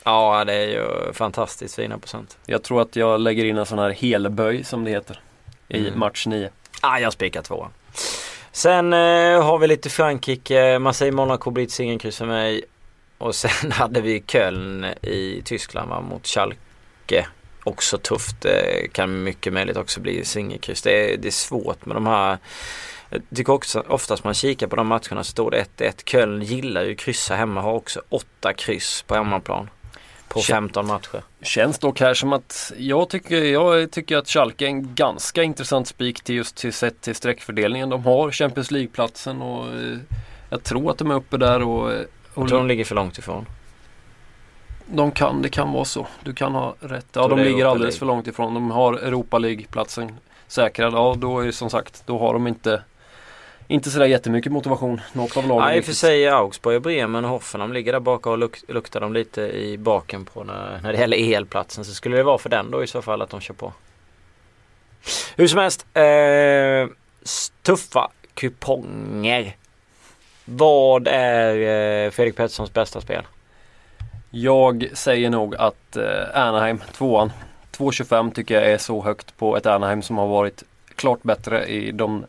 Ja, 0.04 0.44
det 0.46 0.54
är 0.54 0.68
ju 0.68 1.14
fantastiskt 1.14 1.76
fina 1.76 1.98
procent. 1.98 2.38
Jag 2.46 2.64
tror 2.64 2.82
att 2.82 2.96
jag 2.96 3.20
lägger 3.22 3.46
in 3.46 3.58
en 3.58 3.66
sån 3.66 3.80
här 3.80 3.90
helböj 3.90 4.64
som 4.64 4.84
det 4.84 4.92
heter 4.92 5.20
i 5.68 5.88
mm. 5.88 6.00
match 6.00 6.28
9. 6.28 6.50
Ah, 6.82 7.00
jag 7.00 7.14
spikar 7.14 7.42
tvåan. 7.42 7.72
Sen 8.52 8.94
eh, 8.94 9.44
har 9.44 9.58
vi 9.58 9.68
lite 9.68 9.90
Frankrike. 9.90 10.80
Marseille 10.80 11.16
Monaco 11.16 11.52
blir 11.52 11.64
ett 11.64 11.72
singelkryss 11.72 12.18
för 12.18 12.26
mig. 12.26 12.64
Och 13.18 13.36
sen 13.36 13.72
hade 13.72 14.02
vi 14.02 14.24
Köln 14.28 14.86
i 15.02 15.42
Tyskland 15.46 15.90
va, 15.90 16.02
mot 16.02 16.28
Schalke. 16.28 17.28
Också 17.64 17.98
tufft. 17.98 18.42
Det 18.42 18.94
kan 18.94 19.24
mycket 19.24 19.54
möjligt 19.54 19.78
också 19.78 20.00
bli 20.00 20.26
singelkryss. 20.26 20.82
Det 20.82 21.16
det 21.18 21.28
är 21.28 21.32
svårt 21.32 21.86
med 21.86 21.96
de 21.96 22.08
här 22.08 22.38
jag 23.12 23.22
tycker 23.36 23.54
också 23.54 23.84
oftast 23.88 24.24
man 24.24 24.34
kikar 24.34 24.68
på 24.68 24.76
de 24.76 24.88
matcherna 24.88 25.24
så 25.24 25.32
står 25.32 25.52
det 25.52 25.66
1-1. 25.78 26.04
Köln 26.06 26.42
gillar 26.42 26.84
ju 26.84 26.96
kryssa 26.96 27.36
hemma, 27.36 27.62
har 27.62 27.74
också 27.74 28.02
8 28.10 28.54
kryss 28.54 29.02
på 29.08 29.16
hemmaplan. 29.16 29.70
På 30.28 30.40
15 30.40 30.88
matcher. 30.88 31.24
Känns 31.42 31.80
dock 31.80 32.00
här 32.00 32.14
som 32.14 32.34
att 32.34 32.72
jag 32.78 33.10
tycker, 33.10 33.44
jag 33.44 33.92
tycker 33.92 34.18
att 34.18 34.30
Schalke 34.30 34.66
är 34.66 34.70
en 34.70 34.96
ganska 34.96 35.44
intressant 35.44 35.88
spik 35.88 36.22
till 36.22 36.36
just 36.36 36.56
till 36.56 36.74
sett 36.74 37.02
till 37.02 37.16
sträckfördelningen. 37.16 37.90
De 37.90 38.04
har 38.04 38.32
Champions 38.32 38.72
League-platsen 38.72 39.42
och 39.42 39.68
eh, 39.68 39.98
jag 40.50 40.64
tror 40.64 40.92
att 40.92 40.98
de 40.98 41.12
är 41.12 41.16
uppe 41.16 41.38
där 41.38 41.62
och... 41.62 41.84
och 41.84 41.94
jag 42.36 42.48
tror 42.48 42.58
de 42.58 42.68
ligger 42.68 42.86
för 42.86 42.96
långt 42.96 43.18
ifrån. 43.18 43.46
De 44.86 45.12
kan, 45.12 45.42
det 45.42 45.50
kan 45.50 45.72
vara 45.72 45.86
så. 45.86 46.08
Du 46.24 46.34
kan 46.34 46.56
ha 46.56 46.76
rätt. 46.80 47.08
Ja, 47.14 47.28
de 47.28 47.40
ligger 47.40 47.66
alldeles 47.66 48.00
för 48.00 48.06
långt 48.06 48.28
ifrån. 48.28 48.54
De 48.54 48.72
har 48.72 48.94
Europa 48.94 49.38
League-platsen 49.38 50.18
säkrad. 50.48 50.94
Ja, 50.94 51.16
då 51.18 51.40
är 51.40 51.46
det 51.46 51.54
som 51.54 51.70
sagt, 51.70 52.04
då 52.06 52.20
har 52.20 52.34
de 52.34 52.48
inte 52.48 52.82
inte 53.72 53.92
sådär 53.92 54.06
jättemycket 54.06 54.52
motivation. 54.52 55.02
Något 55.14 55.38
av 55.38 55.48
lagen. 55.48 55.66
Nej, 55.66 55.78
i 55.78 55.82
och 55.82 55.86
för 55.86 55.94
sig 55.94 56.28
Augsburg, 56.28 56.82
Bremen 56.82 57.26
och 57.26 57.32
Hoffenheim 57.32 57.74
ligger 57.74 57.92
där 57.92 58.00
bak 58.00 58.28
och 58.28 58.38
luk 58.38 58.58
luktar 58.68 59.00
de 59.00 59.14
lite 59.14 59.42
i 59.42 59.78
baken 59.78 60.26
på 60.26 60.44
när, 60.44 60.80
när 60.84 60.94
det 60.94 61.00
gäller 61.00 61.36
elplatsen. 61.36 61.86
Så 61.86 61.94
skulle 61.94 62.18
det 62.18 62.24
vara 62.24 62.38
för 62.38 62.50
den 62.50 62.72
då 62.72 62.84
i 62.84 62.88
så 62.88 63.02
fall 63.02 63.22
att 63.22 63.30
de 63.30 63.42
kör 63.42 63.54
på. 63.54 63.74
Hur 65.36 65.48
som 65.48 65.60
helst. 65.60 65.86
Eh, 65.94 66.88
tuffa 67.62 68.12
kuponger. 68.34 69.56
Vad 70.46 71.08
är 71.08 71.56
eh, 71.56 72.12
Fredrik 72.12 72.36
Petterssons 72.36 72.74
bästa 72.74 73.02
spel? 73.02 73.24
Jag 74.30 74.90
säger 74.94 75.30
nog 75.30 75.56
att 75.56 75.98
eh, 75.98 76.04
Anaheim, 76.34 76.82
tvåan. 76.92 77.32
2,25 77.78 78.34
tycker 78.34 78.56
jag 78.56 78.72
är 78.72 78.78
så 78.78 79.02
högt 79.02 79.38
på 79.38 79.58
ett 79.58 79.66
Anaheim 79.66 80.02
som 80.02 80.18
har 80.18 80.28
varit 80.28 80.64
klart 80.96 81.24
bättre 81.24 81.66
i 81.66 81.92
de 81.92 82.26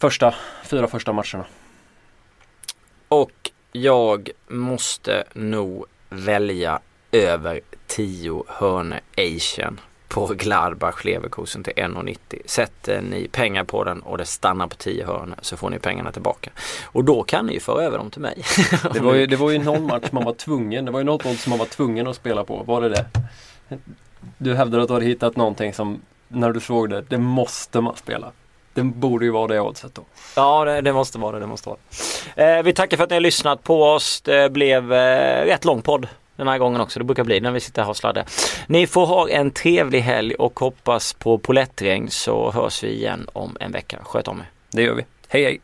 första, 0.00 0.34
fyra 0.64 0.86
första 0.86 1.12
matcherna. 1.12 1.44
Och 3.08 3.50
jag 3.72 4.30
måste 4.48 5.24
nog 5.32 5.84
välja 6.08 6.80
över 7.12 7.60
10 7.86 8.44
hörne 8.48 9.00
Asian. 9.18 9.80
på 10.08 10.26
Gladbach 10.26 11.04
Leverkusen 11.04 11.64
till 11.64 11.72
1,90. 11.72 12.16
Sätter 12.46 13.02
ni 13.02 13.28
pengar 13.28 13.64
på 13.64 13.84
den 13.84 14.00
och 14.00 14.18
det 14.18 14.24
stannar 14.24 14.66
på 14.66 14.76
10 14.76 15.06
hörn 15.06 15.34
så 15.42 15.56
får 15.56 15.70
ni 15.70 15.78
pengarna 15.78 16.12
tillbaka. 16.12 16.50
Och 16.84 17.04
då 17.04 17.22
kan 17.22 17.46
ni 17.46 17.52
ju 17.52 17.60
föra 17.60 17.82
över 17.82 17.98
dem 17.98 18.10
till 18.10 18.20
mig. 18.20 18.44
Det 18.92 19.00
var 19.00 19.14
ju, 19.14 19.26
det 19.26 19.36
var 19.36 19.50
ju 19.50 19.58
någon 19.58 19.86
match 19.86 20.08
man 20.10 20.24
var 20.24 20.32
tvungen, 20.32 20.84
det 20.84 20.90
var 20.90 21.00
ju 21.00 21.04
något 21.04 21.26
odds 21.26 21.42
som 21.42 21.50
man 21.50 21.58
var 21.58 21.66
tvungen 21.66 22.06
att 22.06 22.16
spela 22.16 22.44
på. 22.44 22.62
Var 22.62 22.80
det 22.80 22.88
det? 22.88 23.06
Du 24.38 24.54
hävdade 24.54 24.82
att 24.82 24.88
du 24.88 24.94
hade 24.94 25.06
hittat 25.06 25.36
någonting 25.36 25.74
som, 25.74 26.00
när 26.28 26.52
du 26.52 26.60
såg 26.60 26.90
det, 26.90 27.00
det 27.08 27.18
måste 27.18 27.80
man 27.80 27.96
spela. 27.96 28.32
Det 28.80 28.94
borde 28.94 29.24
ju 29.24 29.30
vara 29.30 29.46
det 29.46 29.60
oddset 29.60 29.94
då. 29.94 30.02
Ja, 30.36 30.64
det, 30.64 30.80
det, 30.80 30.92
måste 30.92 31.18
vara 31.18 31.32
det. 31.32 31.40
det 31.40 31.46
måste 31.46 31.68
vara 31.68 31.78
det. 32.34 32.42
Eh, 32.42 32.62
vi 32.62 32.72
tackar 32.72 32.96
för 32.96 33.04
att 33.04 33.10
ni 33.10 33.16
har 33.16 33.20
lyssnat 33.20 33.64
på 33.64 33.84
oss. 33.84 34.20
Det 34.20 34.52
blev 34.52 34.92
eh, 34.92 35.44
rätt 35.44 35.64
lång 35.64 35.82
podd 35.82 36.08
den 36.36 36.48
här 36.48 36.58
gången 36.58 36.80
också. 36.80 36.98
Det 36.98 37.04
brukar 37.04 37.24
bli 37.24 37.40
när 37.40 37.50
vi 37.50 37.60
sitter 37.60 37.82
här 37.82 37.90
och 37.90 37.96
sladdar. 37.96 38.24
Ni 38.66 38.86
får 38.86 39.06
ha 39.06 39.28
en 39.28 39.50
trevlig 39.50 40.00
helg 40.00 40.34
och 40.34 40.60
hoppas 40.60 41.12
på 41.12 41.38
polettregn 41.38 42.10
så 42.10 42.50
hörs 42.50 42.84
vi 42.84 42.88
igen 42.92 43.26
om 43.32 43.56
en 43.60 43.72
vecka. 43.72 43.98
Sköt 44.02 44.28
om 44.28 44.40
er. 44.40 44.50
Det 44.70 44.82
gör 44.82 44.94
vi. 44.94 45.04
Hej 45.28 45.44
hej! 45.44 45.60